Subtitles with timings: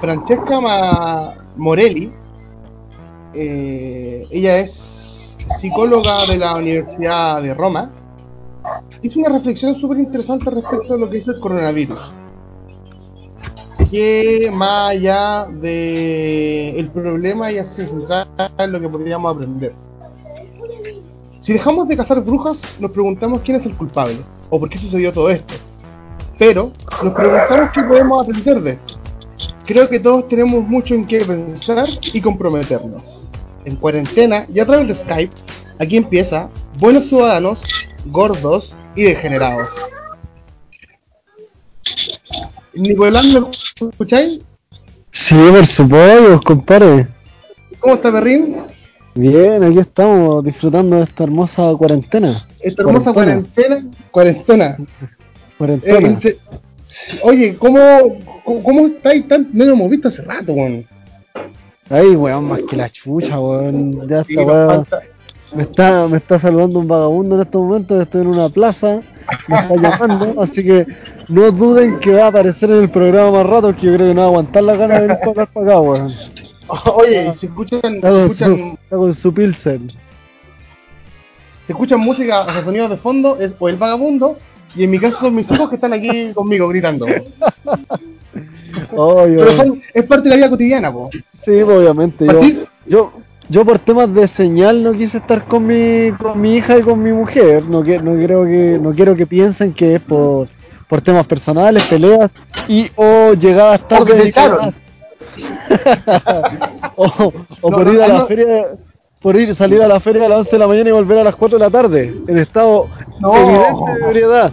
[0.00, 2.12] Francesca Morelli,
[3.34, 4.72] eh, ella es
[5.58, 7.90] psicóloga de la Universidad de Roma,
[9.02, 11.98] hizo una reflexión súper interesante respecto a lo que es el coronavirus.
[13.90, 18.26] Que más allá de el problema ella se centra
[18.58, 19.74] en lo que podríamos aprender.
[21.40, 25.12] Si dejamos de cazar brujas, nos preguntamos quién es el culpable o por qué sucedió
[25.12, 25.54] todo esto.
[26.38, 26.72] Pero
[27.02, 29.03] nos preguntamos qué podemos aprender de esto.
[29.66, 33.02] Creo que todos tenemos mucho en qué pensar y comprometernos.
[33.64, 35.34] En cuarentena y a través de Skype,
[35.78, 37.62] aquí empieza Buenos Ciudadanos,
[38.06, 39.68] Gordos y Degenerados.
[42.74, 44.40] Nicolás, ¿me escucháis?
[45.12, 47.06] Sí, por supuesto, compadre.
[47.80, 48.56] ¿Cómo está Perrín?
[49.14, 52.46] Bien, aquí estamos disfrutando de esta hermosa cuarentena.
[52.60, 53.84] Esta hermosa cuarentena.
[54.10, 54.76] Cuarentena.
[55.56, 56.20] Cuarentena.
[56.22, 56.38] Eh,
[57.22, 57.78] oye, ¿cómo,
[58.44, 59.48] cómo, estáis tan.?
[59.52, 60.86] No lo hemos visto hace rato, weón.
[61.90, 64.08] Ay, weón, más que la chucha, weón.
[64.08, 65.02] Ya Sí, nos weá- falta-
[65.54, 68.02] Me está, me está saludando un vagabundo en estos momentos.
[68.02, 69.00] Estoy en una plaza.
[69.48, 70.40] Me está llamando.
[70.42, 70.86] así que
[71.28, 73.74] no duden que va a aparecer en el programa más rato.
[73.76, 75.66] Que yo creo que no va a aguantar la gana de venir para acá, para
[75.66, 76.12] acá, weón.
[76.96, 79.90] Oye, se escuchan, Está con, su, escuchan, está con su pilsen.
[81.66, 84.36] se escuchan música, o sea, sonidos de fondo, es o el vagabundo,
[84.76, 87.06] y en mi caso son mis hijos que están aquí conmigo gritando.
[88.90, 91.10] Pero son- es parte de la vida cotidiana, po.
[91.44, 92.26] Sí, obviamente.
[92.26, 92.40] Yo,
[92.86, 93.12] yo,
[93.48, 97.02] yo por temas de señal no quise estar con mi, con mi hija y con
[97.02, 97.64] mi mujer.
[97.66, 100.48] No, que, no, creo que, no quiero que piensen que es por,
[100.88, 102.30] por temas personales, peleas
[102.68, 104.72] y o llegadas O que tarde.
[106.96, 107.06] o
[107.60, 108.26] o No, por ir a la no.
[108.26, 108.66] feria,
[109.20, 111.24] por ir salir a la feria a las 11 de la mañana y volver a
[111.24, 112.14] las 4 de la tarde.
[112.28, 112.86] En estado
[113.20, 113.34] No.
[113.36, 114.52] evidente de ebriedad.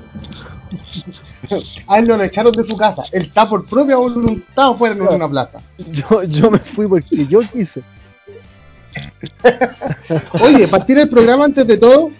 [1.88, 3.04] A él no lo echaron de su casa.
[3.12, 5.60] Él está por propia voluntad fuera en una plaza.
[5.78, 7.84] Yo, yo me fui porque yo quise.
[10.42, 12.12] Oye, partir el programa antes de todo,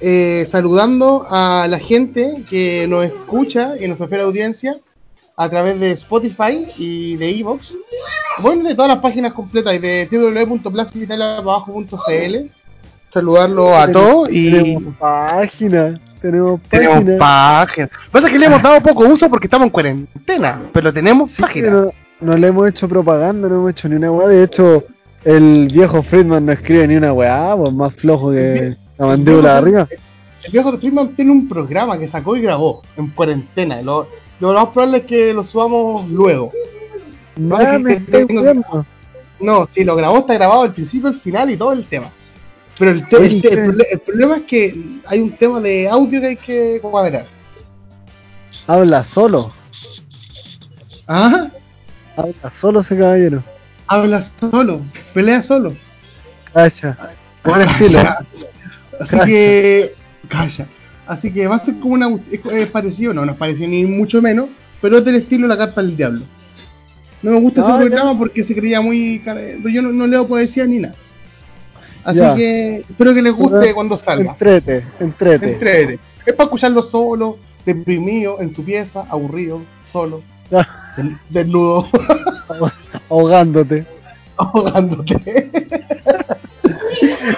[0.00, 4.78] eh, saludando a la gente que nos escucha y nos ofrece audiencia
[5.36, 7.74] a través de Spotify y de Evox.
[8.40, 12.50] Bueno, de todas las páginas completas y de www.placitalabajo.cl.
[13.10, 14.78] Saludarlo a todos y
[16.30, 16.68] Tenemos página.
[16.70, 17.18] Tenemos página.
[17.18, 17.86] página.
[17.86, 20.92] Lo que pasa es que le hemos dado poco uso porque estamos en cuarentena, pero
[20.92, 21.70] tenemos página.
[21.70, 24.28] No, no le hemos hecho propaganda, no hemos hecho ni una weá.
[24.28, 24.84] De hecho,
[25.24, 29.58] el viejo Friedman no escribe ni una weá, pues más flojo que la mandíbula de
[29.58, 29.88] arriba.
[30.44, 33.82] El viejo Friedman tiene un programa que sacó y grabó en cuarentena.
[33.82, 34.06] Lo,
[34.40, 36.52] lo más probable es que lo subamos luego.
[37.36, 37.56] Me
[37.96, 38.86] que- que- viendo.
[39.40, 42.10] No, si lo grabó, está grabado al principio, al final y todo el tema.
[42.78, 43.64] Pero el, te- el te- el ¿qué?
[43.64, 47.24] proble- el problema es que hay un tema de audio que hay que cuadrar.
[48.66, 49.52] Habla solo.
[51.06, 51.48] ¿Ah?
[52.16, 53.42] Habla solo ese caballero.
[53.86, 54.80] Habla solo,
[55.14, 55.74] pelea solo.
[56.52, 56.96] Cacha.
[57.44, 57.98] Buen estilo.
[58.02, 58.26] Calla.
[59.00, 59.94] Así que.
[60.28, 60.66] Calla.
[61.06, 62.08] Así que va a ser como una.
[62.32, 64.48] Es, es parecido, no, no es parecido ni mucho menos,
[64.80, 66.22] pero es del estilo La Carta del Diablo.
[67.22, 69.20] No me gusta Ah, ese programa porque se creía muy.
[69.24, 70.94] cara- Yo no, no leo poesía ni nada.
[72.06, 72.34] Así Ya.
[72.36, 74.30] que espero que les guste Pero- cuando salga.
[74.30, 75.52] Entrete, entrete.
[75.54, 75.98] Entrete.
[76.24, 79.62] Es para escucharlo solo, deprimido, en tu pieza, aburrido,
[79.92, 80.22] solo,
[80.96, 81.88] del- desnudo,
[83.10, 83.84] Ahogándote.
[84.36, 85.50] ahogándote.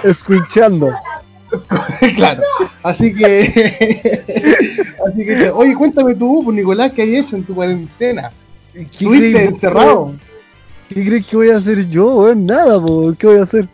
[0.05, 0.93] Escuchando.
[2.17, 2.43] claro.
[2.83, 4.23] Así que.
[5.06, 5.50] así que.
[5.50, 8.33] Oye, cuéntame tú, pues, Nicolás, ¿qué hay hecho en tu cuarentena?
[8.75, 10.12] ¿Qué ¿Estuviste encerrado?
[10.91, 12.35] ¿Qué crees que voy a hacer yo?
[12.35, 13.15] Nada, po.
[13.19, 13.67] ¿Qué voy a hacer?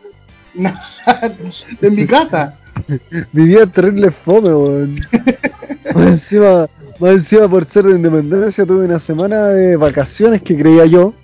[1.82, 2.58] en mi casa.
[2.88, 5.00] Es terrible fome, weón.
[5.94, 6.66] más, encima,
[6.98, 11.14] más encima, por ser de independencia, tuve una semana de vacaciones que creía yo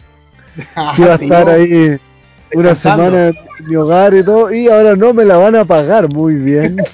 [0.97, 1.99] que iba a estar ahí
[2.55, 3.37] una semana en
[3.67, 6.77] mi hogar y todo, y ahora no me la van a pagar muy bien.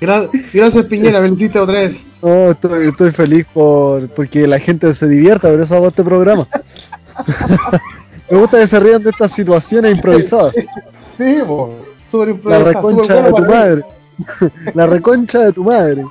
[0.00, 2.04] Gra- Gracias, Piñera, hiciste otra vez.
[2.22, 6.48] no, estoy, estoy feliz por porque la gente se divierta, por eso hago este programa.
[8.30, 10.54] Me gusta que se rían de estas situaciones improvisadas.
[11.16, 11.70] Sí, po.
[12.10, 13.82] Súper La improvisado, reconcha de tu madre.
[14.74, 16.04] La reconcha de tu madre.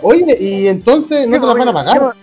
[0.00, 2.14] Oye, y entonces no te la van a pagar.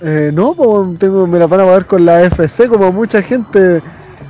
[0.00, 3.82] Eh, no, pues tengo, me la van a pagar con la FC, como mucha gente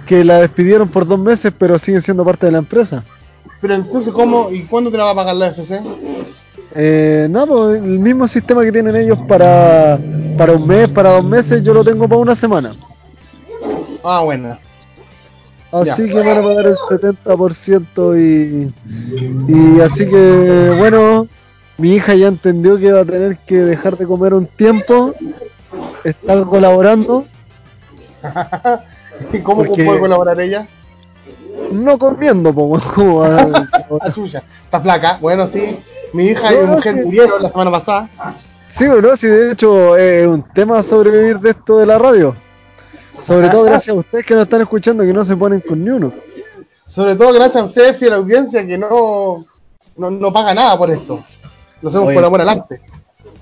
[0.06, 3.04] que la despidieron por dos meses, pero siguen siendo parte de la empresa.
[3.60, 5.80] Pero entonces, ¿cómo y cuándo te la va a pagar la FC?
[6.74, 9.98] Eh, no, pues el mismo sistema que tienen ellos para,
[10.36, 12.74] para un mes, para dos meses, yo lo tengo para una semana.
[14.04, 14.58] Ah, bueno.
[15.72, 15.96] Así Ya.
[15.96, 18.72] que van a pagar el 70% y,
[19.48, 21.26] y así que, bueno,
[21.78, 25.14] mi hija ya entendió que va a tener que dejar de comer un tiempo
[26.04, 27.24] está colaborando,
[29.32, 30.66] ¿Y cómo puede colaborar ella?
[31.72, 33.66] no comiendo, como a-.
[34.64, 35.18] Está flaca.
[35.20, 35.78] Bueno, sí.
[36.12, 37.00] Mi hija y mi mujer sí.
[37.04, 38.08] murieron la semana pasada.
[38.78, 42.34] Sí, bueno, sí, de hecho es un tema sobrevivir de esto de la radio.
[43.24, 45.90] Sobre todo gracias a ustedes que nos están escuchando, que no se ponen con ni
[45.90, 46.12] uno.
[46.86, 49.46] Sobre todo gracias a ustedes, fiel audiencia, que no,
[49.96, 51.24] no, no paga nada por esto.
[51.80, 52.14] Lo hacemos Oye.
[52.14, 52.80] por amor al arte.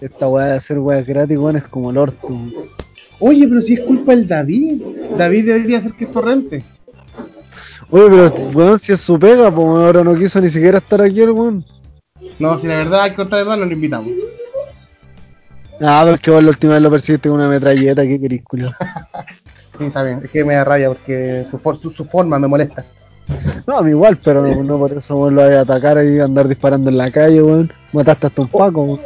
[0.01, 2.29] Esta weá de hacer weas gratis, weón, es como el orto.
[3.19, 4.83] Oye, pero si es culpa del David.
[5.17, 6.65] David debería hacer que esto rente.
[7.91, 11.21] Oye, pero weón, si es su pega, pues ahora no quiso ni siquiera estar aquí
[11.21, 11.65] el weón.
[12.39, 14.13] No, si la verdad hay que contar verdad, no lo invitamos.
[15.83, 18.45] Ah, pero es que vos la última vez lo percibiste con una metralleta, qué querís,
[18.45, 18.73] culiao.
[19.81, 20.21] Sí, está bien.
[20.23, 22.85] Es que me da rabia porque su, for- su, su forma me molesta.
[23.67, 26.47] No, a mí igual, pero no, no por eso lo vaya a atacar y andar
[26.49, 27.73] disparando en la calle, weón.
[27.93, 29.01] Mataste hasta un paco, weón.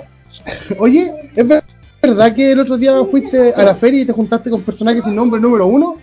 [0.80, 1.62] Oye, ¿es ver-
[2.02, 5.14] verdad que el otro día fuiste a la feria y te juntaste con personajes sin
[5.14, 5.94] nombre número uno?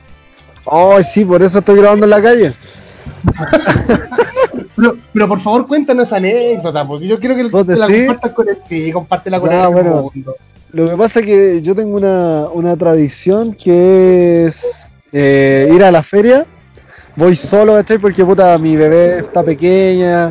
[0.65, 2.53] Ay, sí, por eso estoy grabando en la calle.
[4.75, 8.49] Pero, pero por favor cuéntanos esa anécdota, porque yo quiero que ¿Vos la compartas con
[8.49, 10.09] el sí, compártela con el bueno.
[10.13, 10.35] mundo.
[10.73, 14.57] Lo que pasa es que yo tengo una, una tradición que es
[15.11, 16.45] eh, ir a la feria.
[17.17, 17.97] Voy solo, ¿cachai?
[17.97, 20.29] Porque puta, mi bebé está pequeña,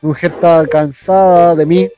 [0.00, 1.88] mi mujer está cansada de mí.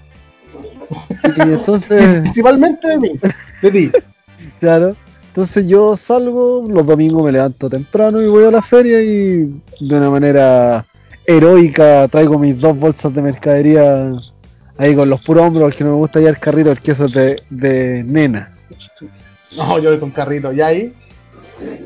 [1.37, 3.13] Y entonces, Principalmente de mí,
[3.61, 3.93] de ti.
[4.61, 4.97] claro,
[5.29, 9.97] entonces yo salgo, los domingos me levanto temprano y voy a la feria y de
[9.97, 10.87] una manera
[11.27, 14.13] heroica traigo mis dos bolsas de mercadería
[14.83, 17.41] ahí con los puros hombros, porque no me gusta ya el carrito, el queso de,
[17.51, 18.53] de nena.
[19.57, 20.93] No, yo con carrito, ¿y ahí?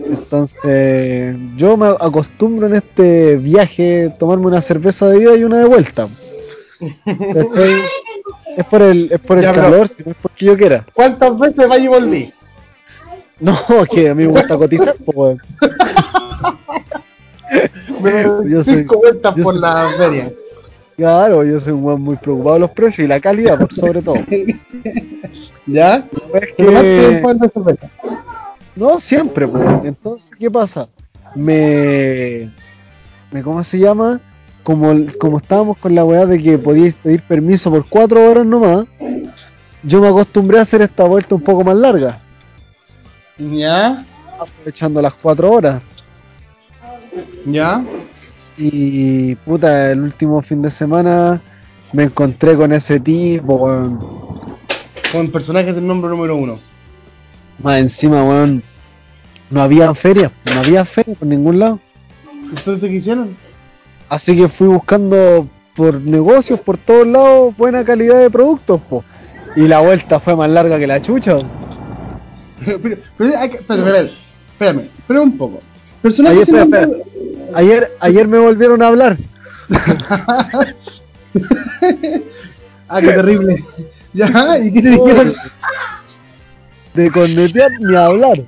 [0.08, 5.64] Entonces, yo me acostumbro en este viaje tomarme una cerveza de ida y una de
[5.66, 6.08] vuelta.
[8.56, 10.86] Es por el, es por el Ya, calor, si no es porque yo quiera.
[10.94, 12.32] ¿Cuántas veces vaya y volví?
[13.38, 13.54] No,
[13.92, 15.42] que a mí me gusta cotizar, po, weón.
[18.00, 20.32] Me Yo soy- cinco vueltas yo por soy- la feria.
[20.96, 24.00] Claro, yo soy un weón muy preocupado de los precios y la calidad, por sobre
[24.00, 24.16] todo.
[25.66, 25.96] ¿Ya?
[26.32, 27.88] Es ¿Te tomaste que-?
[28.76, 29.64] No, siempre, pues.
[29.84, 30.88] Entonces, ¿qué pasa?
[31.34, 32.50] Me,
[33.30, 34.20] me ¿cómo se llama?
[34.62, 38.86] Como, como estábamos con la weá de que podíais pedir permiso por cuatro horas nomás,
[39.82, 42.20] yo me acostumbré a hacer esta vuelta un poco más larga,
[43.38, 44.04] ¿Ya?
[44.40, 45.82] aprovechando las cuatro horas.
[47.44, 47.82] ¿Ya?
[48.58, 51.42] Y puta, el último fin de semana
[51.92, 53.98] me encontré con ese tipo, weón.
[55.12, 56.58] Con personajes del nombre número uno.
[57.62, 58.62] Más encima, weón.
[59.50, 61.80] No había feria, no había feria por ningún lado.
[62.48, 63.36] Entonces, ¿qué hicieron?
[64.08, 69.04] Así que fui buscando por negocios, por todos lados, buena calidad de productos, po.
[69.54, 71.38] Y la vuelta fue más larga que la chucha.
[72.64, 74.10] pero, pero hay que, espérame,
[74.52, 75.60] espérame, espérame un poco.
[76.06, 76.88] Personajes espera.
[77.52, 79.16] Ayer, ayer me volvieron a hablar.
[82.88, 83.64] ah, qué terrible.
[84.12, 84.56] ¿Ya?
[84.62, 85.34] ¿Y qué te dijeron?
[86.94, 88.38] De cornetear ni hablar.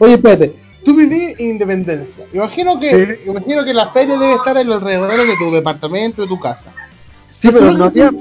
[0.00, 0.54] Oye, espérate.
[0.84, 2.26] Tú vivís en Independencia.
[2.34, 3.30] Imagino que, Sí.
[3.30, 6.74] imagino que la feria debe estar en los alrededores de tu departamento, de tu casa.
[7.40, 8.12] Sí, pero no había.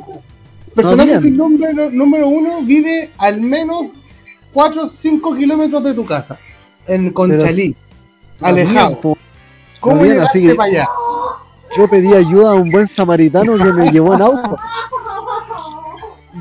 [0.74, 3.88] Personaje sin nombre número uno vive al menos
[4.54, 6.39] 4 o 5 kilómetros de tu casa.
[6.88, 7.76] En Conchalí.
[8.40, 9.00] no habían, alejado.
[9.02, 9.18] po.
[9.80, 10.90] ¿Cómo habían, llegaste así para allá?
[11.78, 14.58] Yo pedí ayuda a un buen samaritano que me llevó en auto.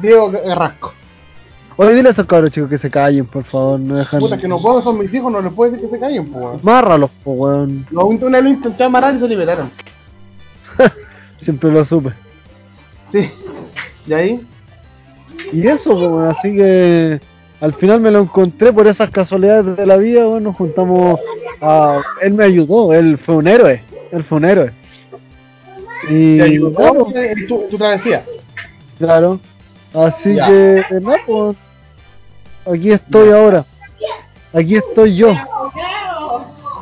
[0.03, 0.93] Diego Garrasco.
[1.77, 3.81] Oye, dile a esos cabros chicos que se callen, por favor.
[3.81, 4.21] No dejan.
[4.21, 6.45] Puta, que no puedo, son mis hijos, no les puedo decir que se callen, pues.
[6.45, 6.61] weón.
[6.63, 7.87] Márralos, po, weón.
[7.91, 9.71] Lo- Una vez lo intenté amarrar y se liberaron.
[11.39, 12.11] Siempre lo supe.
[13.13, 13.31] Sí.
[14.07, 14.47] ¿Y ahí?
[15.53, 17.21] Y eso, pues, bueno, así que
[17.61, 21.19] al final me lo encontré por esas casualidades de la vida, bueno, nos juntamos
[21.61, 22.01] a...
[22.23, 24.73] Él me ayudó, él fue un héroe, él fue un héroe.
[26.09, 28.25] Y ¿Te ayudó claro, en tu, tu travesía?
[28.99, 29.39] claro,
[29.93, 30.47] así Ya.
[30.49, 31.57] que no, pues,
[32.75, 33.65] aquí estoy ahora,
[34.55, 35.35] aquí estoy yo.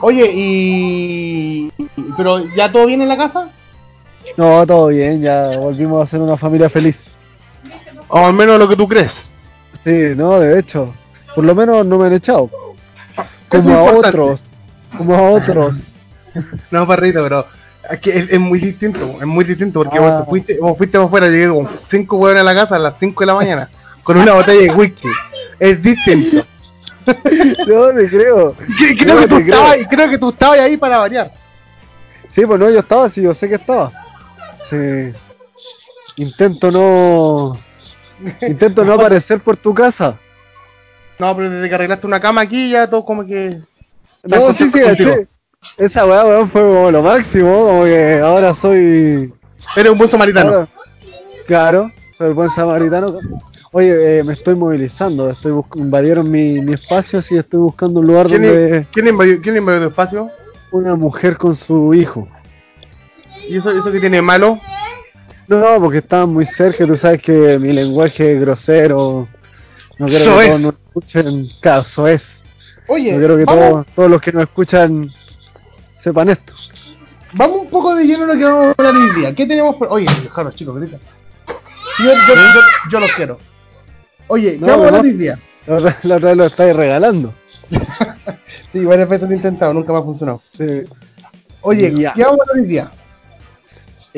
[0.00, 1.72] Oye, y...
[2.16, 3.48] ¿Pero ya todo bien en la casa?
[4.36, 6.96] No, todo bien, ya volvimos a ser una familia feliz.
[8.06, 9.12] O al menos lo que tú crees.
[9.84, 10.94] Sí, no, de hecho,
[11.34, 12.50] por lo menos no me han echado,
[13.48, 14.42] como a otros,
[14.96, 15.76] como a otros.
[16.70, 17.46] No, perrito, pero
[17.90, 20.00] es que es, es muy distinto, es muy distinto porque Ah.
[20.02, 22.78] vos, te fuiste, vos fuiste por fuera, llegué con cinco hueones a la casa a
[22.78, 23.68] las 5 de la mañana
[24.04, 25.08] con una botella de whisky.
[25.58, 26.44] Es distinto.
[27.66, 28.54] No, me creo.
[28.98, 29.38] Creo, No, que tú creo.
[29.54, 31.32] estabas, creo que tú estabas ahí para variar.
[32.32, 33.90] Sí, pues no, yo estaba, sí, yo sé que estaba.
[34.68, 34.76] Sí.
[36.16, 37.58] Intento no.
[38.42, 40.16] Intento no aparecer por tu casa.
[41.18, 43.60] No, pero desde que arreglaste una cama aquí ya todo como que...
[44.22, 45.04] No, sí, sí, sí.
[45.76, 49.32] Esa weá, weón, fue como lo máximo, como que ahora soy...
[49.76, 50.50] Eres un buen samaritano.
[50.52, 50.68] ahora-
[51.46, 53.16] claro, soy el buen samaritano.
[53.72, 58.06] Oye, eh, me estoy movilizando, estoy bus- invadieron mi, mi espacio, así estoy buscando un
[58.06, 60.30] lugar ¿Quién, donde ¿quién, invadió, ¿Quién invadió tu espacio?
[60.70, 62.28] una mujer con su hijo.
[63.48, 64.58] ¿Y eso, eso que tiene malo?
[65.48, 69.26] No, porque estaban muy cerca, tú sabes que mi lenguaje es grosero,
[69.98, 72.22] no quiero que todos nos escuchen, caso es,
[72.86, 75.08] Oye, no quiero que vamos, todos, todos los que nos escuchan
[76.02, 76.52] sepan esto.
[77.32, 79.34] vamos un poco de lleno a lo que vamos a hablar hoy día.
[79.34, 79.88] ¿Qué tenemos por...?
[79.90, 80.98] Oye, dejaros chicos, grita.
[81.98, 82.60] Yo, yo, yo,
[82.92, 83.38] yo los quiero.
[84.28, 85.38] Oye, ¿qué No, vamos a hablar hoy día?
[85.66, 87.34] La otra, la otra vez lo estáis regalando.
[88.72, 90.42] Sí, varias veces lo he intentado, nunca me ha funcionado.
[90.56, 90.82] Sí.
[91.62, 92.12] Oye, Ya.
[92.12, 92.90] ¿qué vamos a hablar hoy día?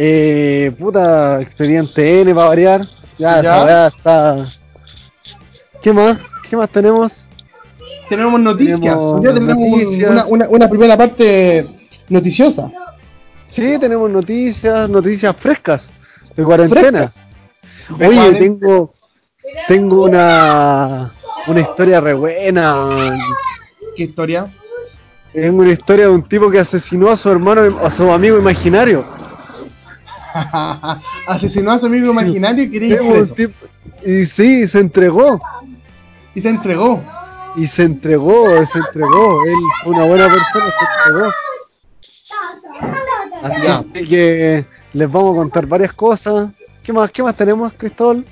[0.02, 2.86] Eh, puta, expediente N para variar.
[3.18, 3.62] Ya, Ya.
[3.64, 4.44] esa está.
[5.82, 6.18] ¿Qué más?
[6.48, 7.12] ¿Qué más tenemos?
[8.08, 8.80] Tenemos noticias.
[8.80, 10.10] Tenemos día tenemos noticias.
[10.10, 11.66] una, una, una primera parte
[12.08, 12.72] noticiosa.
[13.48, 15.82] Sí, tenemos noticias, noticias frescas
[16.34, 17.12] de cuarentena.
[17.90, 18.38] Oye, cuarentena.
[18.38, 18.94] tengo
[19.68, 21.12] tengo una
[21.46, 23.18] una historia re buena.
[23.96, 24.46] ¿Qué historia?
[25.34, 29.19] Tengo una historia de un tipo que asesinó a su hermano, a su amigo imaginario.
[31.26, 33.52] Asesinó a su amigo imaginario y quería ir
[34.04, 35.40] y sí, se entregó.
[36.34, 37.02] Y se entregó.
[37.56, 39.44] Y se entregó, se entregó.
[39.44, 41.32] Él fue una buena persona, se entregó.
[43.42, 43.84] Así Ya.
[43.92, 46.50] que les vamos a contar varias cosas.
[46.82, 48.24] ¿Qué más, qué más tenemos, Cristóbal?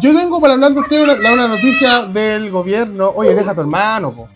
[0.00, 3.10] Yo tengo para hablar de usted una, noticia del gobierno.
[3.14, 4.28] Oye, deja a tu hermano, po.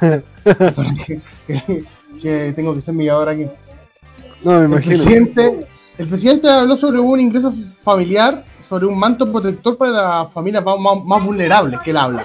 [2.22, 3.46] que, tengo que ser mediador aquí.
[4.44, 5.66] No, me El presidente,
[5.98, 10.78] el presidente habló sobre un ingreso familiar, sobre un manto protector para las familias más,
[10.78, 12.24] más- más vulnerables que él habla.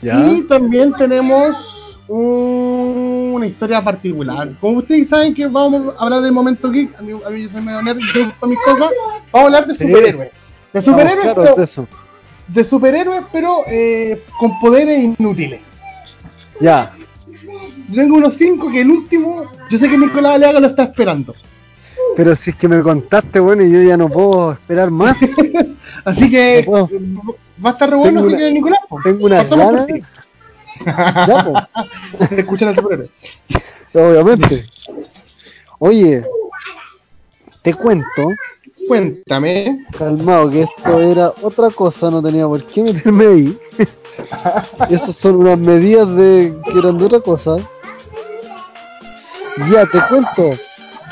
[0.00, 0.14] ¿Ya?
[0.26, 1.56] Y también tenemos
[2.08, 4.50] un- una historia particular.
[4.60, 7.48] Como ustedes saben que vamos a hablar del momento geek, a mí, a mí yo
[7.50, 8.90] soy medio nerd yo gusto mis cosas,
[9.32, 10.30] vamos a hablar de superhéroes.
[10.72, 11.86] De superhéroes, pero, de eso.
[12.48, 15.60] de superhéroes, pero eh, con poderes inútiles.
[16.60, 16.92] Ya.
[17.92, 21.34] Yo tengo unos cinco que el último, yo sé que Nicolás Aleaga lo está esperando.
[22.16, 25.16] Pero si es que me contaste, bueno, y yo ya no puedo esperar más.
[26.04, 26.88] Así que No
[27.64, 28.80] va a estar re bueno, así una- que Nicolás.
[28.88, 29.86] po, Tengo ganas.
[29.86, 30.02] ti.
[30.84, 32.24] Ya, po.
[32.34, 33.08] Escuchen al superhéroe.
[33.94, 34.64] Obviamente.
[35.78, 36.24] Oye,
[37.62, 38.30] te cuento,
[38.88, 39.84] Cuéntame.
[39.96, 43.58] calmado, que esto era otra cosa, no tenía por qué meterme ahí.
[44.90, 47.56] Esas son unas medidas de que eran de otra cosa.
[49.70, 50.58] Ya, te cuento.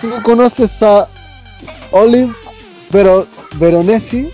[0.01, 1.09] ¿Tú conoces a
[1.91, 2.33] Olive
[2.91, 3.27] Vero
[3.59, 4.31] Veronesi,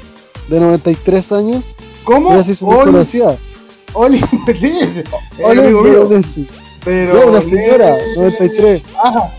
[0.49, 1.65] de 93 años?
[2.05, 2.39] ¿Cómo?
[2.41, 3.37] Hizo muy conocida.
[3.95, 4.29] Olive.
[5.43, 6.49] Veronesi.
[6.85, 8.83] Pero No, una señora, 93.
[9.03, 9.33] Ajá.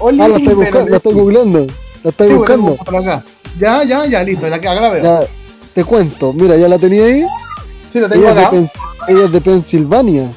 [0.00, 1.66] Ah, la estoy buscando, la estoy googleando.
[2.04, 2.76] La estoy Sí, buscando.
[2.76, 3.24] por acá.
[3.58, 5.02] Ya, ya, ya, listo, la que acá la veo.
[5.02, 5.20] Ya,
[5.74, 7.26] te cuento, mira, ya la tenía ahí.
[7.92, 8.72] Sí, la tengo Ella es, de acá.
[9.08, 10.32] Ella es de Pensilvania.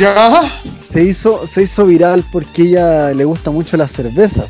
[0.00, 0.42] Ya.
[0.92, 4.46] Se hizo, se hizo viral porque ella le gusta mucho las cervezas.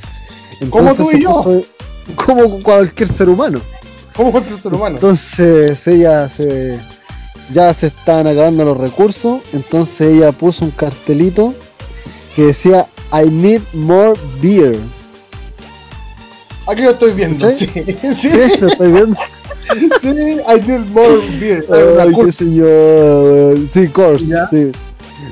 [0.70, 1.30] Como tú y yo.
[1.30, 1.64] puso-
[2.14, 3.60] como cualquier ser humano.
[4.14, 4.94] ¿Cómo fue el ser humano?
[4.96, 6.78] Entonces ella se
[7.52, 11.54] ya se estaban acabando los recursos, entonces ella puso un cartelito
[12.34, 14.78] que decía I need more beer.
[16.66, 17.48] Aquí lo estoy viendo.
[17.58, 17.66] ¿Sí?
[18.20, 18.28] Sí.
[18.60, 19.16] ¿Lo estoy viendo?
[20.00, 21.64] Sí, I need more beer.
[22.00, 23.58] Ay, qué señor.
[23.74, 24.48] Sí, course, Ya.
[24.50, 24.72] sí.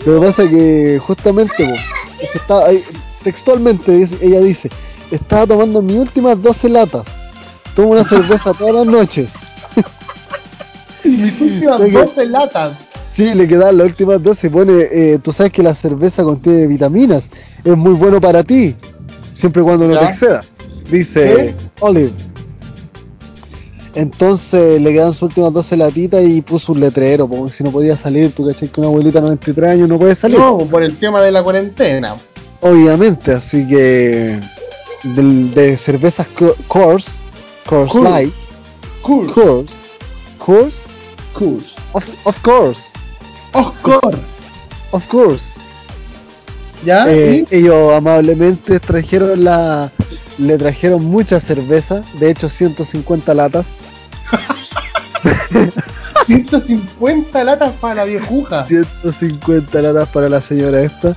[0.05, 1.67] Lo que pasa es que justamente,
[2.49, 2.55] po,
[3.23, 4.71] textualmente ella dice,
[5.11, 7.05] estaba tomando mis últimas 12 latas.
[7.75, 9.29] Tomo una cerveza todas las noches.
[11.05, 11.93] Mis últimas Oye.
[11.93, 12.79] 12 latas.
[13.15, 14.51] Sí, le quedan las últimas 12.
[14.51, 17.23] Pone, eh, tú sabes que la cerveza contiene vitaminas.
[17.63, 18.75] Es muy bueno para ti.
[19.33, 20.01] Siempre y cuando no Ya.
[20.01, 20.45] te exceda.
[20.91, 22.13] Dice Olive.
[23.95, 27.97] Entonces le quedan sus últimas 12 latitas y puso un letrero, porque si no podía
[27.97, 30.39] salir, tú cachai que una abuelita de 93 años no puede salir.
[30.39, 32.17] No, por el tema de la cuarentena.
[32.61, 34.41] Obviamente, así que
[35.05, 37.07] de, cervezas Co- Coors,
[37.67, 38.05] Coors Cool.
[38.05, 38.33] Light,
[39.03, 39.33] Cool.
[39.33, 39.71] Coors,
[40.39, 40.79] Coors,
[41.39, 41.65] Cool.
[41.93, 42.81] of, of course,
[43.53, 44.19] Oscar.
[44.91, 45.45] of course.
[46.85, 47.07] ¿Ya?
[47.11, 49.91] Eh, ellos amablemente trajeron la
[50.37, 53.84] le trajeron mucha cerveza, de hecho 150 latas, ¿Y
[56.27, 58.67] 150 latas para la viejuja.
[58.67, 61.17] 150 latas para la señora esta,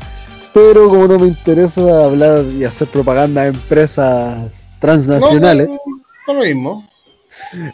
[0.53, 5.77] pero como no me interesa hablar y hacer propaganda a empresas transnacionales, No,
[6.27, 6.87] no, lo mismo.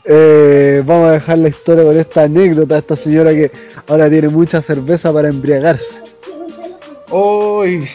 [0.06, 2.78] Eh, vamos a dejar la historia con esta anécdota.
[2.78, 3.52] Esta señora que
[3.88, 5.86] ahora tiene mucha cerveza para embriagarse.
[7.10, 7.88] Uy.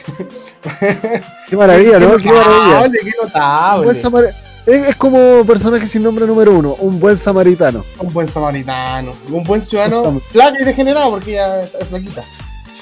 [1.49, 2.17] Qué maravilla, ¿no?
[2.17, 3.01] Qué maravilla.
[3.03, 4.45] qué notable.
[4.67, 7.85] Es, es como personaje sin nombre número uno, un buen samaritano.
[7.99, 9.13] Un buen samaritano.
[9.31, 12.25] Un buen ciudadano flaca y degenerado porque ya es flaquita.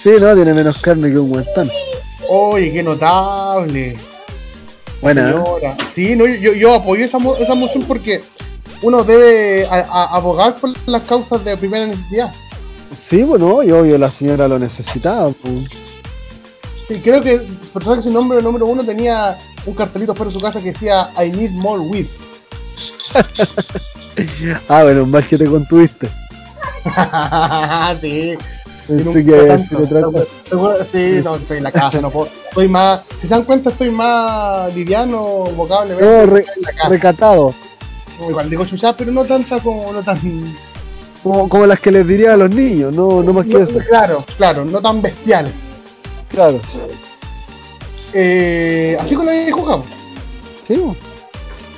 [0.02, 1.70] Sí, no, tiene menos carne que un guantán.
[2.28, 3.96] Oye, qué notable.
[5.00, 5.32] Buena, ¿eh?
[5.32, 5.76] Señora.
[5.94, 8.22] Sí, no, yo, yo apoyo esa, mo- esa moción porque
[8.82, 12.32] uno debe a- a- abogar por las causas de primera necesidad.
[13.08, 15.30] Sí, bueno, y obvio la señora lo necesitaba.
[15.42, 15.68] pues.
[16.88, 20.40] Sí, creo que el personaje sin nombre número uno tenía un cartelito fuera de su
[20.40, 22.06] casa que decía I need more weed.
[24.68, 26.08] Ah, bueno, más que te contuviste.
[28.00, 28.34] sí.
[28.86, 29.78] Pensé que iba a tanto.
[29.78, 30.24] decir otra cosa.
[30.48, 32.30] Seguro- Sí, no, estoy en la casa, no puedo.
[32.48, 35.20] Estoy más, si se dan cuenta, estoy más liviano
[35.54, 36.04] vocablemente.
[36.26, 36.46] No, re-
[36.88, 37.54] recatado.
[38.26, 40.56] Igual digo chuchá, pero no tanta como, no tan...
[41.22, 43.78] Como, como las que les diría a los niños, no, no más que no- eso.
[43.88, 45.52] Claro, claro, no tan bestiales.
[46.28, 46.60] Claro.
[48.12, 49.86] Eh, así con la que jugamos.
[50.66, 50.82] Sí.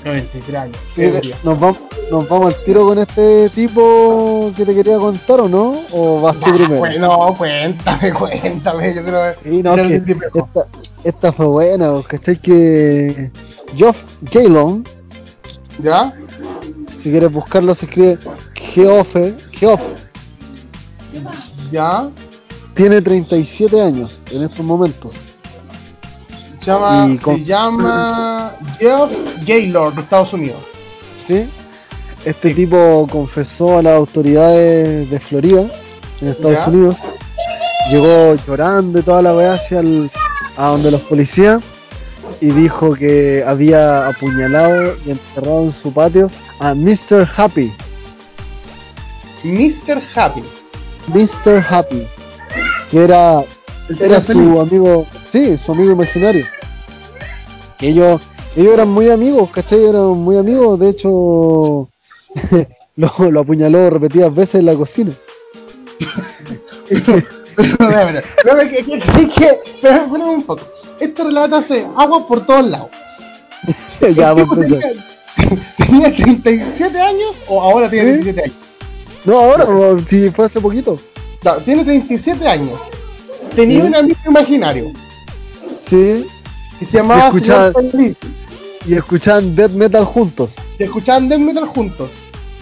[0.05, 0.77] 93 años.
[0.95, 1.39] Sí, qué día.
[1.43, 1.79] nos, vamos,
[2.11, 5.83] nos vamos al tiro con este tipo que te quería contar o no?
[5.93, 6.79] ¿O vas tú primero?
[6.79, 8.95] pues, no, cuéntame, cuéntame.
[8.95, 9.51] Yo creo que.
[9.51, 10.67] Sí, no, esta,
[11.05, 12.41] esta fue buena, ¿cachai?
[12.41, 13.31] Que
[13.77, 13.97] Geoff
[14.33, 14.85] Galen,
[15.83, 16.13] ¿Ya?
[17.03, 18.19] si quieres buscarlo, se escribe
[18.55, 19.09] Geoff,
[19.53, 19.81] Geoff,
[21.71, 22.09] ¿Ya?
[22.79, 25.13] Tiene 37 años en estos momentos.
[26.61, 29.11] Se llama, Y con- se llama Jeff
[29.45, 30.61] Gaylord de Estados Unidos.
[31.27, 31.51] ¿sí?
[32.25, 35.67] Este tipo confesó a las autoridades de Florida,
[36.21, 36.67] en Estados Ya.
[36.69, 36.97] Unidos,
[37.91, 40.09] llegó llorando y toda la weá hacia el,
[40.57, 41.61] a donde los policías
[42.41, 46.31] y dijo que había apuñalado y enterrado en su patio
[46.61, 47.29] a Mr.
[47.37, 47.73] Happy.
[49.43, 50.01] Mr.
[50.15, 50.45] Happy.
[51.09, 51.65] Mr.
[51.69, 52.07] Happy,
[52.91, 53.45] que era,
[54.01, 54.49] era feliz.
[54.49, 56.47] su amigo, sí, su amigo imaginario.
[57.79, 58.21] Que ellos,
[58.57, 59.85] ellos eran muy amigos, ¿cachai?
[59.85, 61.09] Eran muy amigos, de hecho,
[62.97, 65.13] lo, lo apuñaló repetidas veces en la cocina.
[66.89, 67.23] Pero,
[67.57, 67.77] pero,
[68.43, 70.63] pero, que, que, que, que- pero, espérame un poco.
[71.01, 72.91] Este relato hace agua por todos lados.
[74.17, 74.81] ya, vamos tenía,
[75.77, 78.33] tenía 37 años o ahora tiene ¿Sí?
[78.33, 78.57] 37 años.
[79.25, 79.67] No, ahora,
[80.09, 80.99] si fue hace poquito.
[81.45, 82.79] No, tiene 37 años.
[83.55, 83.87] Tenía ¿Sí?
[83.87, 84.93] un amigo imaginario
[85.89, 86.27] Sí,
[86.79, 88.17] que se llamaba Escuchaba- Señor Feliz.
[88.87, 90.55] y escuchaban death metal juntos.
[90.79, 92.11] Y escuchaban death metal juntos.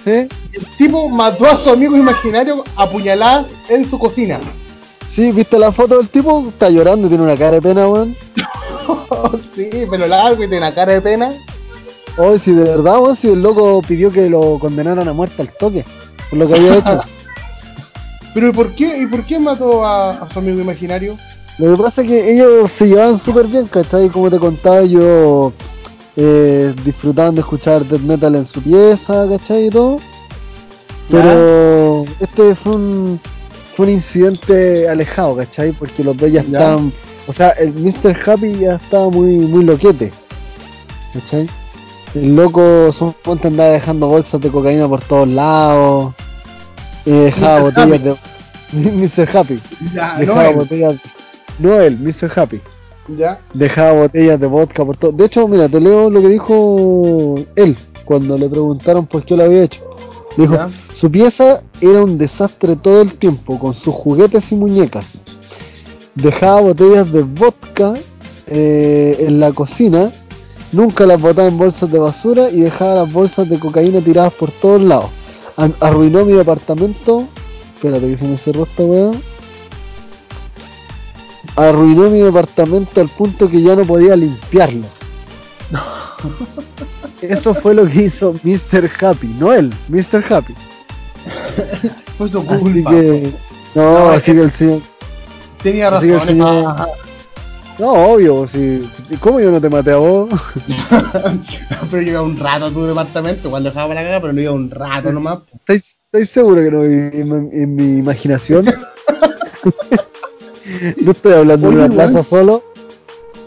[0.04, 0.28] ¿Sí?
[0.52, 4.38] Y el tipo mató a su amigo imaginario apuñalada en su cocina.
[5.14, 6.46] Sí, ¿viste la foto del tipo?
[6.48, 8.14] Está llorando, tiene una cara de pena, weón.
[9.56, 11.32] sí, pelo largo y tiene una cara de pena.
[12.18, 15.50] Oh, si de verdad, weón, si el loco pidió que lo condenaran a muerte al
[15.58, 15.84] toque,
[16.30, 17.02] por lo que había hecho.
[18.36, 21.16] Pero ¿y por qué, y por qué mató a, a su amigo imaginario?
[21.56, 24.10] Lo que pasa es que ellos se llevaban súper bien, ¿cachai?
[24.10, 25.54] Como te contaba, ellos
[26.16, 29.68] eh, disfrutaban de escuchar death metal en su pieza, ¿cachai?
[29.68, 30.00] Y todo.
[31.10, 33.20] Pero este fue un,
[33.74, 35.72] fue un incidente alejado, ¿cachai?
[35.72, 36.46] Porque los dos ya Ya.
[36.58, 36.92] estaban...
[37.28, 38.16] O sea, el Mr.
[38.24, 40.12] Happy ya estaba muy, muy loquete,
[41.14, 41.48] ¿cachai?
[42.14, 46.14] El loco suponte andaba dejando bolsas de cocaína por todos lados.
[47.06, 47.62] Y dejaba Mr.
[47.88, 48.16] botellas de...
[48.72, 49.36] Mr.
[49.36, 49.62] Happy.
[49.94, 50.56] Ya, Dejaba no él.
[50.56, 50.94] botellas...
[51.58, 52.30] No él, Mr.
[52.38, 52.60] Happy.
[53.16, 53.38] Ya.
[53.54, 55.12] Dejaba botellas de vodka por todo.
[55.12, 59.44] De hecho, mira, te leo lo que dijo él cuando le preguntaron por qué lo
[59.44, 59.80] había hecho.
[60.36, 60.68] Dijo, Ya.
[60.92, 65.06] su pieza era un desastre todo el tiempo, con sus juguetes y muñecas.
[66.14, 67.94] Dejaba botellas de vodka
[68.46, 70.12] eh, en la cocina,
[70.72, 74.50] nunca las botaba en bolsas de basura y dejaba las bolsas de cocaína tiradas por
[74.50, 75.10] todos lados.
[75.56, 77.26] Ar- Arruinó mi departamento.
[77.74, 79.12] Espérate que se me cerró esta weá.
[81.56, 84.86] Arruinó mi departamento al punto que ya no podía limpiarlo.
[87.20, 88.90] Eso fue lo que hizo Mr.
[89.00, 90.24] Happy, no él, Mr.
[90.32, 90.54] Happy.
[92.18, 92.90] Fue su Así culpa.
[92.90, 93.32] que,
[93.74, 94.80] no, No, así es- que el señor,
[95.62, 96.06] Tenía así
[97.78, 100.30] no, obvio, si, ¿cómo yo no te maté a vos?
[101.90, 104.70] pero llega un rato a tu departamento, cuando dejaba la caga, pero no iba un
[104.70, 105.40] rato nomás.
[105.52, 108.64] ¿Estáis, estáis seguro que no viví en, en mi imaginación?
[111.02, 112.62] no estoy hablando de una plaza solo.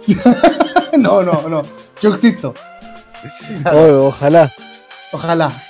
[0.97, 1.63] no, no, no.
[2.01, 2.53] Yo existo.
[3.65, 4.53] Ojalá.
[5.11, 5.63] Ojalá.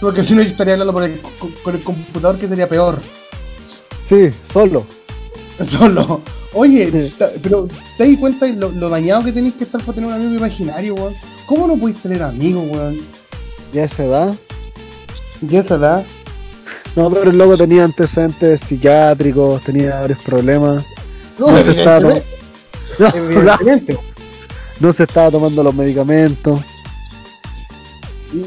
[0.00, 3.00] Porque si no, yo estaría hablando por el, con, con el computador que sería peor.
[4.08, 4.86] Sí, solo.
[5.68, 6.22] Solo.
[6.52, 10.08] Oye, pero ¿te das cuenta de lo, lo dañado que tenés que estar para tener
[10.08, 11.14] un amigo imaginario, weón?
[11.46, 13.00] ¿Cómo no podéis tener amigos, weón?
[13.72, 14.34] Ya a esa edad.
[15.48, 16.04] ¿Y esa edad?
[16.96, 20.84] No, pero el loco tenía antecedentes psiquiátricos, tenía varios problemas.
[21.38, 22.14] No, No se estaba.
[22.98, 23.58] No,
[24.80, 26.60] no se estaba tomando los medicamentos.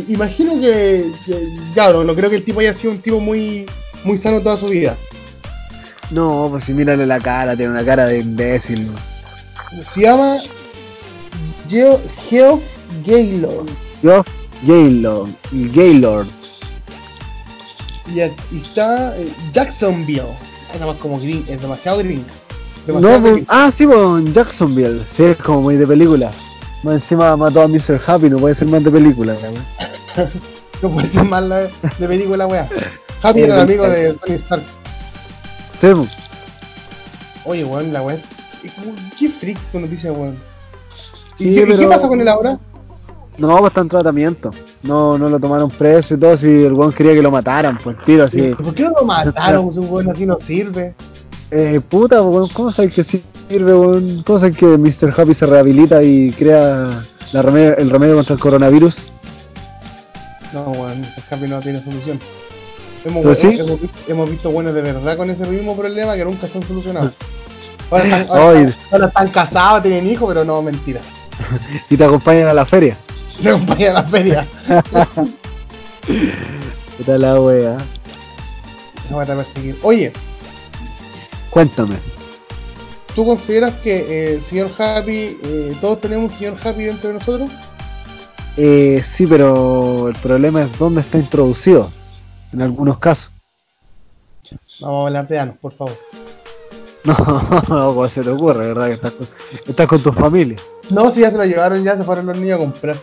[0.08, 3.66] Imagino que, que- claro, no creo que el tipo haya sido un tipo muy,
[4.04, 4.98] muy sano toda su vida.
[6.14, 8.92] No, pues si mírale la cara, tiene una cara de imbécil.
[9.94, 10.38] Se llama
[11.68, 12.00] Geo-
[12.30, 12.62] Geoff
[13.06, 13.70] Gaylord.
[14.04, 14.24] Yo,
[14.64, 16.28] Gaylord, Gaylord.
[18.14, 20.38] Y aquí está eh, Jacksonville.
[20.74, 22.26] Es más como green, es demasiado green.
[22.86, 23.46] No, Demasiado pues- green.
[23.50, 25.06] ah, sí, pues en Jacksonville.
[25.16, 26.32] Sí, es como muy de película.
[26.84, 28.00] Más encima mató a Mr.
[28.06, 29.36] Happy, no puede ser más de película.
[30.82, 31.48] No puede ser más
[31.98, 32.68] de película, wea.
[33.22, 34.64] Happy era el amigo de Tony Stark.
[35.92, 36.10] Pues.
[37.46, 38.18] Oye, weón, la wea.
[38.64, 40.38] es como- ¿Qué freak tu noticia, weón?
[41.38, 42.58] ¿Y, Sí, qué, y pero- qué pasa con él ahora?
[43.38, 44.52] No, pues está en tratamiento.
[44.84, 47.98] No, no lo tomaron preso y todo, si el weón quería que lo mataran, pues
[48.06, 48.42] tiro así.
[48.54, 49.74] ¿Por qué no lo mataron?
[49.74, 50.94] Si un weón así no sirve.
[51.52, 54.24] Eh, puta, weón, ¿cómo sabes que sirve, weón?
[54.26, 55.14] ¿Cómo sabes que Mr.
[55.20, 58.96] Happy se rehabilita y crea la remedio- el remedio contra el coronavirus?
[60.54, 62.20] No, weón, el Happy no tiene solución.
[63.06, 66.48] Hemos, visto, hemos visto buenos de verdad con ese mismo problema que nunca.
[67.92, 68.28] Ahora están, Ay.
[68.30, 71.02] ahora, ahora están casados, tienen hijos, pero no, mentira.
[71.90, 72.98] Y te acompañan a la feria.
[73.42, 74.48] Me acompañan a la feria.
[76.98, 77.78] Puta la wea.
[79.08, 79.78] Se va a perseguir.
[79.82, 80.14] Oye,
[81.54, 81.98] Cuéntame.
[83.16, 87.20] ¿tú consideras que eh, el señor Happy, eh, todos tenemos un señor Happy dentro de
[87.20, 87.52] nosotros?
[88.58, 91.92] Eh, sí, pero el problema es dónde está introducido.
[92.54, 93.32] En algunos casos.
[94.80, 95.98] Vamos a hablar de Anos, por favor.
[97.06, 97.14] No,
[97.68, 98.88] no, ¿cómo se te ocurre, ¿verdad?
[98.88, 99.28] Que estás con,
[99.68, 100.56] estás con tu familia.
[100.90, 102.96] No, si ya se lo llevaron, ya se fueron los niños a comprar.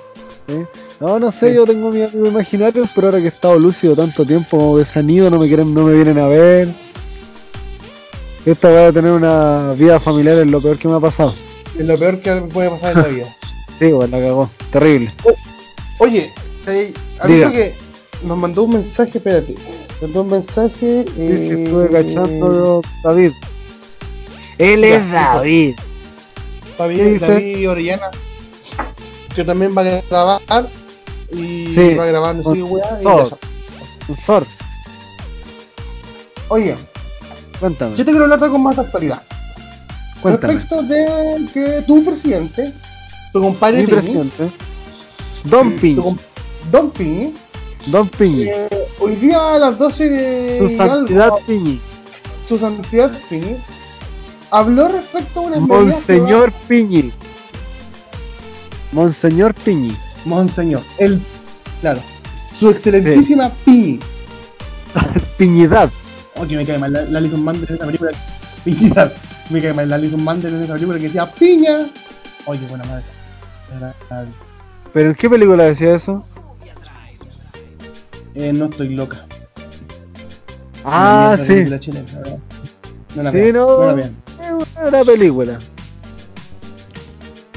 [0.47, 0.55] ¿sí?
[1.01, 1.55] No, no sé, Sí.
[1.57, 4.87] yo tengo mi amigo imaginario, pero ahora que he estado lúcido tanto tiempo, como que
[4.87, 6.75] se han ido, no me quieren, no me vienen a ver.
[8.47, 11.35] Esta va a tener una vida familiar es lo peor que me ha pasado.
[11.79, 13.37] Es lo peor que puede pasar en la vida.
[13.79, 14.51] Sí, pues la cagó.
[14.73, 15.13] Terrible.
[15.99, 16.33] Oye,
[16.67, 17.53] eh, aviso Diga.
[17.53, 17.75] que
[18.23, 19.55] nos mandó un mensaje, espérate.
[20.01, 21.05] Mandó un mensaje.
[21.07, 23.33] Sí, sí, Eh, estuve cachando David.
[24.59, 25.75] Él Ya, es David.
[26.79, 27.27] David, ¿Qué dice?
[27.27, 28.11] David Orellana,
[29.35, 30.69] que también va a grabar.
[31.33, 32.99] Y Sí, va a grabar, no sé con weá.
[33.01, 33.23] y todo.
[33.23, 33.39] eso.
[34.09, 34.49] Un sort.
[36.49, 36.75] Oye,
[37.61, 37.93] Cuéntame.
[37.97, 39.23] yo te quiero hablar algo más actualidad.
[40.21, 40.55] Cuéntame.
[40.55, 42.73] Respecto de que tu presidente,
[43.33, 44.51] tu compadre Mi Piñi, presidente.
[45.45, 46.19] Don com-
[46.71, 47.35] Don Piñi,
[47.87, 48.45] Don Piñi.
[48.49, 51.81] eh, hoy día a las 12 de Su santidad Piñi.
[52.49, 53.57] su santidad Piñi,
[54.51, 57.13] habló respecto a que Monseñor Piñi.
[58.93, 59.97] Monseñor Piñi.
[60.25, 61.23] Monseñor, el,
[61.81, 62.01] claro,
[62.59, 64.01] su excelentísima Piñi.
[65.39, 65.91] Piñidad.
[66.37, 68.11] Oh, que me cae mal la, la Alison Mandel en esa película.
[68.65, 69.13] Piñidad.
[69.49, 71.89] Me cae mal la Alison Mandel en esa película que decía piña.
[72.47, 73.05] Oye, buena madre.
[73.77, 73.95] Era-
[74.93, 76.25] ¿Pero en qué película decía eso?
[78.35, 79.27] Eh, no estoy loca.
[80.85, 81.79] Ah, sí.
[81.81, 82.37] chilena, la.
[83.15, 83.67] No la Sí, vean, no.
[83.81, 84.05] no la.
[84.07, 85.59] Es una película.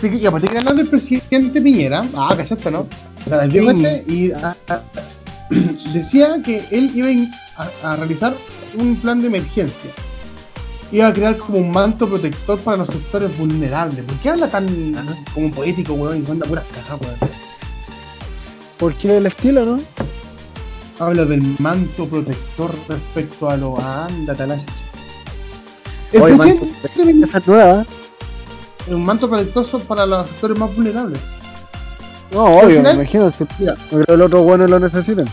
[0.01, 2.05] Sí, que ya, pues te hablando del presidente Piñera.
[2.15, 2.87] Ah, cachaste, ¿no?
[3.25, 3.85] O sea, del viejo Sí.
[3.85, 4.81] este, y ah, ah,
[5.93, 8.35] decía que él iba a a, a realizar
[8.75, 9.91] un plan de emergencia.
[10.91, 14.03] Iba a crear como un manto protector para los sectores vulnerables.
[14.05, 14.93] ¿Por qué habla tan
[15.33, 16.17] como poético, weón?
[16.17, 17.15] Y manda puras cajas, weón.
[18.77, 19.81] Porque el estilo, ¿no?
[20.99, 24.65] Habla del manto protector respecto a lo anda, talacha.
[26.11, 27.85] El Oye, presidente manto- Piñera- Esa es nueva.
[28.89, 31.19] un manto protector para los sectores más vulnerables.
[32.31, 33.31] No, obvio, me final- imagino.
[33.31, 35.25] Si Mira, no creo que los otros buenos lo necesiten.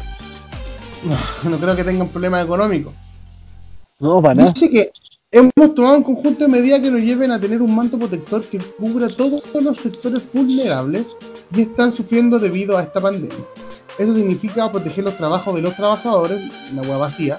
[1.05, 2.93] no, no creo que tengan problemas económicos.
[3.99, 4.53] No, para nada.
[4.53, 4.91] Dice que
[5.31, 8.59] hemos tomado un conjunto de medidas que nos lleven a tener un manto protector que
[8.79, 11.07] cubra todos los sectores vulnerables
[11.55, 13.37] y están sufriendo debido a esta pandemia.
[14.01, 16.41] Eso significa proteger los trabajos de los trabajadores,
[16.73, 17.39] una hueá vacía,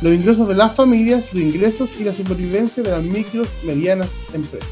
[0.00, 4.68] los ingresos de las familias, los ingresos y la supervivencia de las micros, medianas empresas.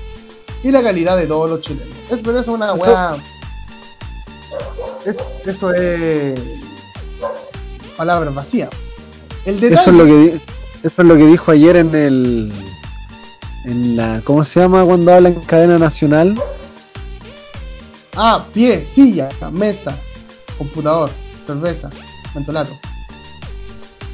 [0.62, 1.92] Y la calidad de todos los chilenos.
[2.08, 3.16] Es, pero eso es una Eso- hueá...
[5.04, 6.40] Es, eso es...
[7.96, 8.70] Palabras vacías.
[9.44, 9.80] El detalle...
[9.80, 10.40] Eso es lo que
[10.84, 12.52] eso es lo que dijo ayer en el
[13.64, 16.40] en la ¿cómo se llama cuando habla en cadena nacional?
[18.14, 19.98] Ah, pie, silla, mesa,
[20.58, 21.10] computador,
[21.46, 21.88] cerveza,
[22.34, 22.78] mentolato.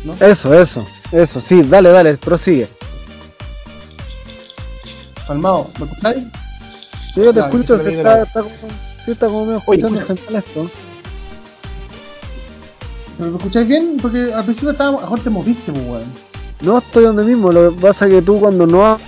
[0.05, 0.15] ¿No?
[0.21, 2.69] Eso, eso, eso, sí, dale, dale, prosigue.
[5.27, 6.25] Calmado, ¿me escucháis?
[7.15, 8.55] Sí, yo te Ya, escucho, se está, está como,
[9.05, 10.71] sí, está como medio escuchando esto.
[13.19, 13.97] ¿Me escucháis bien?
[14.03, 16.13] Porque al principio estábamos, mejor te moviste, pues, weón.
[16.61, 18.99] No estoy donde mismo, lo que pasa es que tú cuando no ha-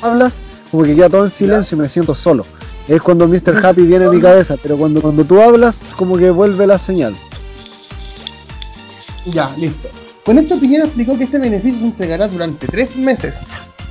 [0.00, 0.32] hablas,
[0.70, 2.46] como que queda todo en silencio y me siento solo.
[2.88, 3.64] Es cuando Mr.
[3.64, 7.16] Happy viene a mi cabeza, pero cuando, cuando tú hablas, como que vuelve la señal.
[9.26, 9.88] Ya, listo.
[10.24, 13.34] Con esto Piñera explicó que este beneficio se entregará durante tres meses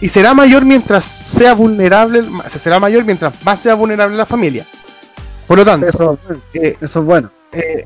[0.01, 1.03] y será mayor mientras
[1.37, 2.23] sea vulnerable,
[2.63, 4.67] será mayor mientras más sea vulnerable la familia.
[5.47, 6.19] Por lo tanto, Eso,
[6.53, 7.29] eh, eso es bueno.
[7.51, 7.85] eh,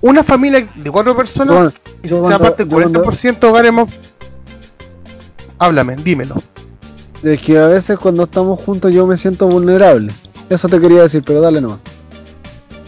[0.00, 3.88] una familia de cuatro personas, Bueno, y aparte el yo cuando- 40% de hogares más...
[5.58, 6.36] Háblame, dímelo.
[7.22, 10.12] Es que a veces cuando estamos juntos yo me siento vulnerable.
[10.48, 11.80] Eso te quería decir, pero dale nomás.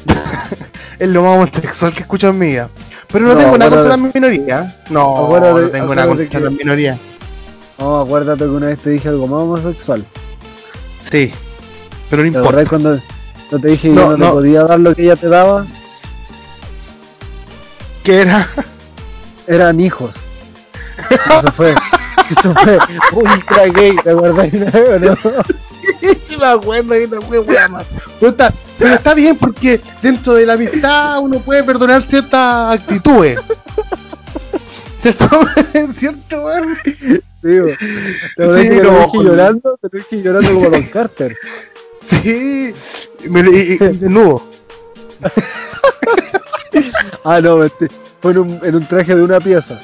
[0.98, 2.68] Es lo más homosexual que escucho en mi vida.
[3.12, 4.76] Pero no, No, tengo nada contra la minoría.
[4.90, 6.98] No, acuérdate- no tengo nada contra la minoría.
[7.78, 10.04] No, acuérdate que una vez te dije algo más homosexual.
[11.10, 11.32] Sí,
[12.10, 12.48] pero no ¿Te importa.
[12.60, 13.00] acordás cuando
[13.60, 14.26] te dije que No, yo no, no.
[14.26, 15.66] te podía dar lo que ella te daba?
[18.04, 18.48] ¿Qué era?
[19.46, 20.14] Eran hijos.
[21.38, 21.74] Eso fue.
[22.30, 22.78] Eso fue
[23.12, 25.16] ultra gay, ¿te acordás no?
[26.00, 27.86] sí me acuerdo que esta fue wea más.
[28.20, 33.38] Pero está, pero está bien porque dentro de la amistad uno puede perdonar ciertas actitudes.
[35.02, 35.28] ¿Cierto,
[35.98, 36.78] ¿Cierto, weón?
[36.84, 37.66] Sí, bo.
[38.36, 39.78] te acordás Sí, que no, te llorando,
[40.10, 41.36] te llorando como Don Carter.
[42.22, 42.72] Sí,
[43.28, 44.42] me, y, y- y desnudo.
[47.24, 47.88] Ah, no, este,
[48.20, 49.80] fue en un, en un traje de una pieza.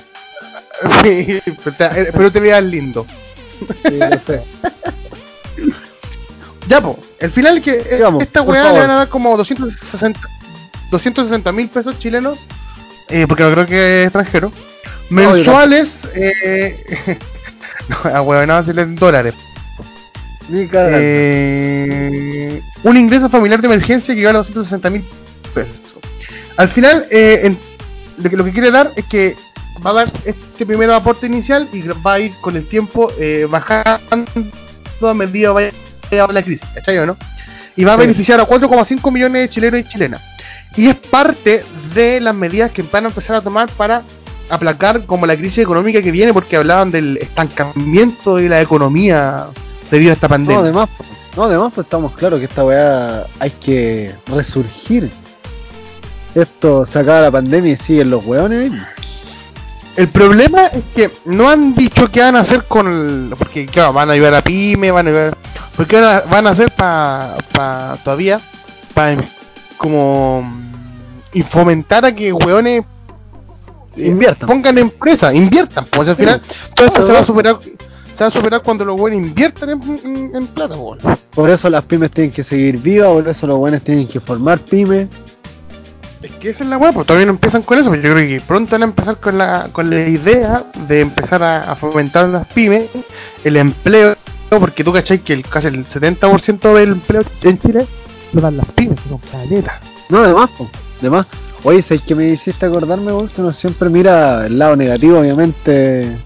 [1.02, 3.06] Sí, pero te, pero te veas lindo.
[3.84, 4.42] Sí, no sé.
[6.68, 9.36] Ya, po, el final es que eh, Sigamos, esta weá le van a dar como
[9.36, 10.20] 260
[10.92, 12.46] 260 mil pesos chilenos,
[13.08, 14.52] eh, porque no creo que es extranjero,
[15.08, 17.18] mensuales, eh,
[17.88, 19.34] no, a weón, no, en dólares.
[20.52, 25.04] Eh, un ingreso familiar de emergencia que gana 260 mil
[25.54, 25.96] pesos.
[26.56, 27.56] Al final, eh,
[28.18, 29.36] lo que quiere dar es que
[29.84, 33.46] va a dar este primer aporte inicial y va a ir con el tiempo eh,
[33.48, 34.28] bajando
[35.02, 35.72] a medida vaya
[36.10, 37.16] la crisis, ¿cachai o no?
[37.76, 40.20] Y va a beneficiar a 4,5 millones de chilenos y chilenas.
[40.76, 44.02] Y es parte de las medidas que van a empezar a tomar para
[44.48, 49.46] aplacar como la crisis económica que viene, porque hablaban del estancamiento de la economía
[49.90, 50.56] debido a esta pandemia.
[50.56, 50.88] No, además,
[51.36, 55.10] no, además pues estamos claros que esta weá hay que resurgir.
[56.34, 58.72] Esto se acaba la pandemia y siguen los weones.
[60.00, 63.92] El problema es que no han dicho qué van a hacer con el, porque claro,
[63.92, 65.36] van a ayudar a pyme, van a ayudar,
[65.76, 68.40] porque van a, van a hacer para pa, todavía
[68.94, 69.22] para
[69.76, 70.70] como mm,
[71.34, 72.84] y fomentar a que hueones
[73.96, 74.48] eh, Inviertan.
[74.48, 76.40] pongan empresa, inviertan, pues al final
[76.74, 80.00] todo esto se va a superar se va a superar cuando los hueones inviertan en,
[80.04, 81.00] en- en plata, pues.
[81.34, 84.60] Por eso las pymes tienen que seguir vivas, por eso los buenos tienen que formar
[84.60, 85.08] pymes.
[86.22, 88.28] Es que esa es la weá, pues todavía no empiezan con eso, pero yo creo
[88.28, 92.28] que pronto van a empezar con la, con la idea de empezar a, a fomentar
[92.28, 92.90] las pymes,
[93.42, 94.16] el empleo,
[94.50, 97.86] porque tú cachai que el, casi el 70% del empleo en Chile
[98.32, 99.80] lo dan las pymes, son caleta.
[100.10, 100.68] No, además, po,
[101.00, 101.26] además.
[101.62, 103.12] Oye, ¿sabes que me hiciste acordarme?
[103.34, 106.16] Que uno siempre mira el lado negativo, obviamente.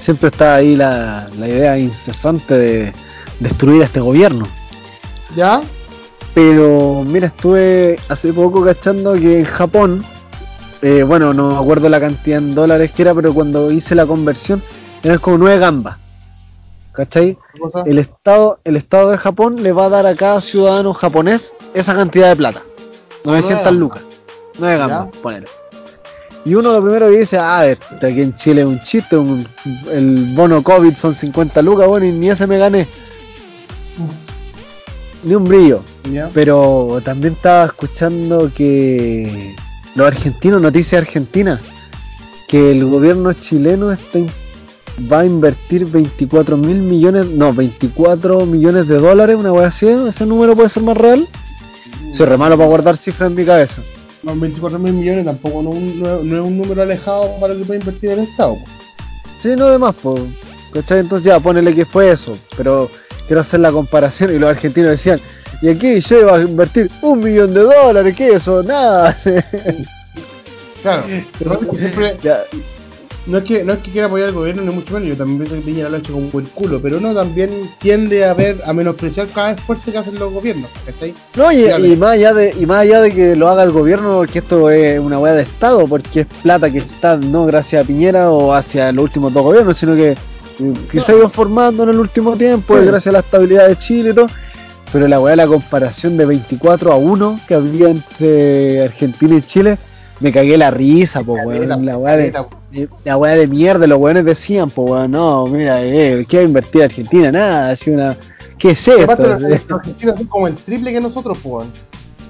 [0.00, 2.92] Siempre está ahí la, la idea incesante de
[3.38, 4.48] destruir a este gobierno.
[5.36, 5.62] ¿Ya?
[6.34, 10.04] Pero mira, estuve hace poco cachando que en Japón,
[10.80, 14.06] eh, bueno, no me acuerdo la cantidad en dólares que era, pero cuando hice la
[14.06, 14.62] conversión
[15.02, 15.98] eran como nueve gambas.
[16.92, 17.38] ¿Cachai?
[17.86, 21.94] El estado, el estado de Japón le va a dar a cada ciudadano japonés esa
[21.94, 22.62] cantidad de plata.
[23.24, 24.02] 900 Nueve lucas.
[24.58, 25.46] 9 gambas, ponele.
[26.44, 29.46] Y uno lo primero que dice, ah, este aquí en Chile es un chiste, un-
[29.90, 32.88] el bono COVID son 50 lucas, bueno, y ni ese me gané.
[35.22, 35.82] Ni un brillo.
[36.34, 39.54] Pero también estaba escuchando que
[39.94, 41.60] los argentinos, noticias argentinas,
[42.48, 44.18] que el gobierno chileno está
[45.10, 50.26] va a invertir 24 mil millones, no, 24 millones de dólares, una wea así, ese
[50.26, 51.26] número puede ser más real.
[52.12, 53.82] Soy re malo para guardar cifras en mi cabeza.
[54.22, 57.60] No, 24 mil millones tampoco no, no es- no es un número alejado para lo
[57.60, 58.54] que puede invertir el Estado.
[58.56, 58.64] po.
[59.42, 60.20] Sí, no demás, pues.
[60.72, 61.00] ¿Cachai?
[61.00, 62.38] Entonces ya, ponele que fue eso.
[62.56, 62.90] Pero
[63.32, 65.18] quiero hacer la comparación y los argentinos decían,
[65.62, 68.62] y aquí yo iba a invertir un millón de dólares, ¿qué es eso?
[68.62, 69.16] Nada.
[70.82, 71.04] Claro,
[71.38, 72.42] pero es que siempre, Ya,
[73.26, 75.38] no es que no es que quiera apoyar al gobierno ni mucho menos, yo también
[75.38, 78.60] pienso que Piñera lo ha hecho como el culo, pero uno también tiende a ver,
[78.66, 81.14] a menospreciar cada esfuerzo que hacen los gobiernos, ¿cachai?
[81.36, 84.40] No, y, más allá de, y más allá de que lo haga el gobierno, porque
[84.40, 88.28] esto es una weá de Estado, porque es plata que está no gracias a Piñera
[88.30, 90.16] o hacia los últimos dos gobiernos, sino que,
[90.90, 92.84] que se ha ido formando en el último tiempo, Sí.
[92.84, 94.26] gracias a la estabilidad de Chile y todo.
[94.92, 99.78] Pero la weá, la comparación de 24 a 1 que había entre Argentina y Chile,
[100.20, 101.84] me cagué la risa, po, weón.
[101.86, 102.32] La weá de,
[103.04, 106.46] la weá de mierda, los weones decían, po, weón, no, mira, eh, ¿qué va a
[106.46, 107.32] invertir Argentina?
[107.32, 108.16] Nada, así una.
[108.58, 109.02] ¿Qué es esto?
[109.02, 111.52] aparte, los, argentinos son como el triple que nosotros, pues.
[111.52, 111.72] weón.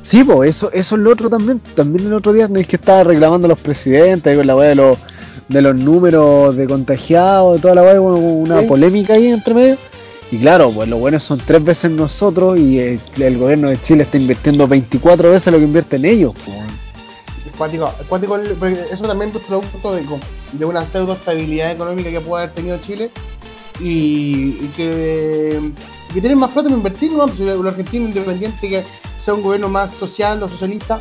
[0.05, 1.61] Sí, po, eso, eso es lo otro también.
[1.75, 4.69] También el otro día es que estaba reclamando a los presidentes ahí con la weá
[4.69, 4.99] de los,
[5.53, 8.67] de los números de contagiados, de toda la como una Sí.
[8.67, 9.77] polémica ahí entre medio.
[10.31, 14.05] Y claro, pues los buenos son tres veces nosotros y el, el gobierno de Chile
[14.05, 16.33] está invirtiendo 24 veces lo que invierte en ellos.
[16.45, 16.69] po, weón.
[17.45, 20.07] Es cuático, es cuático el- porque eso también es producto de,
[20.53, 23.11] de una pseudo estabilidad económica que puede haber tenido Chile
[23.79, 25.73] y, y que,
[26.15, 27.27] que tienen más plata para invertir, ¿no?
[27.27, 28.85] Pues, el argentino independiente que
[29.25, 31.01] sea un gobierno más social o socialista,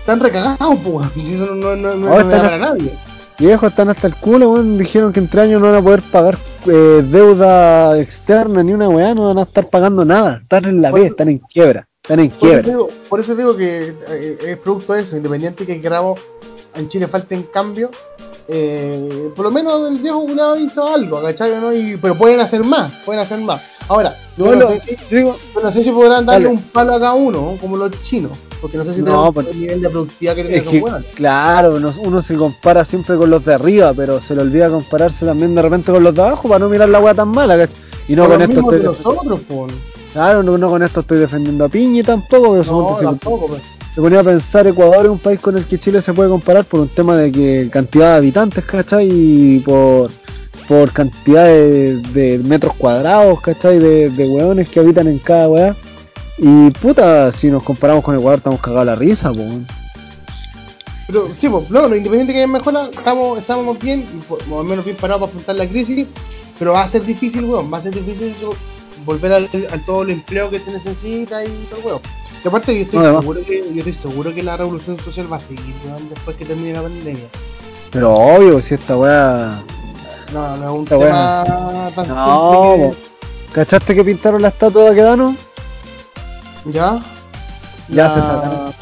[0.00, 2.92] están recagados, pues, si eso no, no, no, no Ahora es para nadie.
[3.38, 4.78] Viejos están hasta el culo, weón.
[4.78, 9.14] Dijeron que entre años no van a poder pagar eh, deuda externa ni una weá,
[9.14, 10.40] no van a estar pagando nada.
[10.42, 11.86] Están en la B, están en quiebra.
[12.02, 12.62] Están en Por eso, quiebra.
[12.68, 16.18] digo, por eso digo que eh, es producto de eso, independiente que queramos
[16.74, 17.90] en Chile falten cambio,
[18.46, 21.60] eh, por lo menos el viejo culiao hizo algo, ¿cachai?
[21.60, 21.72] ¿no?
[21.72, 23.60] Y, pero pueden hacer más, pueden hacer más.
[23.88, 26.56] Ahora, yo No, no, sé si, yo digo, yo no sé si podrán darle Dale.
[26.58, 29.60] un palo a cada uno, como los chinos, porque no sé si No, pero- el
[29.60, 31.04] nivel de productividad que esos que, buenos.
[31.14, 35.54] claro, uno se compara siempre con los de arriba, pero se le olvida compararse también
[35.54, 37.76] de repente con los de abajo para no mirar la weá tan mala, ¿cachai?
[38.08, 39.72] Y no con esto estoy nosotros, pues.
[40.12, 43.62] claro, no, no con esto estoy defendiendo a Piñi tampoco, pero No, tampoco, pues.
[43.94, 46.64] se ponía a pensar Ecuador es un país con el que Chile se puede comparar
[46.64, 49.08] por un tema de que cantidad de habitantes, ¿cachai?
[49.10, 50.10] Y por,
[50.66, 53.78] por cantidad de, de metros cuadrados, ¿cachai?
[53.78, 55.76] De, de hueones que habitan en cada weá.
[56.38, 59.42] Y puta, si nos comparamos con Ecuador estamos cagados a la risa, po.
[61.08, 64.84] Pero sí, pues, no, lo independiente que haya mejora, estamos, estamos bien, más o menos
[64.84, 66.06] bien parados para afrontar la crisis,
[66.58, 68.36] pero va a ser difícil, weón, va a ser difícil
[69.04, 72.00] volver al, al todo el empleo que se necesita y todo weón.
[72.44, 75.38] Y aparte yo estoy No, seguro que, yo estoy seguro que la revolución social va
[75.38, 77.28] a seguir, weón, después que termine la pandemia.
[77.90, 79.62] Pero obvio, si esta weá.
[80.32, 82.94] No, no es un Esta tema tan No, po.
[83.54, 85.36] ¿cachaste que pintaron la estatua de Baquedano?
[86.68, 87.00] ¿Ya?
[87.88, 88.74] Ya se sacaron.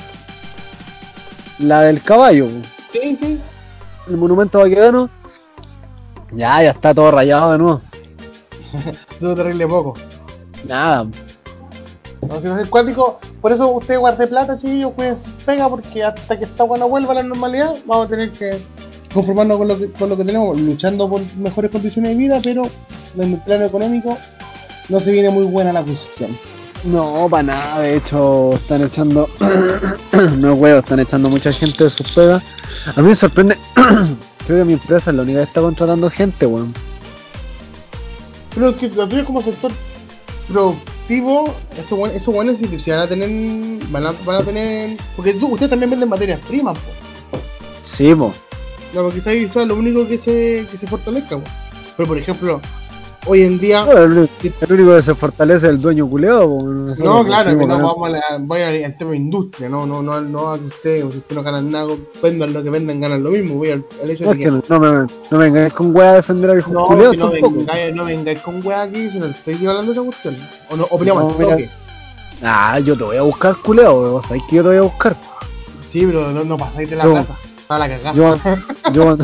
[1.58, 2.48] La del caballo.
[2.92, 3.40] Sí, sí.
[4.08, 5.08] el monumento a Baquedano.
[6.32, 7.80] Ya, ya está todo rayado de nuevo.
[9.20, 9.94] Dudo terrible poco.
[10.64, 11.06] Nada,
[12.22, 16.02] No, si no es cuático, por eso usted guarde plata, sí, yo pues pega, porque
[16.02, 18.64] hasta que esta cuando vuelva a la normalidad, vamos a tener que
[19.14, 22.68] conformarnos con lo que, con lo que tenemos, luchando por mejores condiciones de vida, pero
[23.16, 24.18] en el plano económico
[24.88, 26.36] no se viene muy buena la cuestión.
[26.86, 29.28] No, para nada, de hecho están echando,
[30.12, 32.40] no es huevo, están echando mucha gente de sus pegas.
[32.94, 33.58] A mí me sorprende,
[34.46, 36.72] creo que mi empresa es la única que está contratando gente, weón.
[38.54, 39.72] Pero es que también como sector
[40.46, 44.96] productivo, esos buenos, esos buenos sí, sí van a tener, van a, van a tener,
[45.16, 47.38] porque tú, ustedes también venden materias primas, po.
[47.96, 48.32] Sí, po.
[48.94, 51.44] No, porque quizás eso es lo único que se, que se fortalezca, po.
[51.96, 52.60] Pero por ejemplo,
[53.26, 53.86] hoy en día...
[53.90, 56.58] El, único- el único que se fortalece es el dueño culeado,
[56.98, 60.20] No, claro, que no vamos a la, voy al, tema de industria, no, no, no,
[60.20, 63.30] no a que ustedes, si ustedes no ganan nada, vendan lo que vendan, ganan lo
[63.30, 66.10] mismo, voy al, al hecho No, de que, que no, me, no vengáis con weá
[66.10, 69.18] a defender a viejos no, culeados si no vengáis, no vengáis con wea aquí, si
[69.18, 70.36] no estoy hablando de esa cuestión,
[70.70, 71.70] o no, o peleamos No, toque.
[72.42, 74.22] Ah, yo te voy a buscar culeado, weón.
[74.24, 75.16] ¿Sabes que yo te voy a buscar?
[75.90, 78.14] Sí, pero no, no pasáis de la plata, está la cagada.
[78.14, 78.36] Yo,
[78.92, 79.16] yo,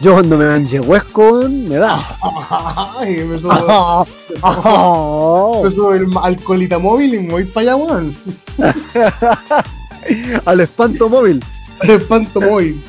[0.00, 2.18] yo cuando me manche huesco, me da.
[2.98, 4.06] Ay, me subo,
[5.64, 8.16] me subo el alcoholita móvil y me voy para allá, weón.
[10.44, 11.44] Al espanto móvil.
[11.82, 12.82] El espanto móvil.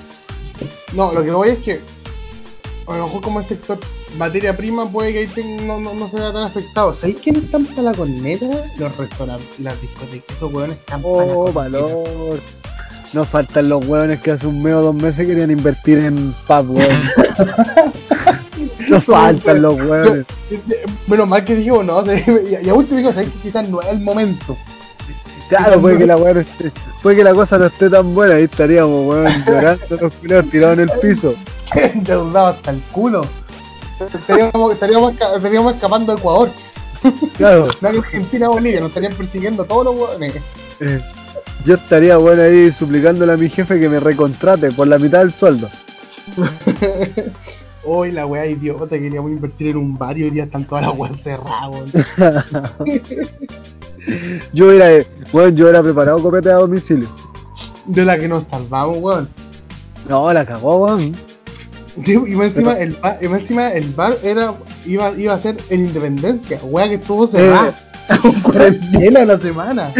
[0.94, 1.82] No, lo que voy es que
[2.88, 3.80] a lo mejor como el sector
[4.18, 6.94] materia prima puede que ahí ten- no, no, no se vea tan afectado.
[6.96, 8.48] ¿Sabéis quién están para la corneta?
[8.78, 11.60] Los restaurantes, las discotecas, esos hueones están para la Oh, corneta.
[11.60, 12.40] valor.
[13.14, 16.72] Nos faltan los hueones que hace un mes o dos meses querían invertir en pub,
[16.78, 16.90] weón.
[18.90, 20.26] Nos faltan los hueones.
[21.08, 24.00] Menos mal que dijimos, no, y, a último digo, ¿sabéis que quizás no es el
[24.02, 24.58] momento?
[25.50, 28.44] Claro, puede que la no esté- puede que la cosa no esté tan buena, ahí
[28.44, 31.34] estaríamos, weón, llorando los culeros tirados en el piso.
[31.76, 33.26] Endeudado hasta el culo.
[34.00, 36.50] Estaríamos, estaríamos, esca- estaríamos escapando a Ecuador.
[37.38, 40.36] Claro, No que Argentina o Bolivia, nos estarían persiguiendo todos los hueones.
[40.82, 41.02] eh,
[41.66, 45.34] yo estaría bueno ahí suplicándole a mi jefe que me recontrate por la mitad del
[45.34, 45.70] sueldo.
[47.84, 50.98] Hoy la wea idiota, queríamos invertir en un bar y hoy día están todas las
[50.98, 51.92] weas cerradas, weón.
[54.54, 57.10] yo eh, bueno, yo hubiera preparado copete a domicilio.
[57.86, 59.30] De la que nos salvamos, weón.
[60.10, 61.16] No, la cagó, weón.
[62.06, 64.54] Y más encima, el bar, y más encima el bar era,
[64.86, 67.80] iba, iba a ser en Independencia, wea que estuvo cerrada.
[68.22, 69.94] Con cuarentena la semana.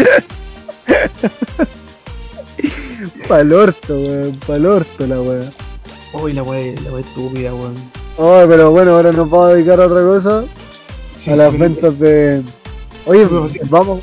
[3.28, 5.52] Pa'l orto, weón, pa'l orto la weá.
[6.12, 7.90] Uy, la wea, la wea estúpida, weón.
[8.18, 10.44] Oh, pero bueno, ahora nos vamos a dedicar a otra cosa.
[11.22, 12.42] Sí, a las ventas de.
[13.06, 13.60] Oye, sí.
[13.70, 14.02] vamos,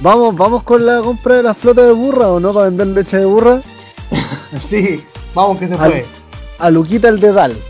[0.00, 3.18] vamos, vamos con la compra de la flota de burra o no para vender leche
[3.18, 3.62] de burra.
[4.70, 5.02] Sí,
[5.34, 6.06] vamos que se Al- puede.
[6.58, 7.56] A Luquita el dedal.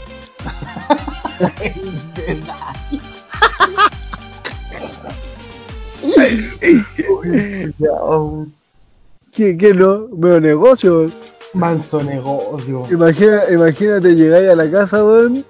[1.40, 1.54] Ya, oh,
[9.32, 10.06] ¿Qué, qué no?
[10.12, 11.10] Veo negocio.
[11.54, 12.86] manso negocio.
[12.90, 15.44] Imagina, imagínate, llegáis a la casa, weón.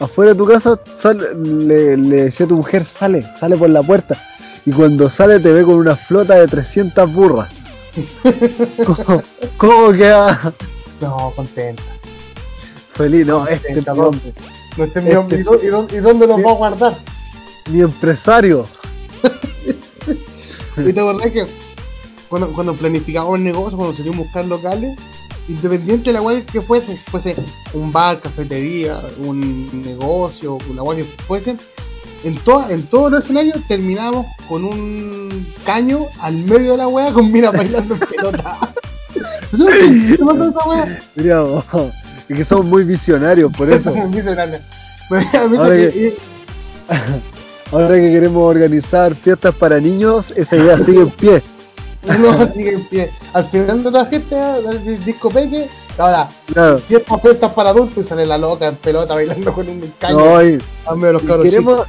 [0.00, 3.82] Afuera de tu casa, sale- le, le decía a tu mujer, sale, sale por la
[3.82, 4.20] puerta.
[4.66, 7.50] Y cuando sale te ve con una flota de 300 burras.
[8.84, 9.22] ¿Cómo,
[9.56, 10.52] cómo queda
[11.00, 11.82] No, contenta.
[12.94, 13.24] feliz?
[13.26, 14.10] No, este Contenta, mi ¿no?
[14.84, 15.36] Este hombre.
[15.36, 15.44] ¿Y sí.
[15.44, 16.98] dó- ¿Y dónde, y dónde los va a guardar?
[17.70, 18.66] mi empresario.
[20.76, 21.46] ¿Y te acordás que
[22.28, 24.98] cuando, cuando planificábamos el negocio, cuando salíamos a buscar locales,
[25.48, 27.36] independiente de la guay que fuese, fuese
[27.74, 31.56] un bar, cafetería, un negocio, una guay que fuese,
[32.24, 37.12] en, toda, en todos los escenarios terminábamos con un caño al medio de la wea
[37.12, 38.58] con minas bailando pelota.
[39.52, 41.02] ¿Qué pasa esa wea?
[41.14, 41.64] Mira, vos,
[42.28, 43.92] es que somos muy visionarios, por eso.
[45.10, 46.16] Pero Ahora que-
[47.72, 51.42] Ahora que queremos organizar fiestas para niños, esa idea sigue en pie.
[52.04, 53.10] No, sigue en pie.
[53.32, 56.78] Al final de la fiesta, del disco peque, ahora, Claro.
[56.80, 60.42] fiestas fiestas para adultos y sale la loca en pelota bailando con un caño No,
[60.42, 60.60] y,
[61.00, 61.86] los y queremos,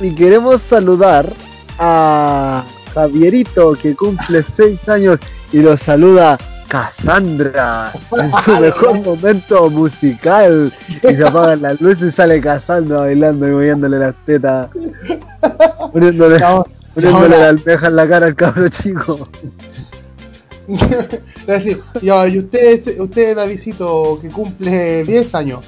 [0.00, 1.34] y queremos saludar
[1.78, 2.64] a
[2.94, 5.20] Javierito que cumple 6 años
[5.52, 6.38] y lo saluda
[6.70, 13.48] Cassandra en su mejor momento musical y se apagan las luces y sale Cassandra bailando
[13.48, 14.70] y moviéndole las tetas
[15.92, 19.28] poniéndole, la almeja en la cara al cabro chico
[20.70, 25.64] y usted, usted Davidito, que cumple 10 años,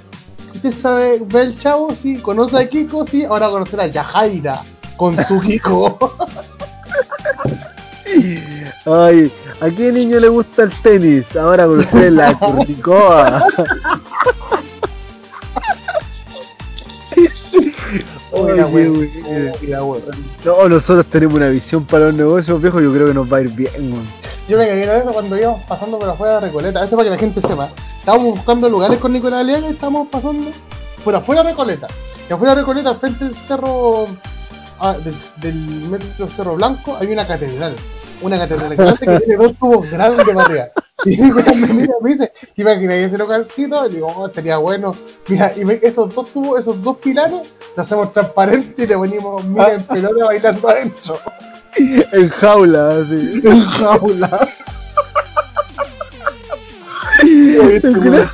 [0.54, 1.92] ¿usted sabe, ve el chavo?
[1.96, 4.62] Sí, conoce a Kiko, sí, ahora conocerá a Yajaira
[4.96, 5.98] con su Kiko.
[8.84, 11.24] Ay, ¿a qué niño le gusta el tenis?
[11.36, 12.38] Ahora con usted la
[18.32, 19.10] la uy,
[19.68, 20.02] la wea.
[20.44, 23.40] No, nosotros tenemos una visión para los negocios, viejo, yo creo que nos va a
[23.42, 24.08] ir bien, weón.
[24.48, 26.84] Yo me cagué en eso cuando íbamos pasando por afuera de Recoleta.
[26.84, 27.70] Eso para que la gente sepa.
[27.98, 30.50] Estábamos buscando lugares con Nicolás Aliaga y estábamos pasando
[31.04, 31.88] por afuera de Recoleta.
[32.28, 34.08] Y afuera de Recoleta, al frente del cerro,
[34.80, 37.76] ah, del, del metro Cerro Blanco, hay una catedral.
[38.22, 40.64] Una catedral grande que tiene dos tubos grandes para arriba.
[41.04, 41.32] Y me
[41.72, 43.86] mira me dice, ¿te imaginas ese localcito?
[43.88, 44.94] Y digo, oh, sería bueno.
[45.26, 47.42] Mira, y me- esos dos tubos, esos dos pilares,
[47.76, 51.18] los hacemos transparentes y le venimos mira en pelota bailando adentro.
[51.76, 53.40] En jaula, así.
[53.44, 54.48] En jaula.
[57.22, 58.28] Este weón,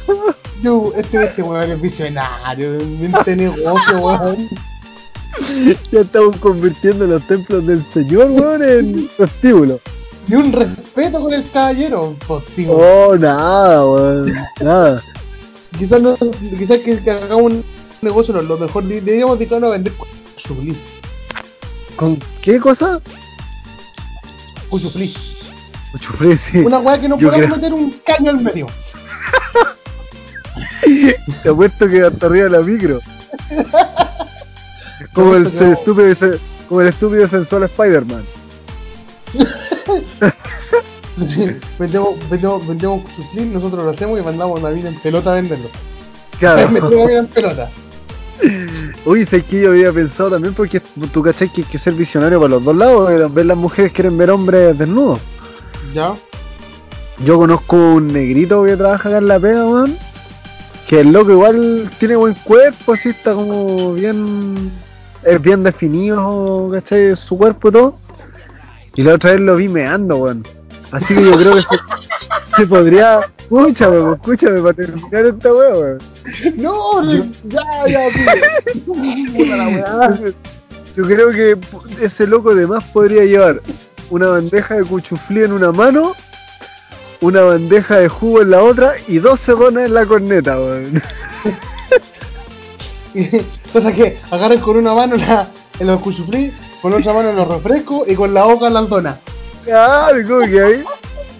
[0.63, 4.49] yo, este, este weón es visionario, mente negocio, weón.
[5.93, 9.81] Ya estamos convirtiendo los templos del Señor, weón, en prostíbulos.
[10.27, 12.77] Ni un respeto con el caballero, positivo.
[12.77, 14.33] Oh, nada, weón.
[14.61, 15.03] Nada.
[15.79, 17.65] Quizás no, quizás que, que hagamos un
[18.03, 20.77] negocio, no, lo mejor de- deberíamos dedicarnos a vender cuchuflí.
[21.97, 23.01] ¿Con qué cosa?
[24.69, 25.15] Cuchuflí.
[26.01, 26.59] Chufré, sí.
[26.59, 28.67] Una weá que no Yo podamos creo- meter un caño al medio.
[31.43, 33.01] Te apuesto que hasta arriba de la micro.
[35.13, 36.39] Como el, estúpido,
[36.69, 38.25] como el estúpido sensual Spider-Man.
[41.79, 45.69] vendemos, vendemos, vendemos cuchuflí, nosotros lo hacemos y mandamos a David en pelota a venderlo.
[46.39, 46.69] Claro.
[46.71, 47.71] Metemos en pelota.
[49.05, 50.81] Uy, sé que yo había pensado también porque
[51.13, 53.11] tú cachai que hay que ser visionario para los dos lados.
[53.11, 55.19] eh, Ver las mujeres quieren ver hombres desnudos.
[55.93, 56.15] ¿Ya?
[57.25, 59.99] Yo conozco un negrito que trabaja acá en la pega, weón.
[60.87, 64.71] Que el loco igual tiene buen cuerpo, así está como bien.
[65.23, 67.17] Es bien definido, ¿cachai?
[67.17, 67.99] Su cuerpo y todo.
[68.95, 70.47] Y la otra vez lo vi meando, weón.
[70.91, 71.69] Así que yo creo que se,
[72.57, 73.21] se podría.
[73.39, 75.99] Escúchame, pues, escúchame para terminar esta weá, weón.
[76.57, 78.01] No, Yo- ya, ya,
[79.57, 80.19] la weá.
[80.97, 81.57] Yo creo que
[82.01, 83.61] ese loco además podría llevar
[84.11, 86.15] una bandeja de cuchuflí en una mano,
[87.21, 91.03] una bandeja de jugo en la otra y dos donas en la corneta, weón.
[93.73, 95.49] Cosa que agarren con una mano la,
[95.81, 96.53] los cuchuflí,
[96.83, 99.19] con otra mano los refrescos y con la boca las donas.
[99.65, 100.85] Claro, ¿cómo que ahí?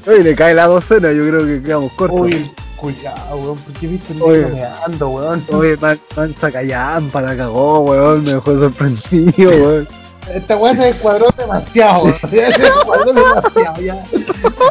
[0.07, 2.21] Oye, le cae la docena, yo creo que quedamos cortos.
[2.21, 4.39] Uy, cuidado, weón, porque he visto el Oye.
[4.39, 5.45] negro meando, weón.
[5.53, 5.99] Oye, man,
[6.41, 9.89] callampa la cagó, weón, me dejó sorprendido, weón.
[10.33, 12.15] esta weá se descuadró demasiado.
[12.21, 13.81] Se descuadró demasiado.
[13.81, 14.07] Ya.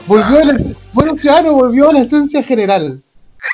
[0.08, 0.60] Volvió la,
[0.94, 3.02] bueno, ciudadano volvió a la esencia general.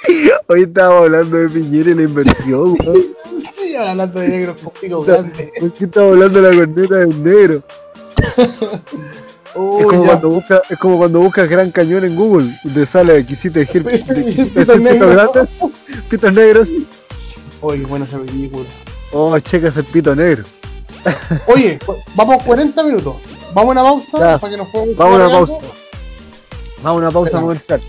[0.47, 3.03] Hoy estábamos hablando de Piñera y la inversión, weón.
[3.77, 5.51] Ahora hablando de negros con pico grande.
[5.59, 7.63] ¿Por qué estamos hablando de la corneta del negro?
[9.55, 12.85] Uy, es, como cuando busca, es como cuando buscas Gran Cañón en Google y te
[12.87, 13.83] sale quisiste decir
[14.53, 14.93] Pitos negros.
[14.93, 15.49] pitos grandes,
[16.09, 16.67] pitos negros.
[17.61, 18.65] Oye, qué buena esa película.
[19.11, 20.43] Oh, checas el pito negro.
[21.47, 21.79] Oye,
[22.15, 23.15] vamos 40 minutos.
[23.53, 24.37] Vamos a una pausa Ya.
[24.39, 25.53] para que nos podamos Vamos a una pausa.
[26.81, 27.81] Vamos a una pausa comercial.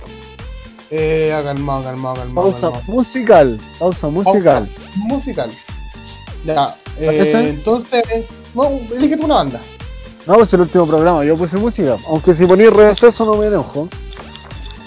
[0.90, 2.50] Eh, calmado, calmado, calmado.
[2.50, 2.82] Pausa calmado.
[2.86, 3.60] musical.
[3.78, 4.68] Pausa musical.
[4.68, 5.50] Pausa musical.
[6.44, 8.02] Ya, eh, entonces,
[8.54, 9.60] no, elige tú una banda.
[10.26, 11.96] No, pues el último programa, yo puse música.
[12.08, 13.88] Aunque si ponís receso no me enojo.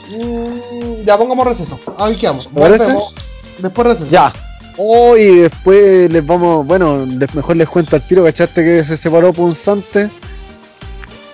[0.09, 1.79] Mm, ya, pongamos receso.
[1.97, 2.51] Ahí quedamos.
[2.51, 3.13] Volvemos.
[3.59, 4.09] Después receso.
[4.09, 4.33] Ya.
[4.77, 8.97] Oh, y después les vamos, bueno, les- mejor les cuento al tiro, ¿cachaste que se
[8.97, 10.09] separó Punzante?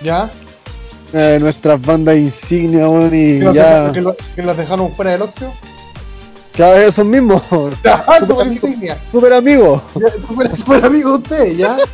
[0.02, 0.30] Ya.
[1.12, 3.90] Eh, nuestras bandas insignia, weón, y Que ya.
[3.92, 5.52] dejaron- que, que los dejaron fuera del oxio.
[6.56, 7.42] Cada vez esos mismos.
[7.84, 8.66] Ya, Super amigo.
[8.68, 8.98] insignia.
[9.10, 9.82] Super amigos.
[9.96, 11.76] Ya, super, super amigo usted, ya.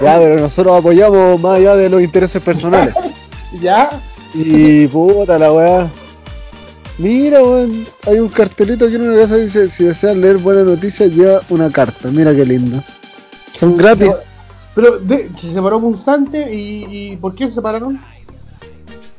[0.00, 2.94] Ya, pero nosotros apoyamos más allá de los intereses personales.
[3.60, 4.02] Ya.
[4.32, 5.90] Y puta la weá.
[6.96, 10.64] Mira, weón, hay un cartelito aquí en una casa que dice, si deseas leer buenas
[10.64, 12.08] noticias, lleva una carta.
[12.10, 12.82] Mira qué lindo.
[13.60, 14.10] Son gratis.
[14.74, 18.00] Pero de, se separó Constante y, y ¿por qué se separaron?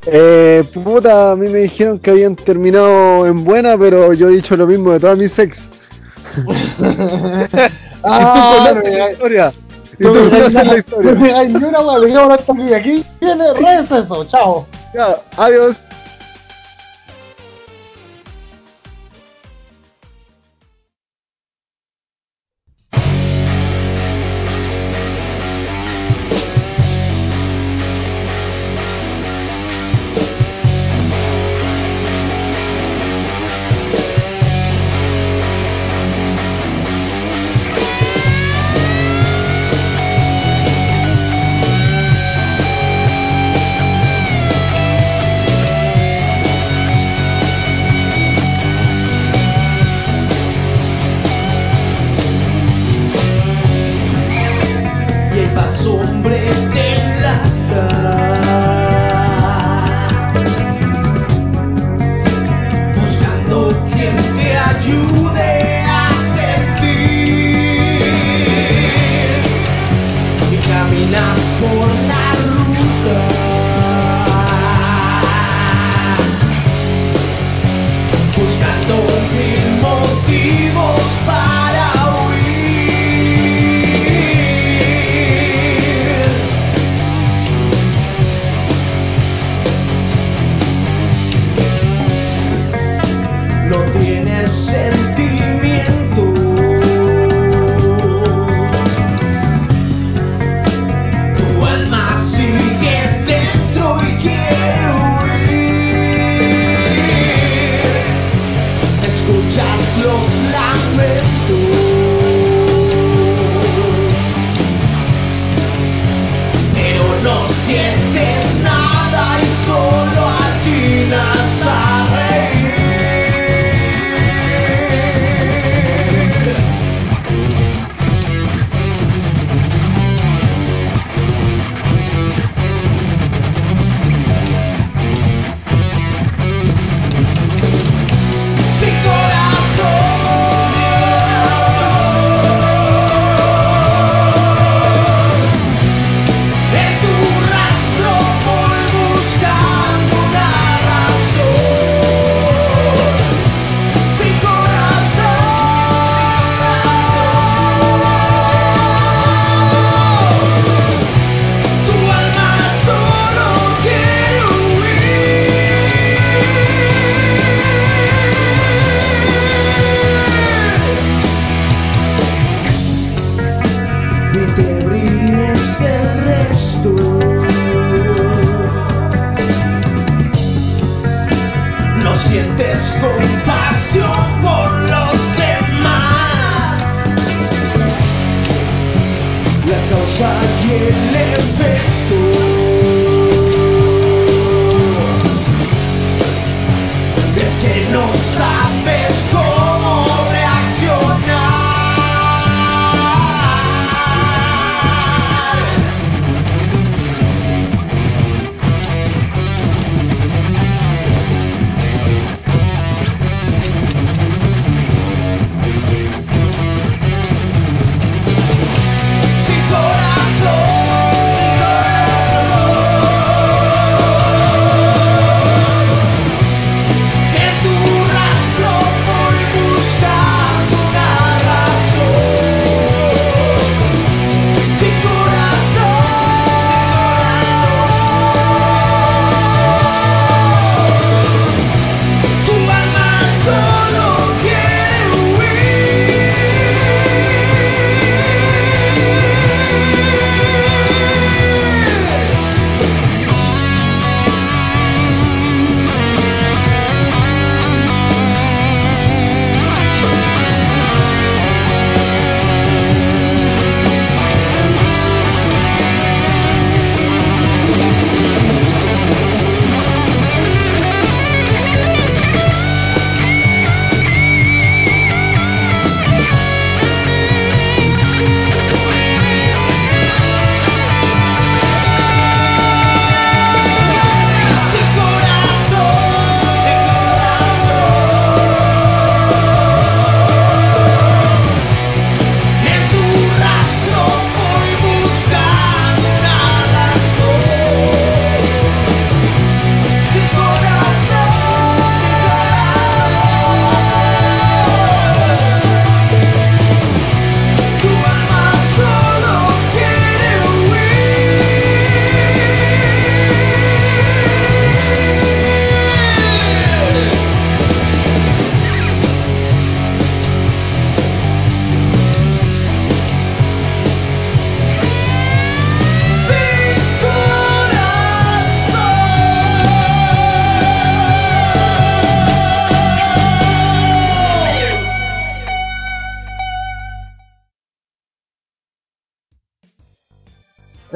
[0.06, 4.56] Eh, puta, a mí me dijeron que habían terminado en buena, pero yo he dicho
[4.56, 5.58] lo mismo de todas mis ex.
[8.02, 9.52] Ah, y tú conoces la historia.
[9.98, 11.12] Y tú No me la historia.
[11.12, 12.74] no me digáis ni una weá, dejémoslo hasta aquí.
[12.74, 14.66] Aquí viene receso, chao.
[14.94, 15.76] Ya, adiós.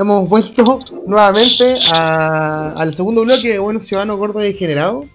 [0.09, 5.07] Hemos vuelto nuevamente a- al segundo bloque de Buenos Ciudadanos Gordos y Degenerados.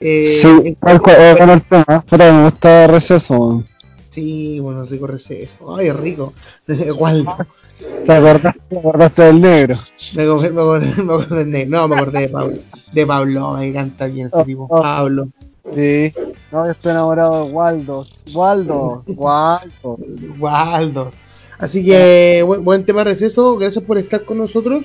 [0.00, 2.04] Eh, Sí, tal cual, eh, bueno, el tema.
[2.08, 3.64] Puta, me gusta receso.
[4.10, 5.76] sí, bueno, rico receso.
[5.76, 6.34] Ay, rico.
[6.66, 9.78] ¿Te acordaste, te acordaste del negro?
[10.14, 12.56] Me acordé, me acordé, me acordé de- no, me acordé de Pablo.
[12.92, 14.66] De Pablo, me encanta bien ese tipo.
[14.68, 14.82] Oh, oh.
[14.82, 15.28] Pablo.
[15.74, 16.12] Sí.
[16.50, 18.06] No, yo estoy enamorado de Waldo.
[18.34, 19.98] Waldo, Waldo.
[20.38, 21.12] Waldo.
[21.58, 24.84] Así que buen, buen tema receso, gracias por estar con nosotros.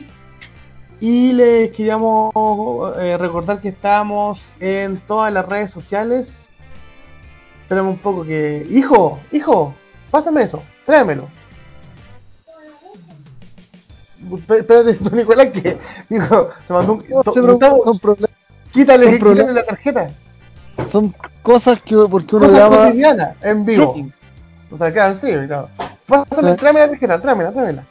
[1.00, 2.32] Y les queríamos
[3.00, 6.32] eh, recordar que estamos en todas las redes sociales.
[7.64, 8.66] Espérame un poco que.
[8.72, 9.74] Hijo, hijo,
[10.12, 11.28] pásame eso, tráemelo.
[14.32, 15.78] Espé- Espérate, Nicolás, que
[16.10, 17.06] dijo, se mandó un.
[17.10, 18.30] No son, proble-
[18.72, 19.46] quítale, son problemas.
[19.46, 20.12] quítale la tarjeta.
[20.92, 23.36] son cosas que porque uno Cosas llama.
[23.42, 23.96] en vivo.
[24.72, 25.70] O sea, claro, sí, claro.
[26.08, 27.84] Pásame, tráeme la tarjeta, tráemela,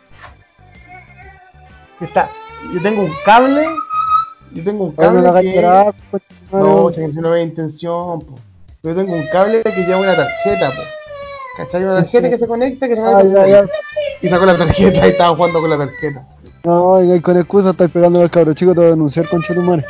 [2.00, 2.30] está.
[2.72, 3.64] Yo tengo un cable.
[4.52, 5.52] Yo tengo un cable que...
[5.54, 5.94] llorar,
[6.52, 6.94] No, madre.
[6.94, 8.38] che, que no había intención, po.
[8.82, 10.82] Yo tengo un cable que lleva una tarjeta, po.
[11.56, 11.84] ¿Cachai?
[11.84, 13.66] Una tarjeta que se conecta, que se conecta.
[14.20, 16.26] Y sacó la tarjeta y estaba jugando con la tarjeta.
[16.64, 19.84] No, y con excusa estáis pegando al cabro chico, te voy a denunciar con Chetumare.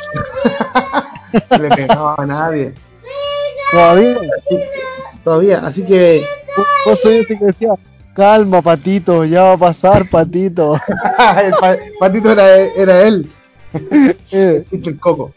[1.51, 2.73] No le pegaba a nadie.
[3.71, 4.15] Todavía.
[5.23, 6.25] Todavía, así que...
[6.85, 7.73] Vos soy ese que decía,
[8.15, 10.75] calma, patito, ya va a pasar, patito.
[11.43, 13.29] el pa- patito era, era él.
[14.31, 15.31] Eh, el coco.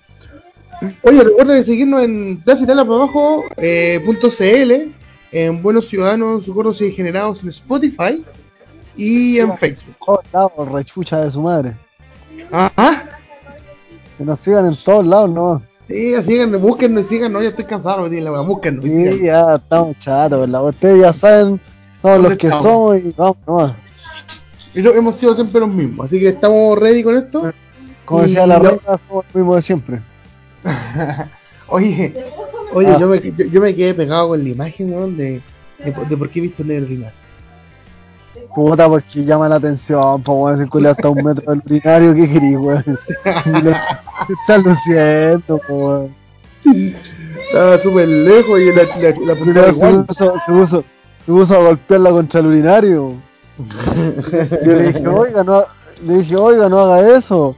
[1.03, 4.93] Oye, recuerden seguirnos en Plaza Italia para abajo, eh, punto CL,
[5.33, 8.23] en Buenos Ciudadanos Gordos y Degenerados en Spotify
[8.95, 9.95] y en Facebook.
[10.05, 11.77] todos lados, rechucha de su madre.
[12.53, 13.19] Ajá.
[14.19, 15.63] Que nos sigan en todos lados, ¿no?
[15.89, 17.43] Sí, síganos, búsquennos y síganos.
[17.43, 18.85] Ya estoy cansado la búsquennos.
[18.85, 20.67] Sí, ya estamos chatos, ¿verdad?
[20.69, 21.61] Ustedes ya saben,
[22.07, 22.65] somos ¿Dónde los que estamos?
[22.67, 23.77] somos y vamos, no.
[24.75, 27.53] Y lo- hemos sido siempre los mismos, así que estamos ready con esto.
[28.05, 30.01] Como Y decía la lo- reina, somos los mismos de siempre.
[31.69, 32.15] oye,
[32.73, 32.99] oye, Ah.
[32.99, 35.41] yo, me, yo, yo me quedé pegado con la imagen, weón, de,
[35.79, 37.13] de, de por qué he visto negro orinar.
[38.55, 42.57] Puta, porque llama la atención, bueno, ese culo hasta un metro del urinario, ¿qué querís,
[42.59, 42.85] weón?
[42.87, 43.73] Lo-
[44.27, 46.15] Se está luciendo, pues weón.
[47.47, 50.85] Estaba súper lejos y la, la, la se puso, se puso,
[51.27, 53.15] se puso a golpearla contra el urinario.
[54.65, 55.65] Yo le dije, oiga, no,
[56.03, 57.57] le dije, oiga, no haga eso.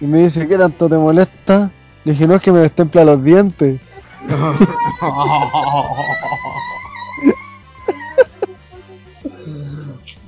[0.00, 1.70] Y me dice, ¿qué tanto te molesta?
[2.04, 3.80] Le dije, no es que me destempla los dientes.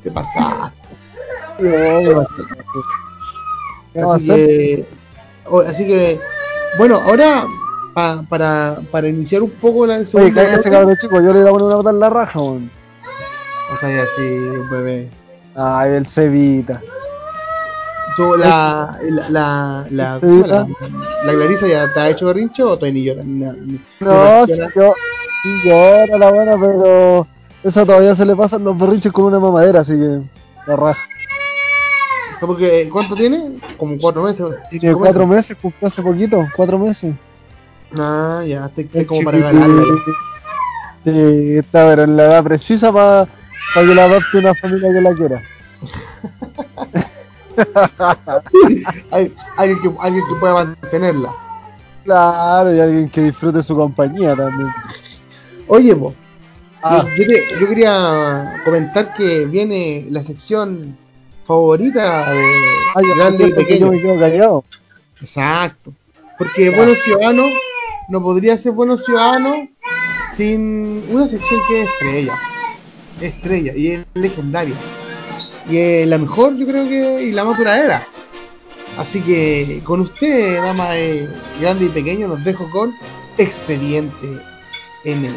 [0.02, 0.72] ¿Qué pasa?
[1.60, 2.14] No, ¿Qué
[4.00, 4.86] vamos a Así que,
[5.66, 6.18] así que,
[6.78, 7.44] bueno, ahora
[7.94, 11.52] pa- para, para iniciar un poco la Oye, cállate, cabrón chico, yo le iba a
[11.52, 12.70] poner una pata en la raja, weón.
[13.74, 15.08] O sea, ya sí, un bebé.
[15.54, 16.80] Ay, el cebita.
[18.16, 20.66] Tú, la, la, la, la, Sí, ¿cómo la,
[21.24, 23.22] la Clarisa ya ha hecho berrinche o todavía ni llora?
[23.22, 24.68] Ni, ni- ni No, reacciona?
[24.74, 24.94] yo,
[25.42, 27.26] sí llora la buena, pero
[27.62, 30.20] esa todavía se le pasan los berrinches con una mamadera, así que
[30.66, 31.00] la raja.
[32.40, 33.58] Porque, ¿Cuánto tiene?
[33.76, 34.46] Como cuatro meses.
[34.70, 37.14] Tiene cuatro meses, cumplió hace poquito, cuatro meses.
[37.98, 39.82] Ah, ya, El como para regalarle.
[41.04, 43.26] Sí, está, pero en la edad precisa para
[43.74, 45.42] que la adopte una familia que la quiera.
[49.10, 51.34] Hay, alguien, que, alguien que pueda mantenerla.
[52.04, 54.70] Claro, y alguien que disfrute su compañía también.
[55.68, 56.14] Oye, po,
[56.82, 60.96] Ah, yo, yo te- quería comentar que viene la sección
[61.46, 62.42] favorita de
[62.94, 63.86] ay, grande y pequeño.
[63.86, 64.64] yo me quedo callado.
[65.20, 65.92] Exacto.
[66.38, 67.50] Porque Buenos Ciudadanos
[68.10, 69.68] no podría ser Buenos Ciudadanos
[70.36, 72.34] sin una sección que es estrella.
[73.20, 74.74] Estrella y es legendaria.
[75.68, 78.06] Y es la mejor, yo creo que, y la más duradera.
[78.98, 81.28] Así que con usted, dama de
[81.60, 82.92] grande y pequeño, los dejo con
[83.38, 84.40] Expediente
[85.04, 85.32] M.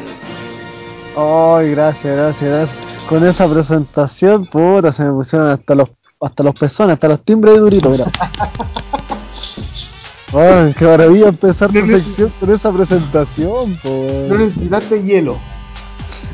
[1.15, 2.77] Ay, gracias, gracias, gracias.
[3.07, 7.53] Con esa presentación, puta, se me pusieron hasta los hasta los pezones, hasta los timbres
[7.53, 8.05] de durito, mira.
[10.33, 14.39] Ay, qué maravilla empezar tu sección con esa presentación, No pues.
[14.39, 15.37] necesitaste hielo.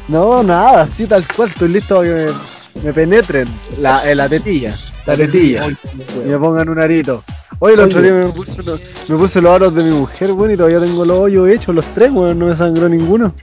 [0.08, 2.34] No, nada, así tal cual, estoy listo para que
[2.76, 4.74] me, me penetren la, la tetilla,
[5.06, 7.24] la tetilla, y me pongan un arito.
[7.60, 10.54] Oye, el otro día me puse, los, me puse los aros de mi mujer, bueno,
[10.54, 13.34] y todavía tengo los hoyos hechos, los tres, bueno, no me sangró ninguno.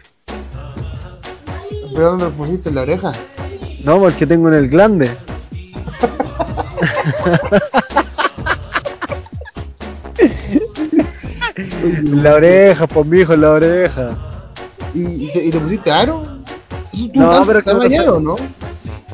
[1.95, 2.71] ¿Pero dónde lo pusiste?
[2.71, 3.13] ¿En la oreja?
[3.85, 5.11] No, porque tengo en el glande.
[12.03, 14.19] la oreja, pues mi hijo, en la oreja.
[14.95, 16.23] ¿Y, y te, y te pusiste aro?
[16.93, 18.21] ¿Tú, tú No, pero que bañado.
[18.21, 18.37] ¿no?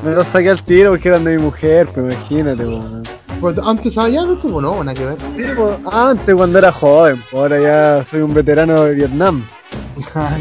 [0.03, 3.03] Me los saqué al tiro porque eran de mi mujer, pues imagínate, weón.
[3.39, 5.17] Pues antes ah, ya no no, nada que ver.
[5.35, 9.45] Sí, pues, antes cuando era joven, ahora ya soy un veterano de Vietnam.
[10.15, 10.37] Ah.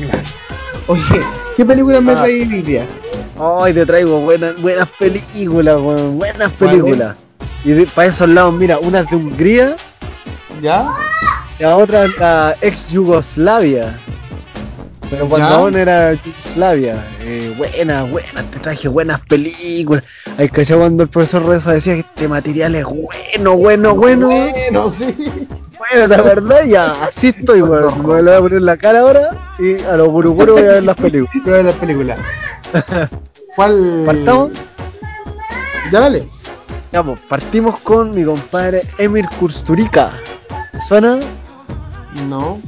[0.89, 1.21] Oye,
[1.57, 2.23] ¿qué película me Ah.
[2.23, 2.87] traí hoy día?
[3.39, 7.17] Ay, te traigo buenas, buenas películas, weón, buenas ¿Cuál películas.
[7.65, 9.77] Y para esos lados, mira, una es de Hungría
[10.61, 10.89] ¿Ya?
[11.63, 13.97] La otra es la ex Yugoslavia.
[15.09, 15.55] Pero cuando ¿Ya?
[15.55, 17.07] aún era Yugoslavia.
[17.21, 20.03] Eh, buenas, buenas, te traje buenas películas.
[20.37, 24.27] Ay, cachai cuando el profesor Reza decía que este material es bueno, bueno, bueno.
[24.27, 25.49] Bueno, sí.
[25.79, 28.07] Bueno, la verdad, ya, así estoy, weón.
[28.09, 30.73] Me lo voy a poner en la cara ahora y a lo buruburu voy a
[30.73, 31.31] ver las películas.
[31.45, 32.17] Pero de la película.
[33.55, 34.03] ¿Cuál?
[34.05, 34.51] ¿Partamos?
[35.93, 36.29] Ya dale.
[36.91, 40.15] Ya, pues, partimos con mi compadre Emir Kusturica.
[40.89, 41.21] ¿Suena?
[42.15, 42.61] No.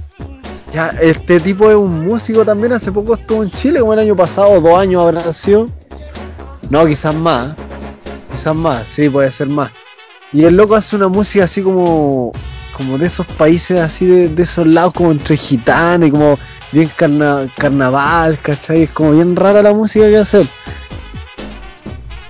[0.72, 4.16] Ya, este tipo es un músico también, hace poco estuvo en Chile, como el año
[4.16, 5.68] pasado, dos años habrá sido.
[6.68, 7.54] No, quizás más,
[8.32, 9.70] quizás más, sí, puede ser más.
[10.32, 12.32] Y el loco hace una música así como
[12.76, 16.38] como de esos países así de, esos lados como entre gitano y como
[16.72, 18.82] bien carna- carnaval, ¿cachai?
[18.82, 20.50] Es como bien rara la música que hace él.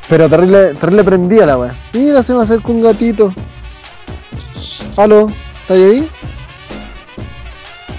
[0.09, 1.75] Pero terrible, terrible prendida la weá.
[1.95, 3.33] Mira, se me acerca un gatito.
[4.99, 5.29] ¿Aló?
[5.63, 6.11] ¿Estás ahí?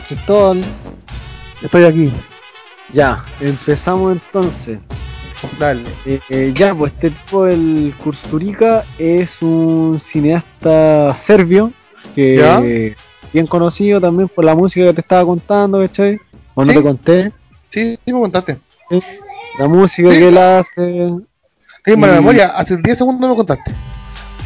[0.08, 0.64] Cristóbal.
[1.62, 2.14] Estoy aquí.
[2.94, 4.80] Ya, empezamos entonces.
[5.60, 5.84] Dale.
[6.06, 11.72] Eh, eh, ya, pues este tipo, el Kusturica, es un cineasta serbio
[12.16, 12.60] que ¿Ya?
[13.34, 16.20] bien conocido también por la música que te estaba contando, ¿cachai?
[16.54, 16.78] O no Sí.
[16.78, 17.32] te conté.
[17.72, 18.60] Sí, sí me contaste.
[18.90, 19.00] ¿sí?
[19.60, 20.20] La música Sí.
[20.20, 21.10] que él hace.
[21.84, 22.48] Tengo mala memoria.
[22.56, 23.76] Hace 10 segundos me contaste.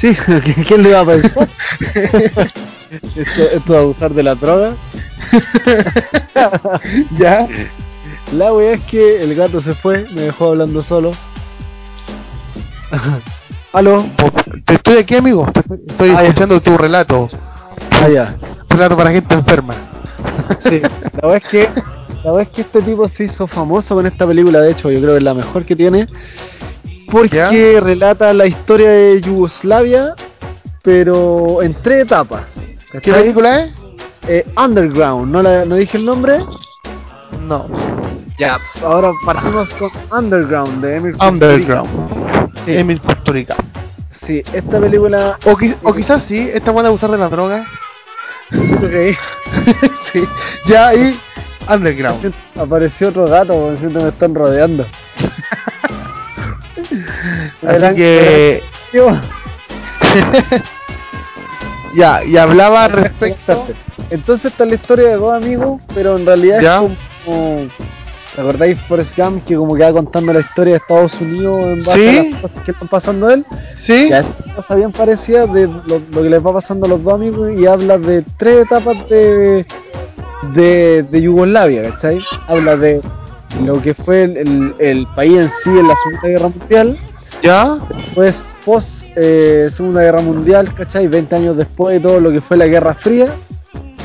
[0.02, 0.16] Sí,
[0.68, 1.50] ¿quién le iba a pensar?
[3.16, 4.76] esto, esto de abusar de la droga.
[7.18, 7.48] ya.
[8.32, 11.12] La wea es que el gato se fue, me dejó hablando solo.
[13.74, 14.06] ¿Aló?
[14.66, 15.48] Te estoy aquí, amigo.
[15.88, 16.22] Estoy Ah, ya.
[16.24, 17.30] escuchando tu relato.
[17.92, 18.36] Ah, ya.
[18.70, 19.76] Relato para gente enferma.
[20.64, 21.70] Sí, la verdad es que
[22.24, 25.00] la verdad es que este tipo se hizo famoso con esta película, de hecho, yo
[25.00, 26.08] creo que es la mejor que tiene,
[27.12, 27.50] porque ¿Ya?
[27.80, 30.16] relata la historia de Yugoslavia,
[30.84, 32.44] pero en tres etapas.
[33.02, 33.74] ¿Qué película es?
[34.28, 36.40] Eh, Underground, ¿no, la, ¿no dije el nombre?
[37.48, 37.68] No.
[38.38, 41.82] Ya, ahora partimos con Underground de Emil Kusturica.
[41.82, 42.52] Underground.
[42.66, 42.78] Sí.
[42.78, 43.56] Emil Costa Rica.
[44.26, 45.38] Sí, esta película...
[45.46, 47.66] O, qui- o quizás sí, esta buena de usar de la droga.
[48.52, 49.18] Ok.
[50.14, 50.24] sí.
[50.66, 51.20] Ya ahí,
[51.70, 52.34] Underground.
[52.56, 54.86] Apareció otro gato, porque siento que me están rodeando.
[57.66, 58.64] Así que.
[61.96, 63.68] ya, y hablaba respecto.
[64.10, 66.82] Entonces está la historia de dos amigos, pero en realidad Ya.
[66.84, 66.92] es
[67.26, 67.68] como...
[68.36, 71.84] ¿Te acordáis Forrest Gump que como que va contando la historia de Estados Unidos en
[71.84, 72.20] base Sí.
[72.20, 73.46] a las cosas que están pasando a él?
[73.76, 76.90] Sí, Ya es una cosa bien parecida de lo, lo que les va pasando a
[76.90, 79.66] los dos amigos y habla de tres etapas de,
[80.54, 82.20] de, de Yugoslavia, ¿cachai?
[82.48, 83.02] Habla de
[83.64, 86.98] lo que fue el, el- el país en sí en la Segunda Guerra Mundial,
[87.42, 88.36] ya, después
[88.66, 91.08] post eh, Segunda Guerra Mundial, ¿cachai?
[91.08, 93.36] 20 años después de todo lo que fue la Guerra Fría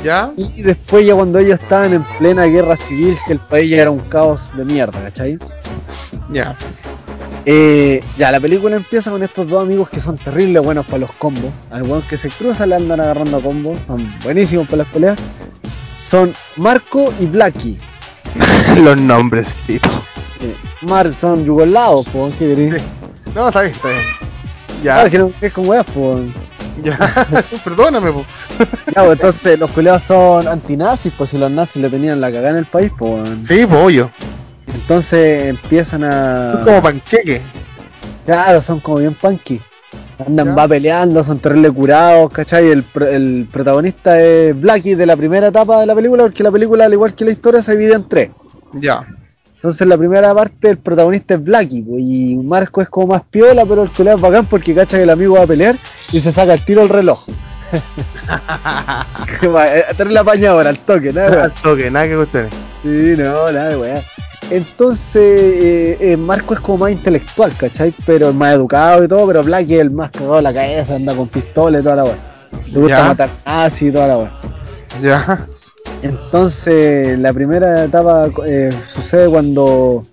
[0.02, 3.82] ya, y después ya cuando ellos estaban en plena guerra civil que el país ya
[3.82, 5.38] era un caos de mierda, ¿cachai?
[6.32, 6.56] ya.
[7.46, 11.12] Eh, ya, la película empieza con estos dos amigos que son terribles buenos para los
[11.12, 11.52] combos.
[11.70, 15.18] Al weón que se cruza le andan agarrando combos, son buenísimos para las peleas.
[16.10, 17.78] Son Marco y Blacky.
[18.82, 19.88] Los nombres, tipo.
[20.82, 22.82] Mar son yugoslavos, po, ¿qué querés?
[22.82, 22.88] Sí.
[23.34, 24.02] No, está bien, está bien.
[24.82, 26.20] Ya, Ya, que no es con weas, po.
[26.82, 27.42] ya.
[27.64, 28.24] Perdóname, po.
[28.94, 32.50] Ya, pues entonces los culeados son antinazis, pues si los nazis le tenían la cagada
[32.50, 33.30] en el país, pues.
[33.48, 34.10] Sí, pollo.
[34.66, 36.54] Entonces empiezan a.
[36.58, 37.40] Es como panqueque.
[38.26, 39.60] Claro, son como bien punky.
[40.26, 42.68] Andan va peleando, son terrible curados, ¿cachai?
[42.68, 46.86] El, el protagonista es Blackie de la primera etapa de la película, porque la película,
[46.86, 48.30] al igual que la historia, se divide en tres.
[48.74, 49.06] Ya.
[49.56, 53.84] Entonces, la primera parte, el protagonista es Blackie, y Marco es como más piola, pero
[53.84, 55.76] el culeo es bacán porque cacha que el amigo va a pelear
[56.12, 57.24] y se saca el tiro el reloj.
[59.96, 61.44] Terrible apañadora, al toque, nada, weá.
[61.44, 62.52] Al toque, nada que cuestiones.
[62.82, 64.02] Sí, no, nada de weá.
[64.50, 67.94] Entonces, eh, eh, Marco es como más intelectual, ¿cachai?
[68.04, 70.94] Pero es más educado y todo, pero Black es el más cagado de la cabeza,
[70.94, 72.16] anda con pistola y toda la weá.
[72.66, 73.04] Le gusta Ya.
[73.04, 74.32] matar así y toda la weá.
[75.02, 75.46] Ya.
[76.02, 80.04] Entonces, la primera etapa eh, sucede cuando,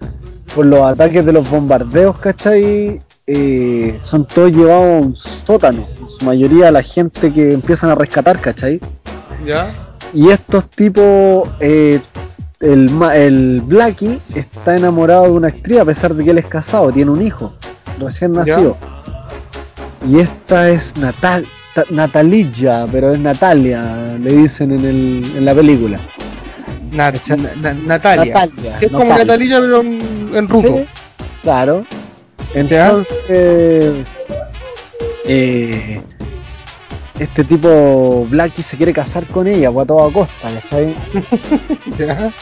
[0.56, 3.02] por los ataques de los bombardeos, ¿cachai?
[3.28, 5.88] Eh, son todos llevados a un sótano.
[6.00, 8.80] En su mayoría la gente que empiezan a rescatar, ¿cachai?
[9.46, 9.74] Ya.
[10.14, 12.02] Y estos tipos, eh,
[12.60, 16.92] el, el Blackie está enamorado de una actriz a pesar de que él es casado,
[16.92, 17.54] tiene un hijo
[18.00, 18.40] recién Ya.
[18.56, 18.78] nacido.
[20.08, 21.46] Y esta es Natal,
[21.76, 26.00] Ta- Natalilla, pero es Natalia, le dicen en, el, en la película.
[26.92, 28.34] Na- na- na- Natalia.
[28.34, 29.06] Natalia, Es como.
[29.16, 30.68] Natalia, pero en, en ruso.
[30.80, 30.86] Sí,
[31.44, 31.86] claro.
[32.54, 34.06] Entonces,
[35.26, 36.02] eh,
[37.20, 40.96] este tipo Blackie se quiere casar con ella, pues a toda costa, ¿cachai?
[41.98, 42.34] Ya.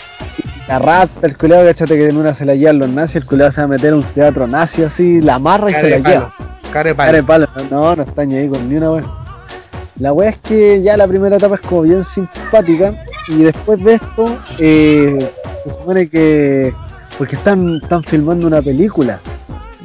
[0.67, 3.51] La rata, el culeado, cachate que en una se la llevan los nazis, el culeado
[3.51, 6.33] se va a meter a un teatro nazi así, la amarra y se la lleva.
[6.83, 7.25] De palo.
[7.25, 9.03] palo, no, no está ni ahí con ni una wea.
[9.97, 12.93] La wea es que ya la primera etapa es como bien simpática
[13.27, 15.31] y después de esto eh,
[15.63, 16.71] se supone que
[17.17, 19.19] porque están están filmando una película.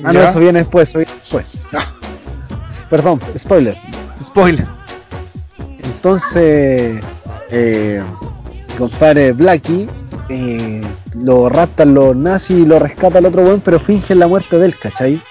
[0.03, 1.47] Ah, no, eso viene después, eso viene después.
[1.73, 1.93] Ah,
[2.91, 3.77] Perdón, spoiler.
[4.23, 4.67] spoiler.
[5.79, 7.03] Entonces,
[7.51, 8.03] eh,
[8.77, 9.89] compadre Blackie
[10.29, 10.83] eh,
[11.15, 14.67] lo raptan los nazis y lo rescata el otro weón, pero fingen la muerte de
[14.67, 15.23] él, ¿cachai?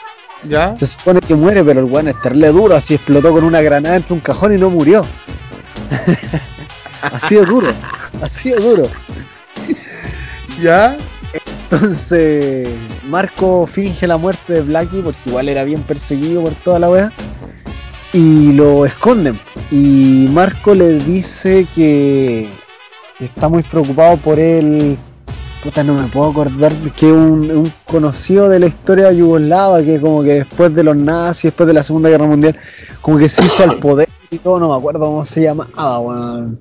[0.44, 0.76] Ya.
[0.78, 3.96] Se supone que muere, pero el weón es terrible duro, así explotó con una granada
[3.96, 5.06] entre un cajón y no murió.
[7.02, 7.68] así de duro,
[8.22, 8.90] así de duro.
[10.62, 10.98] Ya.
[11.74, 12.70] Entonces,
[13.06, 17.12] Marco finge la muerte de Blackie porque igual era bien perseguido por toda la wea.
[18.14, 19.40] Y lo esconden.
[19.72, 22.48] Y Marco le dice que,
[23.18, 25.00] que está muy preocupado por él.
[25.64, 30.22] Puta, no me puedo acordar que un, un conocido de la historia yugoslava que como
[30.22, 32.56] que después de los nazis, después de la Segunda Guerra Mundial,
[33.02, 36.60] como que se hizo al poder y todo, no me acuerdo cómo se llamaba, weón.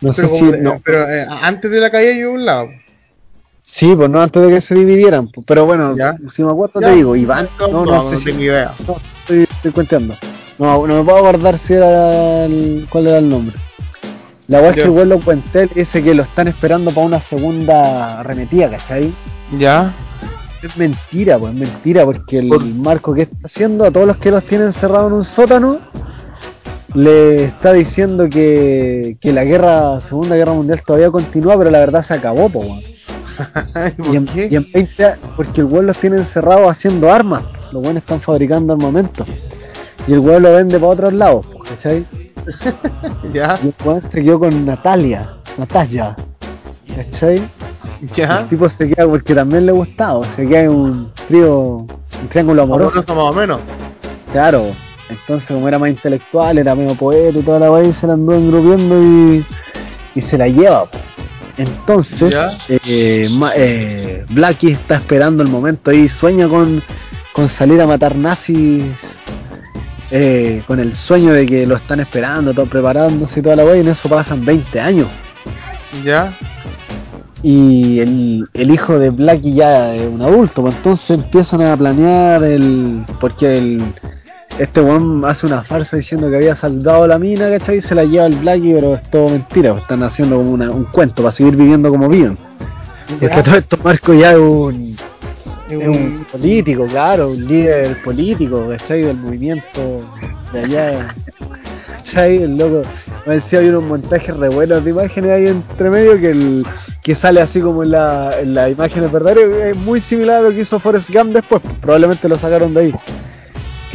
[0.00, 0.44] No sé si...
[0.44, 0.80] no.
[0.84, 2.68] pero eh, antes de la caída un lado.
[3.76, 5.28] Sí, pues no antes de que se dividieran.
[5.28, 6.16] pues, Pero bueno, Ya.
[6.34, 6.88] si me acuerdo Ya.
[6.88, 8.74] te digo, Iván, No, no, no, no, sé no si tengo idea.
[8.86, 10.14] no, estoy, estoy cuenteando.
[10.58, 13.54] No, no me puedo acordar si era el, cuál era el nombre.
[14.48, 14.72] La Ya.
[14.72, 18.70] que el weón lo cuenté, él dice que lo están esperando para una segunda arremetida,
[18.70, 19.12] ¿cachai?
[19.58, 19.92] Ya.
[20.62, 24.16] Es mentira, pues es mentira, porque el Por- marco que está haciendo a todos los
[24.16, 25.78] que los tienen encerrados en un sótano,
[26.94, 32.06] le está diciendo que, que la guerra, segunda guerra mundial todavía continúa, pero la verdad
[32.06, 32.66] se acabó, pues.
[33.96, 34.48] ¿Por Y en, qué?
[34.50, 37.44] y en 20 a- porque el weón los tiene encerrados haciendo armas.
[37.72, 39.24] Los weones están fabricando armamento.
[40.06, 42.06] Y el weón lo vende para otros lados, ¿cachai?
[43.32, 43.58] Ya.
[43.62, 46.14] Y el weón se quedó con Natalia, Natalia,
[46.94, 47.48] ¿cachai?
[48.12, 48.40] Ya.
[48.40, 52.62] El tipo se queda porque también le gustaba, se queda en un trío, un triángulo
[52.62, 53.60] amoroso, Amoroso más o menos.
[54.32, 54.72] claro.
[55.08, 58.34] Entonces, como era más intelectual, era medio poeta y toda la y se la andó
[58.34, 59.46] engrupiendo y,
[60.16, 60.88] y se la lleva.
[61.56, 62.34] Entonces,
[62.68, 66.82] eh, eh, Blackie está esperando el momento y sueña con,
[67.32, 68.84] con salir a matar nazis
[70.10, 73.76] eh, con el sueño de que lo están esperando, todo preparándose y toda la wea,
[73.76, 75.08] y en eso pasan 20 años.
[76.04, 76.36] Ya.
[77.42, 82.44] Y el, el hijo de Blackie ya es un adulto, pues entonces empiezan a planear
[82.44, 83.04] el.
[83.20, 83.94] porque el.
[84.58, 87.78] Este weón hace una farsa diciendo que había salvado la mina, ¿cachai?
[87.78, 90.70] Y se la lleva el Blackie, pero es todo mentira, pues están haciendo como una-
[90.70, 92.38] un cuento para seguir viviendo como viven.
[93.20, 94.96] Porque todo esto Marco ya es un,
[95.68, 99.02] es un político, claro, un líder político, ¿cachai?
[99.02, 100.02] Del movimiento
[100.52, 101.08] de allá.
[101.98, 102.42] ¿Cachai?
[102.42, 102.82] El loco,
[103.26, 106.66] me decía, hay unos montajes re buenos de imágenes ahí entre medio que el
[107.02, 110.50] que sale así como en la, en la imagen verdadera, es muy similar a lo
[110.50, 112.94] que hizo Forrest Gump después, pues, probablemente lo sacaron de ahí.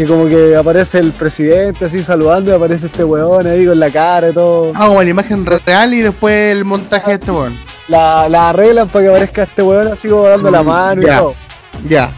[0.02, 3.92] Que como que aparece el presidente así saludando y aparece este weón ahí con la
[3.92, 4.72] cara y todo.
[4.74, 7.56] Ah, como la imagen real y después el montaje de este weón.
[7.88, 11.20] La, la arreglan para que aparezca este weón así como dando la mano y Ya.
[11.20, 11.36] todo.
[11.88, 12.12] Ya.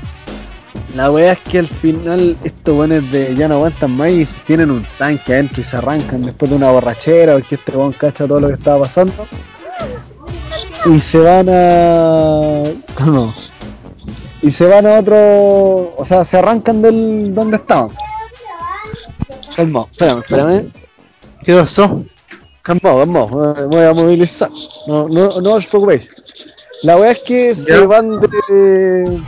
[0.95, 4.71] La wea es que al final estos weones de ya no aguantan más y tienen
[4.71, 8.39] un tanque adentro y se arrancan después de una borrachera porque este weón cacha todo
[8.39, 9.27] lo que estaba pasando.
[10.85, 12.63] Y se van a.
[12.97, 13.33] ¿Cómo?
[14.43, 15.95] Y se van a otro.
[15.97, 17.89] O sea, se arrancan del donde estaban.
[19.55, 20.71] Calmado, espérame, espérame.
[21.43, 22.03] ¿Qué pasó?
[22.61, 24.49] Calmado, calmado, me voy a movilizar.
[24.87, 26.07] No, no, no os preocupéis.
[26.83, 27.77] La wea es que Ya.
[27.77, 29.21] se van de.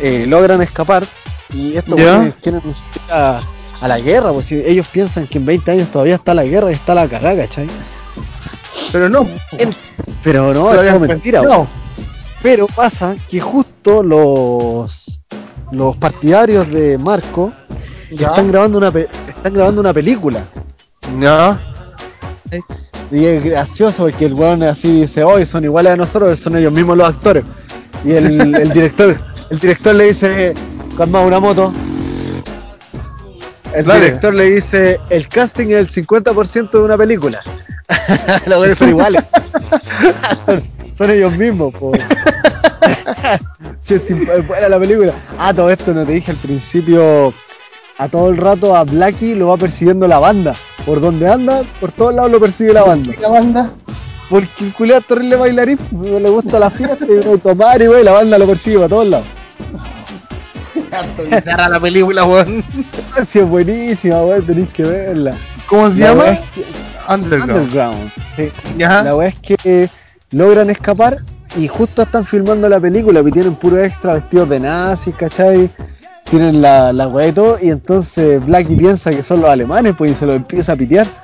[0.00, 1.06] eh, logran escapar
[1.50, 2.62] y weones quieren
[3.10, 3.40] a,
[3.80, 6.70] a la guerra, pues si ellos piensan que en 20 años todavía está la guerra
[6.70, 7.68] y está la cagada, ¿cachai?
[8.90, 9.26] Pero no.
[10.24, 11.68] Pero no, Lo es mentira, pensado.
[12.42, 15.20] Pero pasa que justo los
[15.70, 17.52] los partidarios de Marco
[18.10, 18.28] Ya.
[18.28, 20.44] están grabando una pe- están grabando una película.
[21.18, 21.58] Ya.
[23.10, 26.72] Y es gracioso porque el weón así dice, hoy son iguales a nosotros, son ellos
[26.72, 27.44] mismos los actores.
[28.04, 29.16] Y el, el director,
[29.50, 30.54] el director le dice,
[30.96, 31.72] calma una moto.
[33.74, 37.40] El director le dice, el casting es el 50% de una película.
[38.46, 39.24] los weones son iguales.
[40.96, 41.92] son, ellos mismos, po.
[43.82, 45.12] Sí, es, buena la película.
[45.38, 47.32] Ah, todo esto no te dije al principio.
[47.98, 50.54] a todo el rato a Blackie lo va persiguiendo la banda.
[50.86, 53.12] Por donde anda, por todos lados lo persigue la banda.
[53.20, 53.70] la banda?
[54.30, 58.12] Porque el culiado terrible bailarín, pues, le gusta la fiesta y tomar y wey, la
[58.12, 59.26] banda lo persigue para todos lados.
[60.92, 61.24] Harto
[61.70, 62.64] la película, weón.
[63.30, 65.36] Sí, es buenísima, wey, tenéis que verla.
[65.66, 66.24] ¿Cómo se La llama?
[66.28, 66.64] es que-
[67.08, 67.50] Underground.
[67.62, 68.12] Underground.
[68.36, 68.52] sí.
[68.78, 69.90] La weá es que
[70.32, 71.18] logran escapar
[71.56, 75.70] y justo están filmando la película y tienen puro extra vestidos de nazis, ¿cachai?
[76.24, 80.12] Tienen la, la weá y todo, y entonces Blackie piensa que son los alemanes, pues
[80.12, 81.06] y se los empieza a pitear.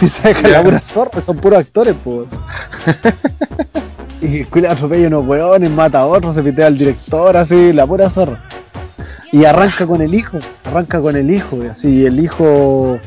[0.00, 2.28] Y se deja la pura zorra, son puros actores, pues.
[4.20, 8.08] y cuida atropella unos weones, mata a otros, se pitea al director, así, la pura
[8.10, 8.44] zorra.
[9.32, 13.00] Y arranca con el hijo, arranca con el hijo, y así, y el hijo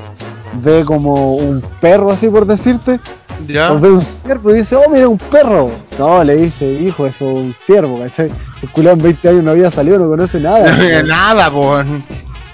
[0.61, 2.99] ve como un perro, así por decirte,
[3.48, 3.72] Ya.
[3.72, 5.72] o ve un ciervo y dice, oh, mira, un perro.
[5.98, 8.32] No, le dice, hijo, eso es un ciervo, ¿cachai?
[8.62, 10.66] El culiao en 20 años no había salido, no conoce nada.
[10.66, 11.04] ¿cachai?
[11.04, 11.78] Nada, po.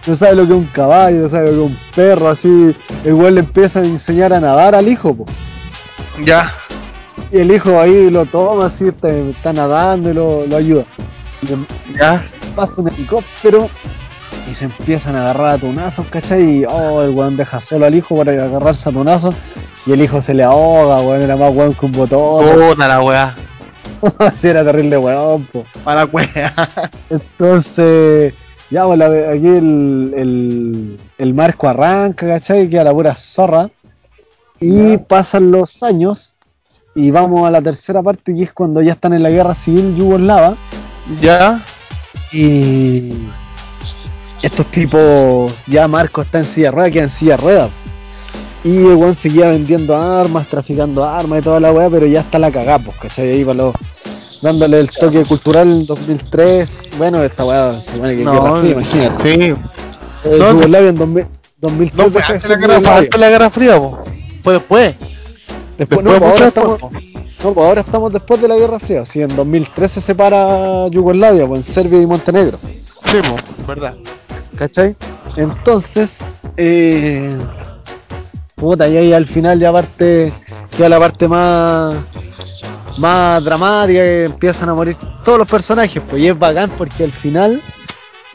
[0.07, 2.75] No sabe lo que es un caballo, no sabe lo que es un perro, así.
[3.03, 5.25] El le empieza a enseñar a nadar al hijo, po.
[6.23, 6.51] Ya.
[7.31, 10.85] Y el hijo ahí lo toma, así, está, está nadando y lo, lo ayuda.
[11.41, 11.57] Y le
[11.99, 12.25] Ya.
[12.55, 13.69] pasa un helicóptero
[14.49, 16.59] y se empiezan a agarrar a tonazos, ¿cachai?
[16.61, 19.35] Y oh, el weón deja solo al hijo para agarrarse a tonazos
[19.85, 22.45] y el hijo se le ahoga, weón, era más weón que un botón.
[22.69, 23.35] Puta la weá.
[24.41, 25.63] Sí, era terrible weón, po.
[25.83, 26.53] Para la wea.
[27.09, 28.33] Entonces,
[28.69, 32.69] ya, pues, aquí el, el, el marco arranca, ¿cachai?
[32.69, 33.69] Queda la pura zorra.
[34.59, 34.97] Y Ya.
[35.03, 36.33] pasan los años
[36.95, 39.95] y vamos a la tercera parte, que es cuando ya están en la guerra civil
[39.95, 40.57] yugoslava.
[41.21, 41.63] Ya.
[42.31, 43.13] Y
[44.41, 47.71] estos tipos, ya Marco está en silla de ruedas, queda en silla de ruedas.
[48.63, 52.37] Y el weón seguía vendiendo armas, traficando armas y toda la weá, pero ya está
[52.39, 53.29] la cagada, pues, ¿cachai?
[53.29, 53.75] Ahí para los,
[54.41, 56.69] dándole el toque cultural en 2003.
[56.97, 59.23] Bueno, esta weá se supone que es guerra fría, imagínate.
[59.23, 59.55] Sí.
[60.25, 61.25] Eh, No, Yugoslavia en 2000
[61.59, 62.97] 2003 No antes ser la guerra, fue Yugoslavia.
[62.99, 63.99] antes la guerra fría, po.
[64.43, 64.95] Fue después.
[65.77, 66.91] Después, Después, no, pues ahora, después, estamos, po.
[67.43, 69.05] no, pues ahora estamos después de la Guerra Fría.
[69.05, 72.57] Si en 2013 se separa Yugoslavia, pues en Serbia y Montenegro.
[73.05, 73.17] Sí.
[73.67, 73.95] Verdad.
[74.57, 74.95] ¿Cachai?
[75.35, 76.09] Entonces,
[76.55, 77.37] eh,
[78.55, 80.33] puta, y ahí al final ya parte,
[80.75, 81.95] queda la parte más,
[82.97, 87.11] más dramática, que empiezan a morir todos los personajes, pues y es bacán porque al
[87.13, 87.61] final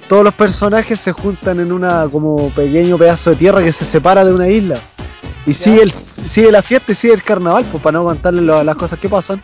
[0.08, 4.24] todos los personajes se juntan en una como pequeño pedazo de tierra que se separa
[4.24, 4.78] de una isla.
[5.44, 5.94] Y sigue, el,
[6.30, 9.08] sigue la fiesta y sigue el carnaval, pues para no contarles lo- las cosas que
[9.08, 9.42] pasan.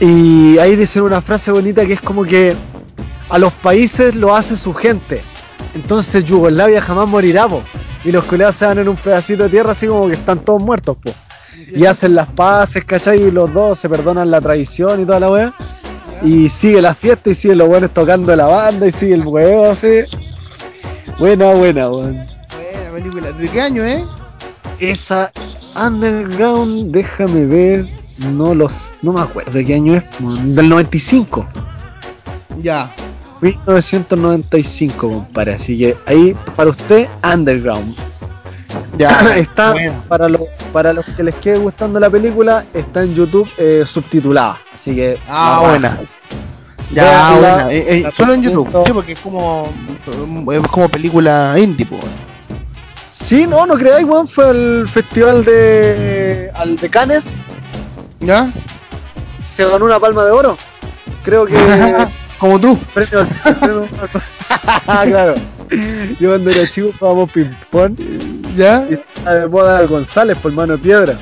[0.00, 2.54] Y ahí dicen una frase bonita que es como que
[3.30, 5.22] a los países lo hace su gente.
[5.74, 7.62] Entonces Yugoslavia jamás morirá, po.
[8.04, 10.60] Y los culeados se van en un pedacito de tierra así como que están todos
[10.60, 11.12] muertos, po.
[11.68, 13.22] Y hacen las paces, ¿cachai?
[13.22, 15.54] Y los dos se perdonan la traición y toda la weá.
[16.22, 19.70] Y sigue la fiesta y siguen los buenos tocando la banda y sigue el huevo
[19.70, 20.04] así.
[21.18, 22.14] Buena, buena, weón.
[22.14, 23.32] Buena película.
[23.32, 24.04] ¿De qué año, eh?
[24.78, 25.30] Esa
[25.76, 31.46] Underground, déjame ver, no los, no me acuerdo de qué año es, del 95.
[32.60, 32.94] Ya.
[33.40, 35.54] 1995, compadre.
[35.54, 37.96] Así que ahí, para usted, Underground.
[38.96, 39.20] Ya.
[39.36, 40.02] está, Bueno.
[40.08, 44.58] para, los, para los que les quede gustando la película, está en YouTube eh, subtitulada.
[44.74, 45.18] Así que.
[45.28, 46.00] Ah, buena.
[46.92, 47.72] Ya, buena.
[47.72, 48.68] Eh, eh, la solo en YouTube.
[48.84, 49.72] Sí, porque es como.
[50.52, 51.98] Es como película indie, po.
[53.26, 54.28] Sí, no, no creáis, weón.
[54.28, 56.50] Fue el festival de.
[56.54, 57.24] al de Cannes.
[58.20, 58.52] ¿Ya?
[59.56, 60.58] Se ganó una palma de oro.
[61.22, 61.54] Creo que.
[62.40, 62.78] como tú.
[65.04, 65.34] claro.
[66.18, 67.96] Yo cuando era chico jugábamos ping-pong.
[68.56, 68.84] ¿Ya?
[68.90, 71.18] Y estaba de moda el González por mano de piedra.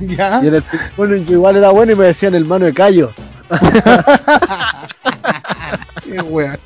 [0.00, 0.40] ¿Ya?
[0.42, 3.10] Y en el ping-pong yo igual era bueno y me decían el mano de callo.
[6.02, 6.58] Qué wea.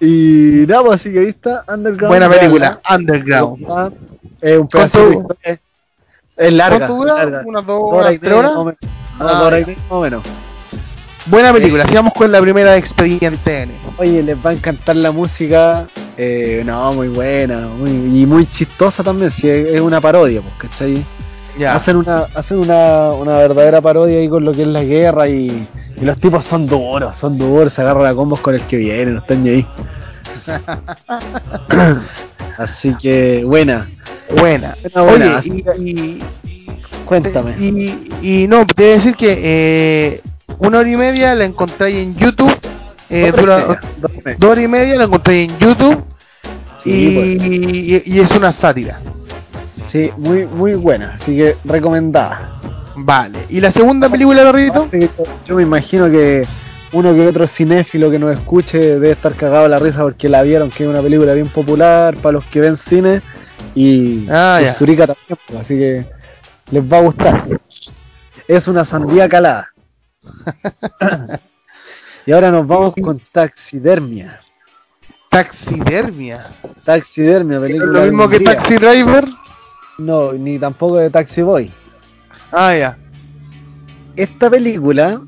[0.00, 2.08] Y nada, pues así que ahí está Underground.
[2.08, 2.80] Buena película.
[2.90, 3.66] Underground.
[3.68, 3.90] Ah,
[4.40, 5.60] Es un pedazo de ¿Cuánto- historia.
[6.36, 6.78] Es larga.
[6.86, 7.42] ¿Cuánto dura?
[7.44, 8.54] ¿Unas Dos horas tres horas?
[8.54, 8.74] dos
[9.42, 10.24] horas y menos.
[11.26, 11.86] Buena película.
[11.86, 13.74] Sigamos con la primera de Expediente N.
[13.98, 15.86] Oye, les va a encantar la música.
[16.16, 17.68] Eh, no, muy buena.
[17.68, 19.30] Muy, y muy chistosa también.
[19.30, 21.04] Si es, es una parodia, pues, ¿cachai?
[21.68, 25.68] Hacen una hacen una, una verdadera parodia ahí con lo que es la guerra y,
[25.96, 29.12] y los tipos son duros, son duros, se agarran a combos con el que viene,
[29.12, 29.66] no están ni ahí.
[32.56, 33.88] Así que buena,
[34.30, 34.76] Buena.
[34.94, 35.38] Buena, buena.
[35.38, 36.22] Oye, y, y,
[37.04, 37.56] cuéntame.
[37.58, 40.20] y, y no, a decir que eh,
[40.58, 42.56] una hora y media la encontré en YouTube.
[43.08, 44.36] Eh, Dos horas y dura- media, dos horas y media.
[44.38, 46.04] dos horas y media la encontré en YouTube.
[46.82, 48.06] Sí, pues.
[48.06, 49.00] y, es una sátira.
[49.88, 52.60] Sí, muy muy buena, así que recomendada.
[52.96, 53.46] Vale.
[53.48, 54.52] ¿Y la segunda película,
[54.90, 55.08] que
[55.46, 56.46] Yo me imagino que
[56.92, 60.42] uno que otro cinéfilo que nos escuche debe estar cagado a la risa porque la
[60.42, 63.22] vieron, que es una película bien popular para los que ven cine
[63.74, 64.60] y Ah.
[64.78, 66.04] Zurika también, pues, así que
[66.70, 67.44] les va a gustar.
[68.48, 69.69] Es una sandía calada.
[72.26, 74.40] y ahora nos vamos con Taxidermia.
[75.30, 76.46] Taxidermia.
[76.84, 78.00] Taxidermia, película.
[78.00, 78.40] Lo mismo que.
[78.40, 79.26] Taxi Driver.
[79.98, 81.70] No, ni tampoco de Taxi Boy.
[82.52, 82.98] Ah, ya.
[84.16, 85.20] Esta película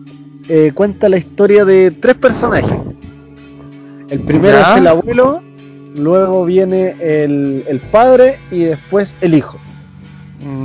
[0.49, 2.79] eh, cuenta la historia de tres personajes.
[4.09, 4.73] El primero Ya.
[4.73, 5.43] es el abuelo,
[5.95, 9.59] luego viene el, el padre y después el hijo.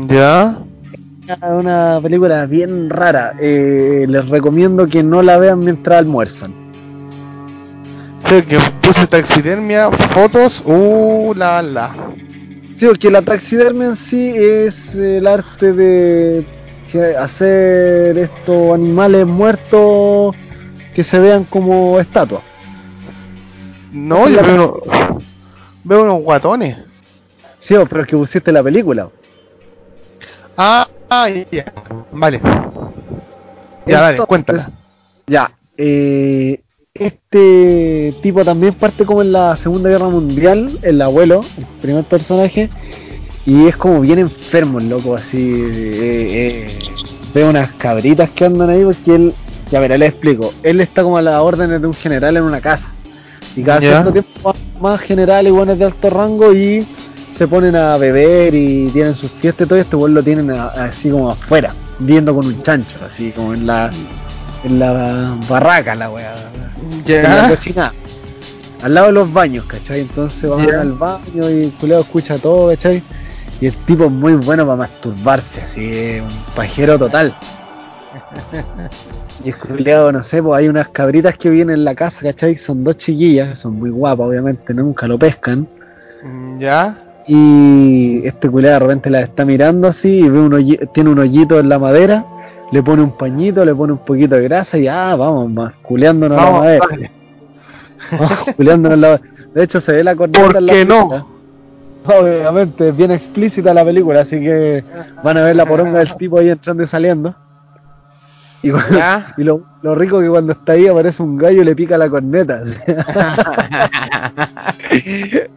[0.07, 0.57] Ya.
[1.51, 3.34] Una película bien rara.
[3.39, 6.53] eh, les recomiendo que no la vean mientras almuerzan.
[8.25, 11.91] Sí, que puse taxidermia, fotos, uh, la la.
[12.80, 16.45] Sí, porque la taxidermia en sí es el arte de
[17.19, 20.36] hacer estos animales muertos
[20.93, 22.43] que se vean como estatuas.
[23.91, 25.19] No, yo veo, uno-
[25.84, 26.78] veo unos guatones.
[27.59, 29.09] Sí, pero es que pusiste la película.
[30.57, 31.65] Ah, ah, ya.
[32.11, 32.41] Vale.
[33.85, 34.71] Ya, dale, cuéntala.
[35.27, 36.61] Ya, eh,
[36.93, 42.69] este tipo también parte como en la Segunda Guerra Mundial, el abuelo, el primer personaje,
[43.45, 46.79] y es como bien enfermo el loco, así, eh, eh,
[47.34, 49.34] ve unas cabritas que andan ahí porque él,
[49.71, 52.61] ya verá, le explico, él está como a las órdenes de un general en una
[52.61, 52.88] casa,
[53.55, 53.89] y cada Ya.
[54.01, 56.88] cierto tiempo más generales y buenos de alto rango y
[57.38, 60.68] se ponen a beber y tienen sus fiestas y todo, este weón lo tienen a-
[60.68, 63.91] así como afuera, viendo con un chancho, así como en la
[64.64, 66.34] en la barraca la weá,
[67.07, 67.93] en la cocina,
[68.81, 70.01] al lado de los baños, ¿cachai?
[70.01, 73.03] Entonces van al baño y el culeado escucha todo, ¿cachai?
[73.61, 77.34] Y el tipo es muy bueno para masturbarse, así, es un pajero total.
[79.45, 82.55] Y el culeado, no sé, pues hay unas cabritas que vienen en la casa, ¿cachai?
[82.55, 85.68] Son dos chiquillas, son muy guapas, obviamente, nunca lo pescan.
[86.59, 86.97] Ya.
[87.27, 91.59] Y este culeado de repente la está mirando así y ve un tiene un hoyito
[91.59, 92.23] en la madera,
[92.71, 96.37] le pone un pañito, le pone un poquito de grasa y ah, vamos, más culeándonos
[96.37, 96.87] la Vamos, madera.
[96.89, 97.11] dale.
[98.11, 99.21] Vamos, culeándonos la
[99.53, 101.37] De hecho se ve la corneta ¿Por en la qué no?
[102.05, 104.83] Obviamente, es bien explícita la película, así que
[105.23, 107.35] van a ver la poronga del tipo ahí entrando y saliendo.
[108.63, 109.34] Y, cuando- Ya.
[109.38, 112.09] y lo, lo rico que cuando está ahí aparece un gallo y le pica la
[112.09, 112.63] corneta.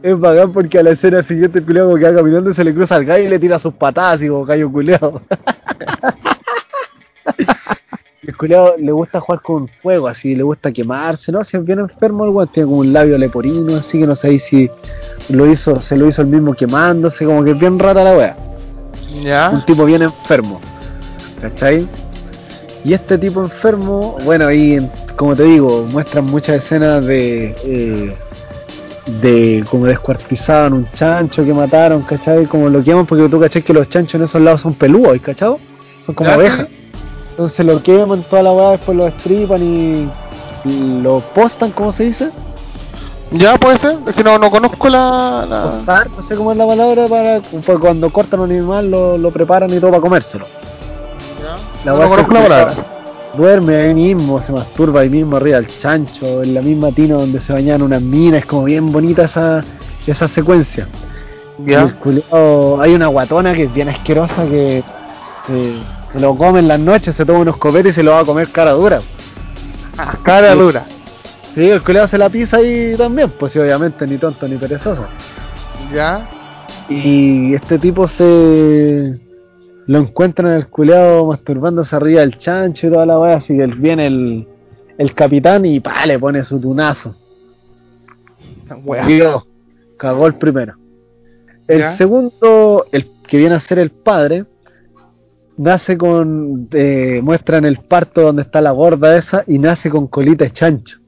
[0.03, 2.75] es bacán porque a la escena siguiente el culiao como que va caminando se le
[2.75, 5.23] cruza al gallo y le tira sus patadas y como gallo culeado.
[8.23, 11.43] el culiao le gusta jugar con fuego, así le gusta quemarse, ¿no?
[11.45, 14.39] Si es bien enfermo el weón, tiene como un labio leporino, así que no sé
[14.39, 14.71] si
[15.31, 18.37] lo hizo, se lo hizo el mismo quemándose, como que es bien rara la wea
[19.13, 19.65] un Ya.
[19.67, 20.61] tipo bien enfermo,
[21.41, 21.89] ¿cachai?
[22.85, 28.17] Y este tipo enfermo, bueno, ahí, como te digo, muestran muchas escenas de, eh,
[29.21, 32.47] de como descuartizaban un chancho que mataron, ¿cachai?
[32.47, 33.63] Como lo queman, porque tú, ¿cachai?
[33.63, 35.57] Que los chanchos en esos lados son peludos, ¿cachai?
[36.07, 36.67] Son como Ya, abejas.
[36.69, 36.77] sí.
[37.33, 40.11] Entonces lo queman toda la weá, después lo estripan y,
[40.65, 42.31] y lo postan, ¿cómo se dice?
[43.33, 43.99] Ya puede ser.
[44.09, 45.47] Es que no, no conozco la.
[45.49, 45.63] la...
[45.71, 49.31] Postar, no sé cómo es la palabra, para pues cuando cortan un animal lo, lo
[49.31, 50.47] preparan y todo para comérselo.
[51.85, 52.75] La no, conozco la palabra.
[53.35, 57.41] duerme ahí mismo, se masturba ahí mismo arriba del chancho, en la misma tina donde
[57.41, 59.65] se bañan unas minas, es como bien bonita esa,
[60.07, 60.87] esa secuencia.
[61.59, 61.97] Y el Ya.
[62.01, 64.83] culiao- hay una guatona que es bien asquerosa que
[65.49, 65.83] eh,
[66.13, 68.25] se lo come en las noches, se toma unos copetes y se lo va a
[68.25, 69.01] comer cara dura.
[70.23, 70.85] Cara dura.
[71.55, 75.05] Sí, el culiao se la pisa ahí también, pues sí, obviamente ni tonto ni perezoso.
[75.93, 76.27] Ya.
[76.89, 79.19] Y este tipo se
[79.91, 83.67] lo encuentran en el culeado masturbándose arriba del chancho y toda la weá, así que
[83.67, 84.47] viene el,
[84.99, 87.17] el capitán y pa le pone su tunazo.
[89.07, 89.47] Digo,
[89.97, 90.75] cagó el primero.
[91.67, 91.97] El Ya.
[91.97, 94.45] segundo, el que viene a ser el padre,
[95.57, 100.45] nace con, eh, muestran el parto donde está la gorda esa y nace con colita
[100.45, 100.99] de chancho.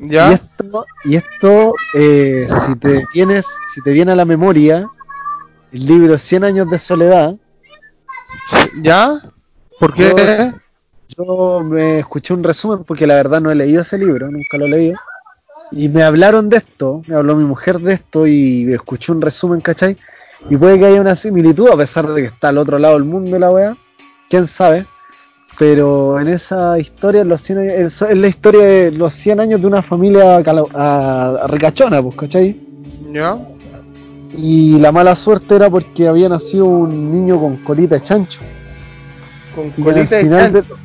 [0.00, 0.32] Y Ya.
[0.32, 4.86] esto, y esto eh, si te vienes, si te viene a la memoria,
[5.72, 7.34] el libro 100 años de soledad,
[8.82, 9.20] Ya.
[9.78, 10.52] ¿Por qué?
[11.18, 14.66] yo me escuché un resumen porque la verdad no he leído ese libro, nunca lo
[14.66, 14.98] he leído.
[15.70, 19.60] Y me hablaron de esto, me habló mi mujer de esto y escuché un resumen,
[19.60, 19.96] ¿cachai?
[20.50, 23.04] Y puede que haya una similitud a pesar de que está al otro lado del
[23.04, 23.76] mundo la wea,
[24.28, 24.86] quién sabe.
[25.58, 29.66] Pero en esa historia, los 100 años- es, la historia de los 100 años de
[29.66, 32.58] una familia cala- a- ricachona, pues, ¿cachai?
[33.12, 33.38] Ya.
[34.36, 38.40] Y la mala suerte era porque había nacido un niño con colita de chancho.
[39.54, 40.76] Con Y colita de chancho.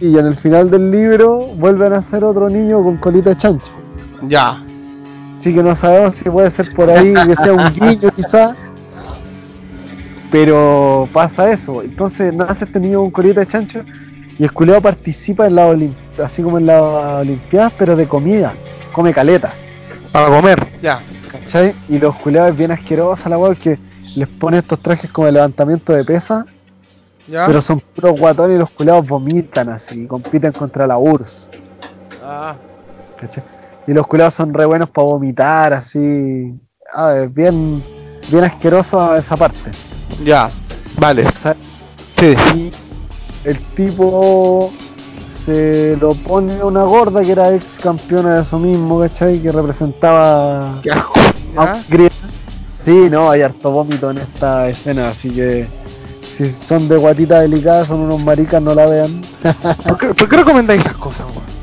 [0.00, 3.70] y en el final del libro vuelven a ser otro niño con colita de chancho.
[4.28, 4.62] Ya.
[5.40, 8.54] Así que no sabemos si puede ser por ahí que sea un guiño quizá.
[10.30, 11.82] Pero pasa eso.
[11.82, 13.80] Entonces nace este niño con colita de chancho
[14.38, 15.94] y el culeado participa en la olim-
[16.24, 16.80] así como en las
[17.20, 18.52] olimpiadas, pero de comida.
[18.92, 19.52] Come caleta.
[20.12, 20.66] Para comer.
[20.82, 21.00] Ya.
[21.30, 21.74] ¿Cachai?
[21.88, 23.78] Y los culeados es bien asquerosa la weá que
[24.16, 26.44] les pone estos trajes como de levantamiento de pesa,
[27.28, 27.46] Ya.
[27.46, 31.50] pero son puros guatones y los culeados vomitan así, compiten contra la URSS.
[32.22, 32.56] Ah.
[33.20, 33.44] ¿cachai?
[33.86, 36.54] Y los culeados son re buenos para vomitar, así.
[36.92, 37.82] Ah, es bien,
[38.30, 39.70] bien asqueroso esa parte.
[40.24, 40.50] Ya.
[40.98, 41.22] Vale.
[41.24, 41.54] ¿cachai?
[42.18, 42.34] Sí.
[42.56, 42.72] Y
[43.44, 44.72] el tipo
[45.44, 49.40] se lo pone una gorda que era ex campeona de eso mismo, ¿cachai?
[49.40, 50.80] Que representaba
[51.56, 51.82] a.
[52.84, 55.68] Sí, no, hay harto vómito en esta escena, así que
[56.36, 59.22] si son de guatita delicada, son unos maricas, no la vean.
[59.86, 61.60] ¿Por qué, por qué recomendáis esas cosas, weón?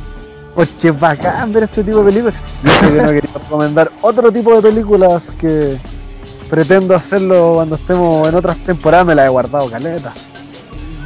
[0.53, 2.35] Porque es bacán ver este tipo de películas.
[2.63, 5.77] Yo sé que no quería recomendar otro tipo de películas que
[6.49, 10.13] pretendo hacerlo cuando estemos en otras temporadas, me la he guardado caleta.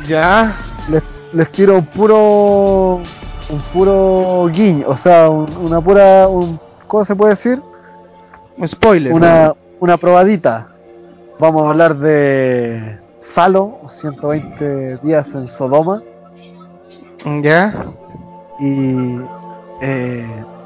[0.08, 0.56] Ya.
[0.90, 1.04] Les,
[1.34, 3.02] les tiro un puro
[3.50, 7.62] un puro guiño, o sea, un- una pura un, ¿cómo se puede decir?
[8.58, 9.14] Un spoiler.
[9.14, 10.68] Una una probadita.
[11.40, 12.98] Vamos a hablar de
[13.34, 16.02] Salo, 120 días en Sodoma.
[17.42, 17.86] Ya.
[18.60, 19.18] y
[19.82, 20.26] eh,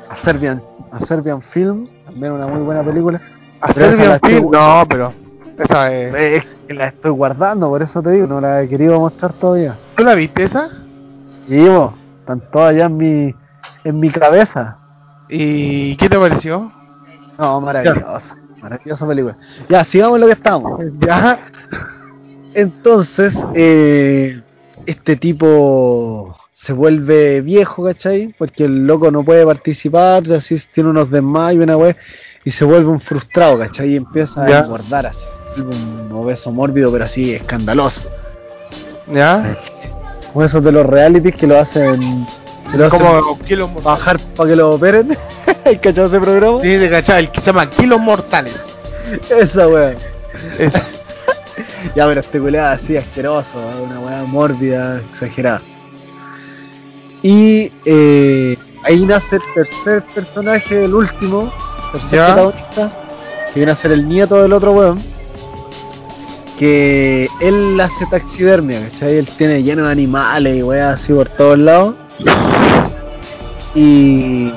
[0.10, 0.62] a Serbian
[0.92, 3.22] a Serbian Film, también una muy buena película.
[3.62, 4.52] ¿A Pero Serbian estoy- Film?
[4.52, 5.14] No, pero.
[5.58, 6.14] Esa es.
[6.16, 9.76] Es que la estoy guardando, por eso te digo, no la he querido mostrar todavía.
[9.96, 10.70] ¿Tú la viste esa?
[11.48, 13.36] Y digo, están todas ya en mi,
[13.84, 14.78] en mi cabeza.
[15.30, 16.72] ¿Y qué te pareció?
[17.38, 19.38] No, maravillosa, maravillosa película.
[19.70, 20.82] Ya, sigamos lo que estamos.
[21.00, 21.40] Ya.
[22.54, 24.42] Entonces, eh,
[24.86, 28.34] este tipo se vuelve viejo, ¿cachai?
[28.38, 31.96] Porque el loco no puede participar, así tiene unos desmayos y una wea,
[32.44, 33.94] y se vuelve un frustrado, ¿cachai?
[33.94, 35.20] Y empieza a engordar así.
[35.62, 38.04] Un obeso mórbido, pero así escandaloso.
[39.11, 39.57] Ya.
[40.34, 42.26] Como esos de los realities que lo hacen.
[42.72, 43.84] Que lo hacen Como Kilos Mortales.
[43.84, 45.18] bajar para que lo operen.
[45.65, 46.61] ¿Hay cachado ese programa?
[46.61, 48.56] Sí, de cachai, el que se llama Kilos Mortales.
[49.30, 49.95] Esa wea.
[50.57, 50.84] Esa.
[51.95, 53.84] Ya, pero este culeado así asqueroso, ¿eh?
[53.86, 55.61] una weá mórbida, exagerada.
[57.22, 61.53] Y eh, ahí nace el tercer personaje, el último,
[61.91, 62.91] tercer protagonista,
[63.53, 65.03] que viene a ser el nieto del otro weón.
[66.57, 69.18] Que él hace taxidermia, ¿cachai?
[69.18, 71.95] Él tiene lleno de animales y weas así por todos lados.
[73.76, 74.52] Y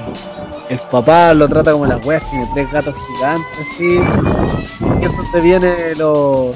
[0.69, 4.01] el papá lo trata como las weas, tiene tres gatos gigantes así.
[5.01, 6.53] Y es donde viene lo.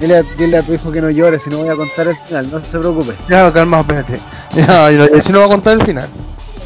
[0.00, 2.16] Dile a, dile a tu hijo que no llore, si no voy a contar el
[2.26, 3.14] final, no se preocupe.
[3.28, 4.20] Ya, calma, espérate.
[4.54, 4.88] Ya,
[5.22, 6.08] si no va a contar el final.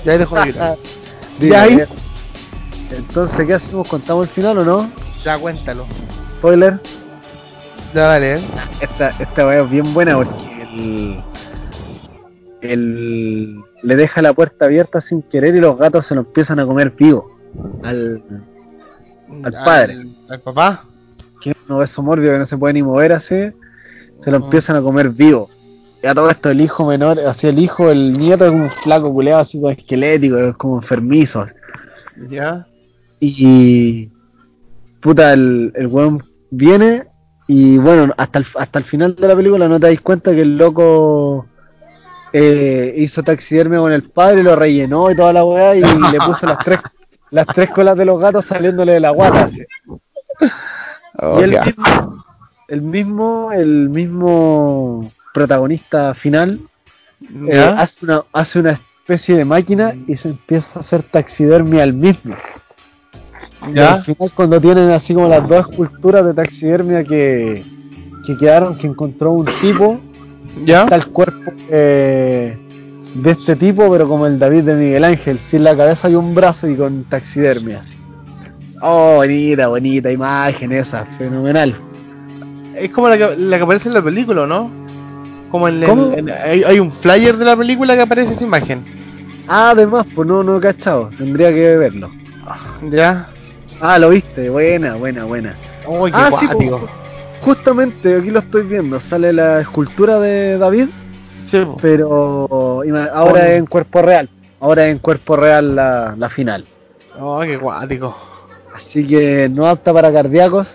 [0.04, 0.78] Ya ahí dejo de gritar.
[1.38, 1.84] Dile, ¿Ya ahí?
[2.90, 3.86] Entonces, ¿qué hacemos?
[3.86, 4.90] ¿Contamos el final o no?
[5.24, 5.86] Ya, cuéntalo.
[6.38, 6.80] Spoiler.
[7.94, 8.40] Ya, dale, eh.
[8.80, 11.22] Esta, esta weá es bien buena porque el,
[12.60, 16.66] el- le deja la puerta abierta sin querer y los gatos se lo empiezan a
[16.66, 17.30] comer vivo.
[17.82, 18.22] Al
[19.44, 19.96] Al padre.
[20.28, 20.84] Al papá.
[21.40, 23.36] que es un obeso mórbido que no se puede ni mover así,
[24.24, 24.40] se lo Ah.
[24.42, 25.48] empiezan a comer vivo.
[26.02, 28.70] Y a todo esto el hijo menor, así el hijo, el nieto es como un
[28.70, 31.46] flaco culeado así como esquelético, es como enfermizo.
[32.28, 32.66] Ya.
[33.20, 34.10] Y
[35.00, 37.04] puta, el, el weón viene
[37.48, 40.42] y bueno, hasta el, hasta el final de la película no te dais cuenta que
[40.42, 41.46] el loco
[42.32, 46.46] eh, hizo taxidermia con el padre, lo rellenó y toda la weá y le puso
[46.46, 46.80] las tres
[47.30, 49.44] las tres colas de los gatos saliéndole de la guata.
[49.44, 49.64] así.
[51.20, 52.24] Oh, y el mismo,
[52.68, 56.60] el mismo, el mismo protagonista final
[57.48, 61.94] eh, hace, una, hace una especie de máquina y se empieza a hacer taxidermia al
[61.94, 62.36] mismo.
[63.66, 63.94] Y Ya.
[63.94, 67.64] al final cuando tienen así como las dos esculturas de taxidermia que,
[68.26, 69.98] que quedaron, que encontró un tipo,
[70.64, 70.84] Ya.
[70.84, 72.56] está el cuerpo eh,
[73.14, 76.34] de este tipo, pero como el David de Miguel Ángel, sin la cabeza y un
[76.34, 77.80] brazo y con taxidermia.
[77.80, 77.94] así.
[78.80, 81.74] Oh, bonita, bonita imagen esa, fenomenal.
[82.76, 84.70] Es como la que, la que aparece en la película, ¿no?
[85.50, 88.84] Como en, el- hay, hay un flyer de la película que aparece esa imagen.
[89.48, 92.10] Ah, además, pues no, no he cachado, tendría que verlo.
[92.90, 93.30] Ya.
[93.80, 95.54] Ah, lo viste, buena, buena, buena.
[95.86, 96.70] Uy, qué Ah, sí, pues,
[97.42, 100.88] justamente aquí lo estoy viendo, sale la escultura de David,
[101.44, 102.82] Sí, pero
[103.12, 104.28] ahora es en cuerpo real,
[104.60, 106.64] ahora es en cuerpo real la, la final.
[107.18, 108.16] Oh, qué cuático.
[108.74, 110.68] Así que no apta para cardíacos,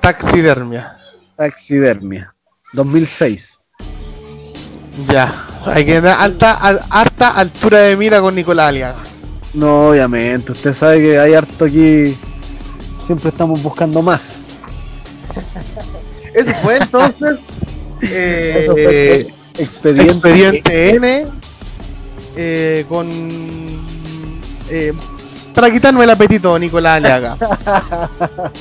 [0.00, 0.96] Taxidermia.
[1.36, 2.34] taxidermia,
[2.72, 3.46] 2006.
[5.08, 5.46] Ya.
[5.66, 9.02] Hay que tener alta, al- harta altura de mira con Nicolás Aliaga.
[9.54, 12.16] No, obviamente, usted sabe que hay harto aquí.
[13.06, 14.20] Siempre estamos buscando más.
[16.34, 17.38] Eso fue entonces.
[18.02, 19.26] eh, Eso fue
[19.56, 20.12] expediente.
[20.12, 21.26] Expediente N.
[22.36, 23.06] eh, con.
[24.68, 24.92] eh,
[25.54, 27.36] para quitarme el apetito, Nicolás Aliaga.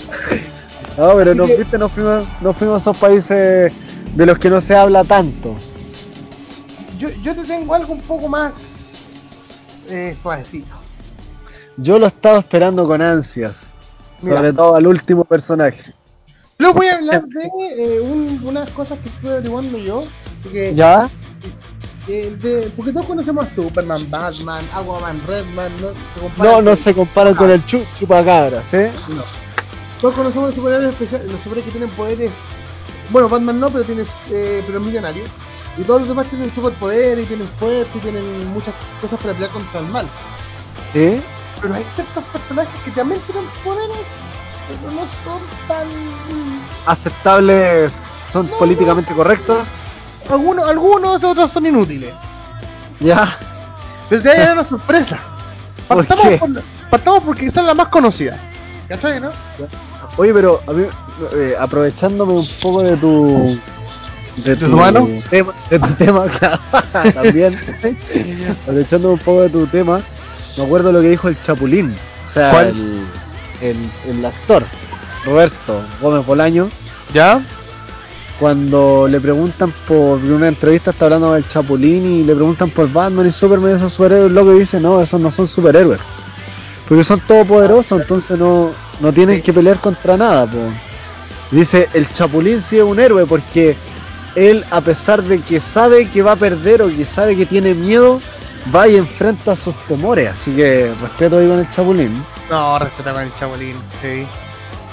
[0.96, 3.74] No, pero nos, viste, nos fuimos, nos fuimos a esos países
[4.16, 5.56] de los que no se habla tanto.
[7.00, 8.54] Yo, yo te tengo algo un poco más.
[9.90, 10.76] Eh, suavecito.
[11.78, 13.56] Yo lo estaba esperando con ansias.
[14.22, 14.38] Mira.
[14.38, 15.94] Sobre todo al último personaje.
[16.58, 20.04] Luego voy a hablar de eh, un- unas cosas que estuve averiguando yo.
[20.74, 21.10] ¿Ya?
[22.08, 25.72] eh, de- porque todos conocemos a Superman, Batman, Aquaman, Redman.
[25.82, 28.92] No se No, no se compara con el chu chupacabras, ¿eh?
[29.08, 29.24] No.
[30.02, 32.32] Todos conocemos los superhéroes especiales, los superhéroes que tienen poderes.
[33.10, 35.24] Bueno, Batman no, pero tiene, eh, pero es millonario.
[35.78, 39.52] Y todos los demás tienen superpoderes y tienen fuerza y tienen muchas cosas para pelear
[39.52, 40.08] contra el mal.
[40.94, 41.22] ¿Sí?
[41.64, 44.06] Pero hay ciertos personajes que también tienen poderes,
[44.68, 45.88] pero no son tan.
[46.86, 47.92] Aceptables,
[48.32, 49.66] son No, políticamente correctos.
[50.30, 52.14] Algunos, algunos otros son inútiles.
[53.00, 53.38] ¿Ya?
[54.10, 55.18] Desde ahí hay una sorpresa.
[55.88, 58.40] ¿Por Partamos, por- partamos porque son las más conocidas.
[58.88, 59.32] ¿Cachai, no?
[60.18, 60.86] Oye, pero a mí,
[61.34, 63.60] eh, aprovechándome un poco de tu.
[64.38, 65.08] De tu mano?
[65.30, 66.60] tema, de tu tema, claro,
[67.14, 67.58] también.
[68.64, 70.02] aprovechándome un poco de tu tema,
[70.58, 71.96] me acuerdo lo que dijo el Chapulín.
[72.30, 72.68] O sea, ¿Cuál?
[72.68, 73.06] El,
[73.62, 74.64] el, el actor,
[75.26, 76.70] Roberto Gómez Bolaño,
[77.14, 77.42] ¿Ya?
[78.40, 83.28] cuando le preguntan por una entrevista está hablando del Chapulín y le preguntan por Batman
[83.28, 86.00] y Superman esos superhéroes lo que dice no esos no son superhéroes
[86.88, 90.58] porque son todopoderosos entonces no no tienen que pelear contra nada po.
[91.52, 93.78] dice el Chapulín sí es un héroe porque
[94.36, 97.74] él a pesar de que sabe que va a perder o que sabe que tiene
[97.76, 98.20] miedo
[98.74, 103.22] va y enfrenta sus temores así que respeto ahí con el Chapulín No, respeta con
[103.24, 104.26] el Chabolín, sí.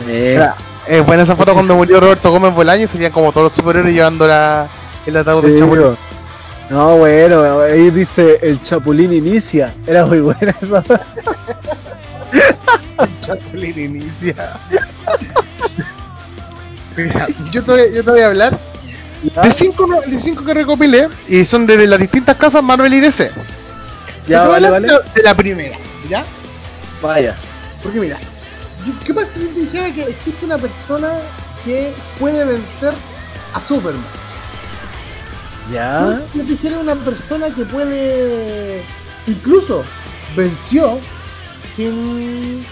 [0.09, 0.49] Eh,
[0.87, 3.95] Es buena esa foto cuando murió Roberto Gómez Bolaño y serían como todos los superhéroes
[3.95, 4.69] llevando la,
[5.07, 5.83] el ataúd del Sí, Chapulín.
[5.83, 5.97] bro.
[6.71, 9.75] No, bueno, ahí dice el Chapulín inicia.
[9.87, 10.83] Era muy buena esa.
[12.99, 14.59] El Chapulín inicia.
[16.97, 18.59] Mira, yo te, voy, yo te voy a hablar
[19.23, 23.31] de cinco, de cinco que recopilé y son de las distintas casas Marvel y DC.
[24.27, 24.89] Ya, vale, vale.
[25.15, 25.77] De, la primera,
[26.09, 26.25] ¿ya?
[27.03, 27.37] Vaya.
[27.83, 28.19] Porque mira,
[29.05, 31.21] ¿qué pasa si te dijera que existe una persona
[31.65, 32.93] que puede vencer
[33.55, 34.05] a Superman?
[35.73, 36.21] Ya.
[36.33, 38.85] Si te dijera una persona que puede,
[39.27, 39.85] incluso
[40.37, 40.99] venció
[41.75, 42.67] sin,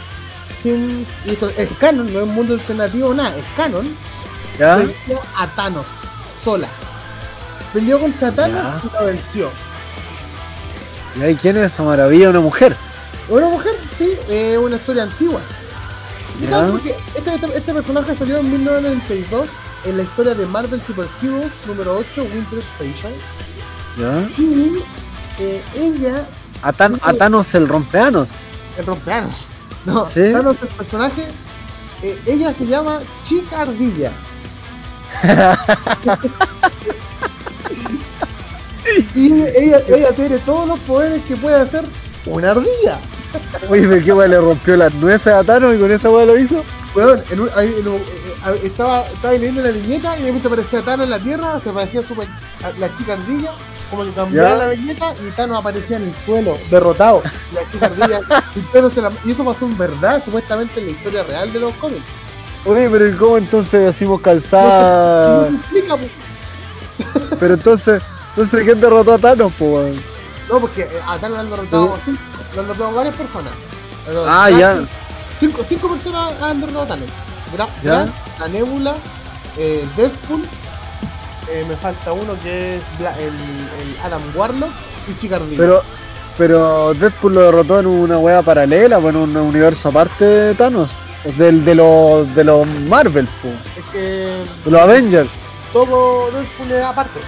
[0.62, 3.96] sin, y esto es canon, no es mundo alternativo nada, es canon,
[4.58, 4.76] Ya.
[4.76, 5.86] venció a Thanos
[6.44, 6.68] sola.
[7.72, 8.88] Peleó contra Thanos Ya.
[8.88, 9.50] y lo venció.
[11.16, 12.28] ¿Y ahí quién es esa maravilla?
[12.30, 12.76] Una mujer.
[13.28, 15.40] Una mujer, sí, es una historia antigua.
[16.70, 19.48] Porque este, este, este personaje salió en 1992
[19.84, 23.12] en la historia de Marvel Super Heroes número 8, Winter Station.
[23.98, 24.28] Ya.
[24.40, 24.82] Y
[25.40, 26.26] eh, ella,
[26.62, 28.28] A, Tan- a Thanos el rompeanos.
[28.78, 29.34] el rompeanos,
[29.84, 30.20] no, ¿Sí?
[30.32, 31.28] Thanos el personaje,
[32.02, 34.12] eh, ella se llama Chica Ardilla.
[39.14, 41.84] Y ella, ella tiene todos los poderes que puede hacer
[42.26, 42.98] una ardilla.
[43.68, 46.64] Oye, ¿de qué le rompió las nueces a Thanos y con esa weá lo hizo?
[46.94, 48.02] Weón, en un- ahí, en un- eh,
[48.46, 51.70] eh, estaba, estaba leyendo la viñeta y de repente aparecía Thanos en la tierra, se
[51.70, 52.26] parecía super,
[52.62, 53.52] a la chica ardilla,
[53.90, 57.22] como que cambiaba la viñeta y Thanos aparecía en el suelo, derrotado.
[57.52, 58.20] La chica ardilla,
[58.56, 61.72] y, se la- y eso pasó en verdad, supuestamente en la historia real de los
[61.74, 62.04] cómics.
[62.64, 65.48] Oye, pero ¿y cómo entonces decimos No calzada?
[65.48, 66.10] explica, pues.
[67.38, 68.02] Pero entonces,
[68.42, 70.02] entonces ¿quién derrotó a Thanos, weón?
[70.48, 72.20] No, porque eh, a Thanos lo han derrotado, cinco-
[72.54, 73.52] lo han derrotado varias personas.
[74.06, 74.78] Pero- Ah, ya.
[75.40, 77.08] Cinco, cinco personas han derrotado a Thanos.
[77.52, 77.66] Gra.
[77.82, 78.94] Grant, la Nebula,
[79.56, 80.42] eh, Deadpool,
[81.50, 84.70] eh, me falta uno que es Bla- el, el Adam Warlock
[85.08, 85.56] y Chicardilla.
[85.58, 85.82] Pero,
[86.36, 90.90] pero Deadpool lo derrotó en una wea paralela, pues, en un universo aparte de Thanos.
[91.36, 93.48] Del, de los de los Marvel, po.
[93.76, 93.98] es que
[94.64, 95.28] de los Avengers.
[95.72, 97.18] todo Deadpool es aparte.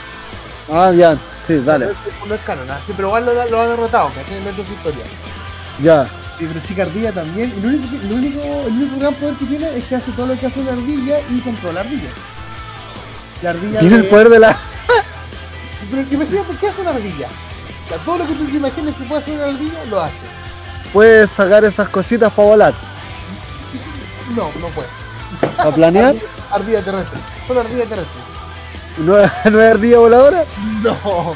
[0.73, 1.17] Ah, ya,
[1.47, 1.89] sí, dale,
[2.27, 5.05] no es canon, así, pero igual lo, lo ha derrotado, que dentro de su historia.
[5.83, 6.09] ya.
[6.39, 9.45] Sí, pero Chica Ardilla también, y lo único, lo único, el único gran poder que
[9.47, 12.11] tiene es que hace todo lo que hace una ardilla y controla ardilla.
[13.43, 14.57] La ardilla Tiene el de- poder de la.
[15.91, 17.27] Pero imagínate, ¿qué hace una ardilla?
[17.85, 20.15] O sea, todo lo que tú te imagines que puede hacer una ardilla, lo hace.
[20.93, 22.75] Puedes sacar esas cositas para volar.
[24.35, 24.89] No, no puede.
[25.57, 26.15] ¿Para planear?
[26.53, 27.21] Ardilla terrestre.
[27.47, 28.21] Solo ardilla terrestre.
[29.01, 29.17] ¿No
[29.51, 30.45] no es ardilla voladora?
[30.83, 31.35] No.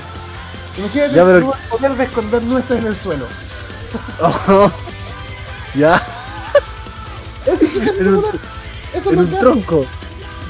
[0.76, 3.26] Imagínate Ya, pero- el poder de esconder nueces en el suelo.
[4.20, 4.72] Oh,
[5.76, 6.02] ya,
[7.46, 8.24] Eso es En un-
[8.92, 9.86] eso en que tronco.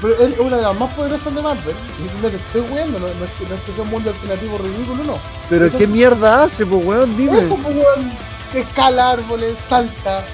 [0.01, 1.75] Pero es una de las más poderosas de Marvel.
[1.99, 4.59] Y te estoy jugando, no, no es que no es que sea un mundo alternativo
[4.59, 5.19] ridículo, no.
[5.51, 7.39] Pero Eso- qué mierda hace, pues weón, dime.
[7.39, 8.13] Eso, pues, weón,
[8.53, 10.25] que escala árboles, salta,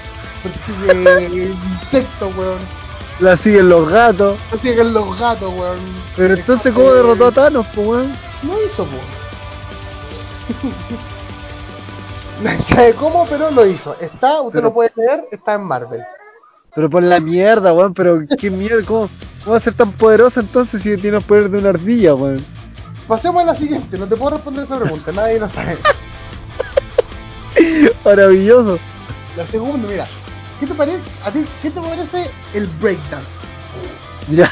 [0.43, 1.51] persigue
[1.83, 2.59] insectos, weón.
[3.21, 4.37] La siguen los gatos.
[4.49, 5.79] Persiguen los gatos, weón.
[6.17, 8.17] Pero entonces, ¿cómo Eh, derrotó a Thanos, pues weón?
[8.43, 9.01] No hizo, pues.
[12.43, 13.95] No sabe cómo, pero lo hizo.
[13.99, 16.01] Está, usted Pero- lo puede leer, está en Marvel.
[16.73, 19.09] Pero por la mierda, weón, pero qué mierda, ¿cómo,
[19.43, 22.43] cómo va a ser tan poderosa entonces si tiene los poderes de una ardilla, weón?
[23.07, 25.77] Pasemos a la siguiente, no te puedo responder esa pregunta, nadie lo sabe.
[28.05, 28.79] Maravilloso.
[29.35, 30.07] La segunda, mira,
[30.61, 31.01] ¿qué te parece?
[31.25, 33.27] ¿A ti qué te parece el breakdance?
[34.29, 34.49] Ya,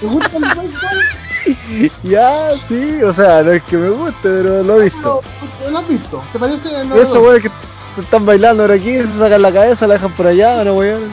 [0.00, 1.92] ¿Te gusta el breakdance?
[2.04, 5.20] ya, sí, o sea, no es que me guste, pero lo he visto.
[5.62, 6.22] ¿Lo, lo has visto?
[6.32, 7.50] ¿Te parece el Eso, weón, que
[7.96, 11.12] se están bailando ahora aquí, se sacan la cabeza, la dejan por allá, no weón.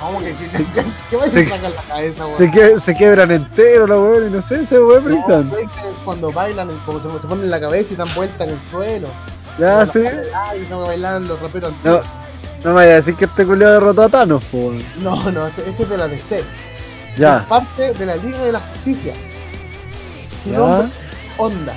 [0.00, 0.32] ¿Cómo que
[1.10, 2.38] que vaya Se- a sacar la cabeza, weón?
[2.38, 5.50] Se, que, se quebran entero, la weón, y no sé, se weón No, breakdance.
[5.54, 8.58] breakdance es cuando bailan, como se, se ponen la cabeza y dan vuelta en el
[8.70, 9.08] suelo.
[9.58, 9.98] Ya, sí.
[10.34, 12.00] Ay, estamos bailando los raperos No,
[12.64, 14.84] no me vaya a decir que este culiado derrotó a Thanos, weón.
[14.98, 16.38] No, no, este, este es de la DC.
[16.38, 16.44] Es
[17.18, 19.14] Ya, parte de la Liga de la Justicia.
[20.44, 20.58] Su Ya.
[20.58, 20.92] nombre es
[21.38, 21.74] Onda.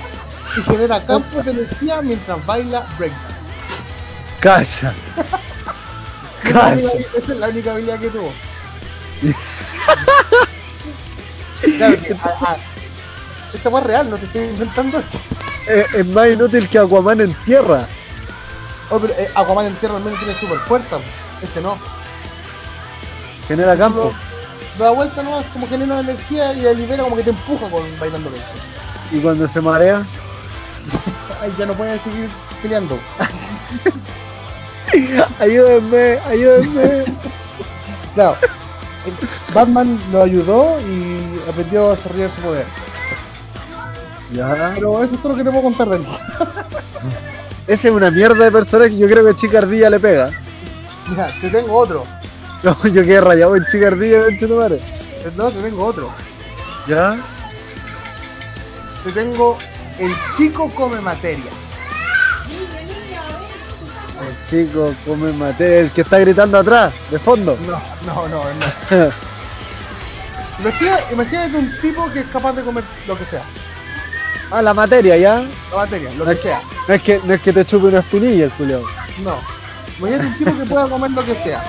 [0.58, 3.36] Y genera campos de energía mientras baila breakdance.
[4.42, 4.94] calla.
[6.44, 6.90] Es Calla.
[7.18, 8.34] Esa es la única habilidad que tuvo.
[11.78, 12.18] Claro que, a-
[12.54, 12.58] a-
[13.54, 15.20] esta fue real, no te estoy inventando esto.
[15.68, 17.88] Es, es más inútil que Aquaman en tierra.
[18.90, 20.98] Oh, pero eh, Aquaman en tierra al menos tiene super fuerza.
[21.42, 21.78] Este no.
[23.48, 24.14] Genera campo.
[24.78, 28.30] Da vuelta nomás, como genera energía y la libera como que te empuja con bailando
[28.30, 28.62] breakdance.
[29.12, 30.06] Y cuando se marea,
[31.42, 32.30] Ay, ya no pueden seguir
[32.62, 32.98] peleando.
[35.40, 37.06] ayúdenme, ayúdenme.
[38.14, 38.36] Claro.
[38.42, 39.12] eh,
[39.54, 42.66] Batman lo ayudó y aprendió a desarrollar su poder.
[44.32, 44.72] Ya.
[44.76, 46.06] Pero eso es todo lo que te puedo contar de él.
[47.68, 48.98] Esa es una mierda de personaje.
[48.98, 50.32] Yo creo que Chica Ardilla le pega.
[51.08, 52.06] Mira, te tengo otro.
[52.64, 54.80] No, yo quedé rayado en Chica Ardilla, conche tu madre.
[55.36, 56.12] No, te tengo otro.
[56.88, 57.18] Ya.
[59.04, 59.58] Te tengo
[59.98, 61.52] el chico come materia.
[64.22, 67.58] El chico come mate, el que está gritando atrás, de fondo.
[67.66, 69.10] No, no, no, no.
[70.60, 73.44] Imagina- imagínate un tipo que es capaz de comer lo que sea.
[74.52, 75.44] Ah, la materia, ya.
[75.72, 76.62] La materia, lo No que es, sea.
[76.88, 78.84] no es que, no es que te chupe una espinilla el culiao.
[79.24, 79.36] No.
[80.00, 81.64] Imagínate un tipo que pueda comer lo que sea.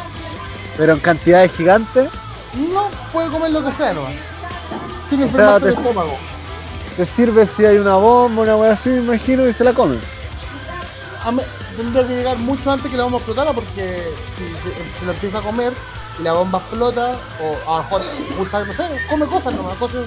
[0.77, 2.09] Pero en cantidades gigantes,
[2.55, 4.15] No puede comer lo que sea nomás.
[5.11, 5.27] Sin O sea,
[5.57, 6.17] enfermarse el estómago.
[6.97, 9.97] te sirve si hay una bomba, una wea así, me imagino, y se la come.
[11.25, 11.45] A me-
[11.77, 15.39] tendría que llegar mucho antes que la bomba explotara porque si se, se lo empieza
[15.39, 15.73] a comer
[16.19, 18.03] y la bomba explota o a lo mejor
[18.67, 20.07] no sé, come cosas nomás, cosas.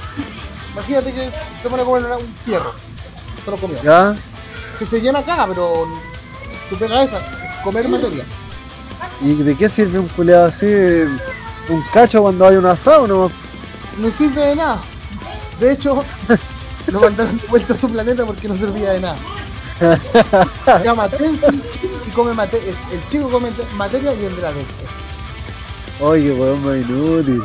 [0.75, 1.31] Imagínate que
[1.63, 2.73] se pone a comer un fierro,
[3.45, 3.81] se lo comió.
[3.81, 4.15] ¿Ya?
[4.77, 5.87] Que se llena acá, pero
[6.69, 7.21] tu pega esa,
[7.63, 8.25] comer materia.
[9.21, 10.65] ¿Y de qué sirve un culeado así?
[10.67, 13.31] Un cacho cuando hay un asado, ¿no?
[13.97, 14.81] No sirve de nada.
[15.61, 16.03] De hecho,
[16.87, 19.15] lo mandaron de vuelta a su planeta porque no servía de nada.
[20.83, 21.09] Llama
[22.05, 22.73] y come materia.
[22.91, 24.51] El chico come te- materia y el de la.
[26.01, 27.43] Oye, weón, más inútil.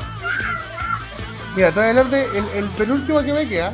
[1.56, 3.72] Mira, te voy a hablar de el, el penúltimo que me queda.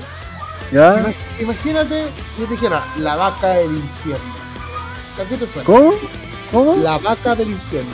[0.72, 0.94] ¿Ya?
[1.00, 4.34] Ima- Imagínate si te dijera la vaca del infierno.
[5.22, 5.64] ¿A qué te suena?
[5.64, 5.92] ¿Cómo?
[6.52, 6.76] ¿Cómo?
[6.76, 7.90] La vaca del infierno.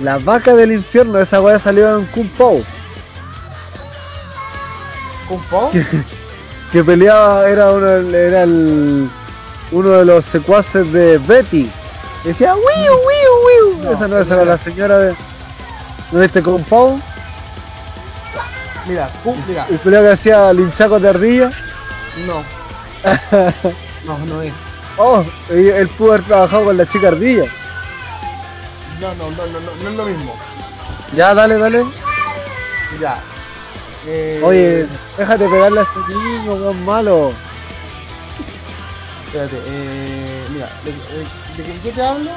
[0.00, 2.62] La vaca del infierno, esa weá salió en Kung Pao.
[5.28, 5.70] ¿Con po?
[5.70, 5.84] Que,
[6.72, 9.08] que peleaba, era uno, era el,
[9.72, 11.70] uno de los secuaces de Betty.
[12.24, 13.82] Decía, wiu, wiu, wiu.
[13.82, 15.14] No, esa no, esa era la señora de.
[16.12, 17.00] ¿No viste Kung Pao?
[18.86, 21.50] Mira, pu- mira, El que hacía linchacos de ardilla.
[22.26, 22.42] no,
[24.04, 24.52] no, no es.
[24.96, 27.44] oh, él pudo haber trabajado con la chica ardilla.
[29.00, 30.34] No, no, no, no, no, no es lo mismo.
[31.14, 31.84] Ya, dale, dale.
[33.00, 33.20] Ya.
[34.06, 34.86] Eh, Oye,
[35.18, 37.32] déjate pegarle a ese niño, weón malo.
[39.26, 42.30] Espérate, eh, mira, de, de- de que yo te hablo,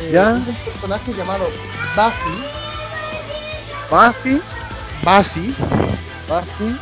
[0.00, 0.30] eh, ¿Ya?
[0.30, 1.44] es un personaje llamado
[1.94, 2.44] Buffy,
[3.90, 4.42] Buffy,
[5.02, 5.54] Buffy,
[6.28, 6.78] Buffy,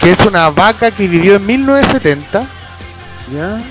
[0.00, 2.46] que es una vaca que vivió en 1970,
[3.32, 3.62] ya.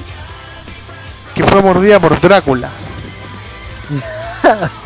[1.34, 2.70] que fue mordida por Drácula.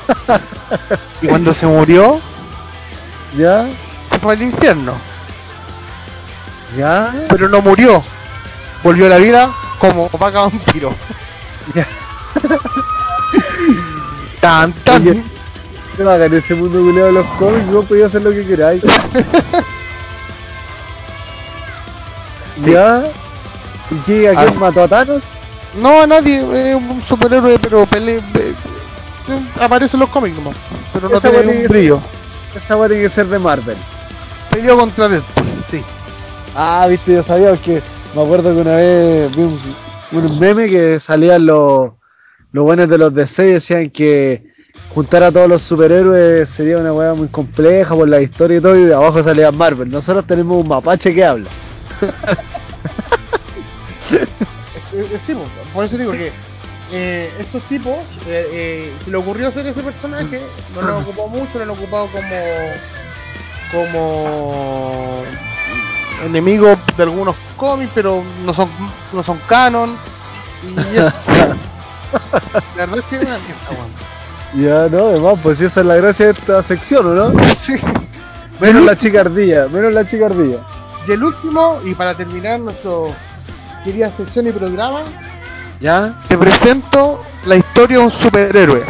[1.22, 2.22] Y cuando se murió,
[3.38, 3.68] ya,
[4.10, 4.96] se fue al infierno.
[6.78, 7.14] ya.
[7.30, 8.04] Pero no murió,
[8.84, 10.96] volvió a la vida como vaca vampiro.
[11.76, 11.88] Ya.
[14.40, 15.08] Tan, tan.
[15.08, 15.24] Oye,
[16.02, 18.82] qué bacán ese mundo culiado de los cómics, vos podías hacer lo que queráis.
[22.66, 23.04] ¿Ya?
[23.90, 24.30] ¿Y qué?
[24.30, 24.60] ¿A quién Ah.
[24.60, 25.24] mató a Thanos?
[25.80, 28.56] No, a nadie, es un superhéroe, pero pele, pe- eh,
[29.60, 30.56] aparece en los cómics nomás,
[30.94, 32.02] pero no Esa tiene un brillo.
[32.56, 33.78] Esa weá tiene que ser de Marvel.
[34.50, 35.82] Peleó contra Deadpool, sí.
[36.56, 37.82] Ah, viste, yo sabía que
[38.14, 39.58] me acuerdo que una vez vi un,
[40.12, 41.92] un meme que salían los,
[42.52, 44.51] los buenos de los DC y decían que
[44.94, 48.76] juntar a todos los superhéroes sería una weá muy compleja por la historia y todo,
[48.76, 49.90] y de abajo salía Marvel.
[49.90, 51.50] Nosotros tenemos un mapache que habla.
[54.94, 55.34] Eh, eh, sí,
[55.74, 56.34] por eso digo que
[56.92, 57.98] eh, estos tipos,
[58.28, 60.42] eh, eh, se le ocurrió hacer ese personaje,
[60.76, 62.28] no lo ocupó mucho, lo han ocupado como
[63.72, 65.24] como
[66.26, 68.70] enemigo de algunos cómics, pero no son
[69.14, 69.96] no son canon.
[70.68, 71.14] Y eso.
[72.76, 73.42] La verdad es que weón.
[74.56, 77.46] Ya, no, además, pues si esa es la gracia de esta sección, ¿o no?
[77.60, 77.76] Sí.
[78.60, 80.60] Menos la chicardía, menos la chicardía.
[81.08, 83.16] Y el último, y para terminar nuestro
[83.84, 85.04] querida sección y programa,
[85.80, 86.22] ¿Ya?
[86.28, 88.84] te presento la historia de un superhéroe.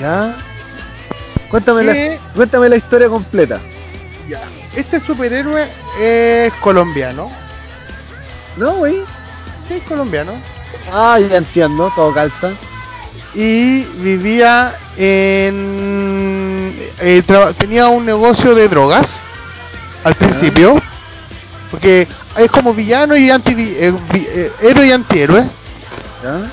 [0.00, 0.36] ¿Ya?
[1.48, 3.60] Cuéntame la, cuéntame la historia completa.
[4.28, 4.42] Ya.
[4.74, 5.68] Este superhéroe
[6.00, 7.30] es colombiano.
[8.56, 9.04] ¿No, güey?
[9.68, 10.32] Sí, es colombiano.
[10.90, 12.52] Ah, ya entiendo, todo calza.
[13.34, 16.76] Y vivía en...
[17.00, 17.22] eh,
[17.58, 19.08] tenía un negocio de drogas
[20.04, 20.80] al principio.
[21.70, 22.06] Porque
[22.36, 25.48] es como villano y anti eh, vi- eh, héroe y antihéroe.
[26.22, 26.52] ¿Ya?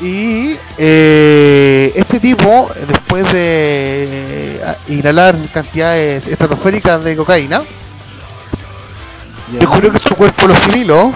[0.00, 4.58] Y eh, este tipo, después de
[4.88, 7.64] inhalar cantidades estratosféricas de cocaína,
[9.58, 11.12] descubrió que su cuerpo lo asimiló.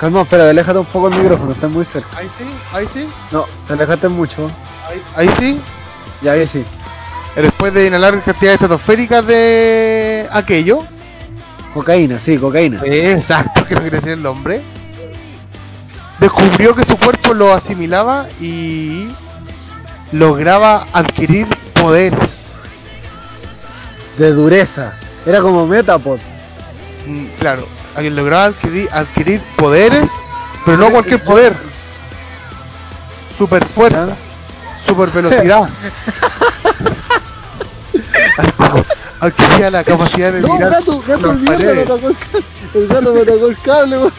[0.00, 2.16] Calma, espera, aléjate un poco el micrófono, está muy cerca.
[2.16, 4.50] Ahí sí, ahí sí, No, te alejaste mucho.
[4.88, 5.60] ahí, ahí sí.
[6.22, 6.64] Ya, ahí sí.
[7.36, 10.80] Después de inhalar cantidades estratosféricas de aquello,
[11.74, 12.80] Cocaína, sí, cocaína.
[12.84, 14.62] eh, exacto, que no quiere decir el nombre,
[16.18, 19.14] descubrió que su cuerpo lo asimilaba y
[20.12, 22.30] lograba adquirir poderes.
[24.18, 24.94] De dureza.
[25.24, 26.18] Era como Metapod.
[27.06, 27.66] Mm, claro,
[27.96, 30.04] a quien lograba adquirir, adquirir poderes,
[30.64, 31.56] pero no cualquier poder.
[33.38, 34.16] Super fuerza,
[34.86, 35.68] super velocidad.
[39.20, 41.90] Adquiría la capacidad de No, mirar gato, gato, las el mierda me paredes.
[41.90, 42.44] el cable.
[42.74, 44.10] El gato me atacó el cable.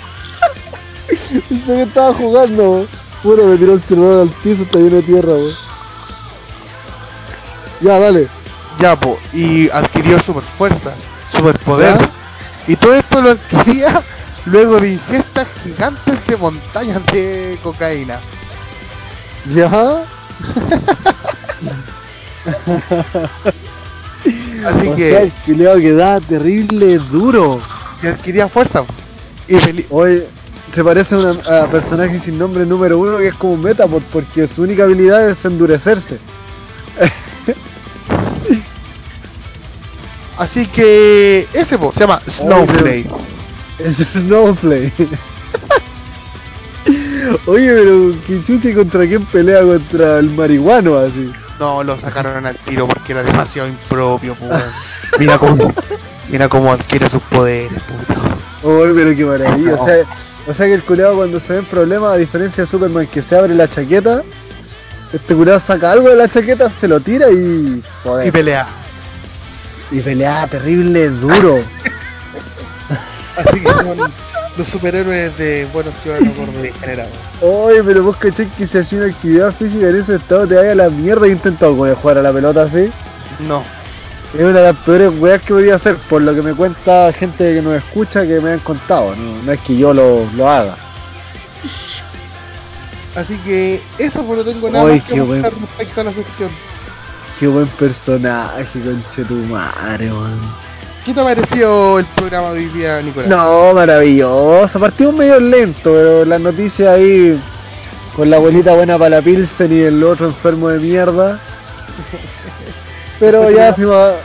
[1.49, 2.87] Pensé que estaba jugando.
[3.23, 5.53] Bueno, me tiró el celular al piso, está lleno de tierra, weón.
[7.81, 8.27] Ya, dale.
[8.79, 10.93] Ya, po, y adquirió super fuerza,
[11.31, 11.97] super poder.
[11.99, 12.09] ¿Ya?
[12.71, 14.01] Y todo esto lo adquiría
[14.45, 18.21] luego de ingestas gigantes de montañas de cocaína.
[19.53, 19.65] ¿Ya?
[24.65, 27.59] Así O que- sea, el culiao que da terrible duro.
[28.01, 28.83] Y adquiría fuerza.
[29.49, 29.57] Y
[29.89, 30.23] Hoy
[30.73, 31.17] se parece a
[31.65, 35.29] un personaje sin nombre número uno que es como un Metapod porque su única habilidad
[35.29, 36.19] es endurecerse.
[40.41, 43.05] Así que ese po, se llama Snowflake.
[43.77, 45.07] Es Snowflake.
[47.45, 51.31] Oye, pero que chuche contra quién pelea contra el marihuano así.
[51.59, 54.63] No, lo sacaron al tiro porque era demasiado impropio, weón.
[55.19, 55.71] Mira cómo,
[56.31, 58.19] mira cómo adquiere sus poderes, puta.
[58.63, 59.75] Oye, pero qué maravilla.
[59.75, 60.05] O sea,
[60.47, 63.35] o sea que el culeado cuando se ven problemas, a diferencia de Superman que se
[63.35, 64.23] abre la chaqueta,
[65.13, 67.83] este culeado saca algo de la chaqueta, se lo tira y.
[68.03, 68.25] Joder.
[68.27, 68.67] Y pelea.
[69.91, 71.63] Y pelea terrible, duro.
[73.37, 74.11] Así que son
[74.57, 77.13] los superhéroes de Buenos Ciudadanos Gordo degenerados.
[77.41, 80.71] Oye, pero vos caché que si haces una actividad física en ese estado te vaya
[80.71, 81.27] a la mierda.
[81.27, 82.89] He intentado con jugar a la pelota así.
[83.39, 83.63] No.
[84.33, 87.53] Es una de las peores weas que podría hacer, por lo que me cuenta gente
[87.53, 89.13] que nos escucha que me han contado.
[89.15, 90.77] No, no es que yo lo, lo haga.
[93.15, 96.49] Así que eso pues no tengo nada Ay, más que respecto a la sección.
[97.41, 100.39] Qué buen personaje, conche tu madre, man.
[101.03, 103.27] ¿Qué te pareció el programa de hoy día, Nicolás?
[103.29, 104.79] No, maravilloso.
[104.79, 107.41] Partimos medio lento, pero las noticias ahí
[108.15, 111.39] con la abuelita buena para la Pilsen y el otro enfermo de mierda.
[113.19, 114.15] Pero ya a-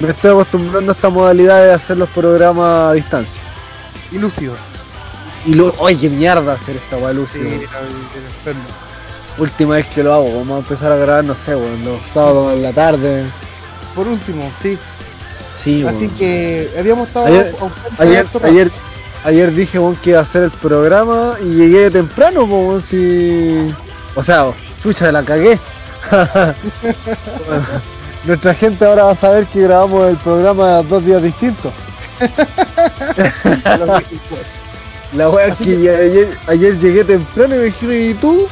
[0.00, 3.40] me estoy acostumbrando a esta modalidad de hacer los programas a distancia.
[4.12, 4.54] Y lúcido.
[5.44, 7.44] Y luego, oye, mierda hacer esta weá Sí, lúcido.
[7.44, 8.64] el, el enfermo.
[9.38, 12.54] Última vez que lo hago, vamos a empezar a grabar, no sé, weón, los sábados
[12.54, 13.24] en la tarde.
[13.94, 14.78] Por último, sí.
[15.62, 17.54] Sí, Así que habíamos estado Ayer,
[17.98, 18.70] ayer, ayer,
[19.24, 23.72] ayer dije weón, que iba a hacer el programa y llegué temprano, weón, si...
[24.14, 24.52] O sea,
[24.82, 25.58] chucha, la cagué.
[26.10, 26.54] Bueno,
[28.24, 31.72] nuestra gente ahora va a saber que grabamos el programa dos días distintos.
[35.14, 38.46] La wea es que ayer, ayer llegué temprano y me dijeron, ¿y tú?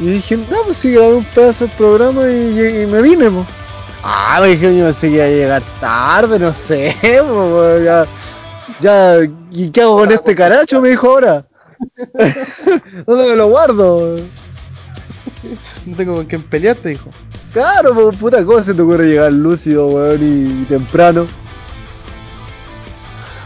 [0.00, 3.46] Y dije, no, pues sí, grabé un pedazo del programa y, me vine, pues.
[4.02, 8.06] Ah, me dijeron, yo pensé que iba a llegar tarde, no sé, po, ya,
[8.80, 9.16] ya,
[9.50, 10.80] ¿y qué hago con este caracho?
[10.80, 11.46] Me dijo ahora.
[13.06, 14.16] ¿Dónde me lo guardo?
[15.84, 17.10] No tengo con quién pelearte, dijo.
[17.52, 21.26] Claro, pues puta cosa se te ocurre llegar lúcido, weón, y, y temprano.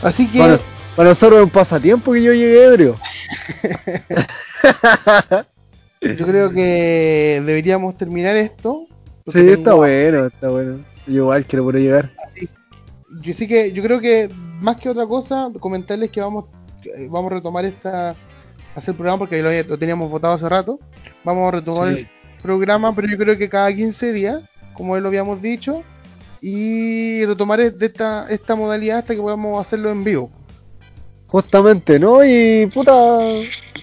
[0.02, 0.58] Así que, Para,
[0.94, 2.96] para nosotros es un pasatiempo que yo llegué ebrio.
[6.00, 8.86] Yo creo que deberíamos terminar esto.
[9.32, 10.84] Sí, está bueno, está bueno.
[11.06, 12.10] Yo igual quiero por llegar.
[13.22, 14.30] Yo sí que, yo creo que
[14.60, 16.46] más que otra cosa, comentarles que vamos,
[17.08, 18.10] vamos a retomar esta,
[18.74, 20.78] hacer el programa porque lo, lo teníamos votado hace rato.
[21.24, 22.08] Vamos a retomar el
[22.42, 24.42] programa, pero yo creo que cada 15 días,
[24.74, 25.82] como lo habíamos dicho,
[26.40, 30.30] y retomar de esta, esta modalidad hasta que podamos hacerlo en vivo.
[31.28, 32.24] Justamente, ¿no?
[32.24, 32.92] Y puta,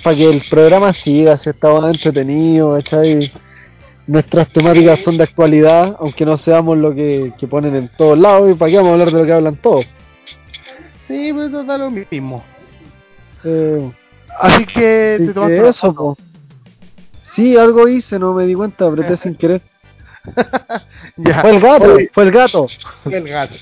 [0.03, 3.31] para que el programa siga, si estaba entretenido, ¿cachai?
[4.07, 8.51] Nuestras temáticas son de actualidad, aunque no seamos lo que, que ponen en todos lados,
[8.51, 9.85] y para qué vamos a hablar de lo que hablan todos.
[11.07, 12.43] Sí, pues eso da lo mismo.
[13.43, 13.91] Eh,
[14.39, 16.17] Así que así te tomaste que eso, po.
[17.35, 19.61] Sí, algo hice, no me di cuenta, apreté sin querer.
[21.17, 21.41] Ya.
[21.41, 22.67] Fue el gato, Oye, fue el gato.
[23.03, 23.55] fue el gato.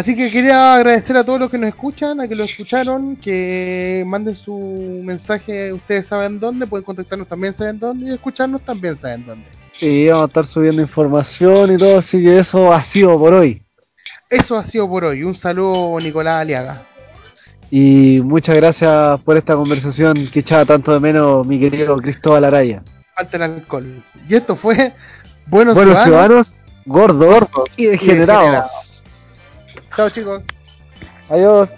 [0.00, 4.02] Así que quería agradecer a todos los que nos escuchan, a que lo escucharon, que
[4.06, 9.26] manden su mensaje, ustedes saben dónde, pueden contactarnos también saben dónde, y escucharnos también saben
[9.26, 9.44] dónde.
[9.74, 13.60] Sí, vamos a estar subiendo información y todo, así que eso ha sido por hoy.
[14.30, 15.22] Eso ha sido por hoy.
[15.22, 16.82] Un saludo, Nicolás Aliaga.
[17.70, 22.82] Y muchas gracias por esta conversación que echaba tanto de menos mi querido Cristóbal Araya.
[23.14, 24.02] Falta el alcohol.
[24.26, 24.94] Y esto fue
[25.46, 26.54] Buenos, Buenos Ciudadanos ciudadanos,
[26.86, 28.40] gordos y y degenerados.
[28.44, 28.89] degenerados.
[29.96, 30.42] Chao chicos.
[31.28, 31.68] Adiós.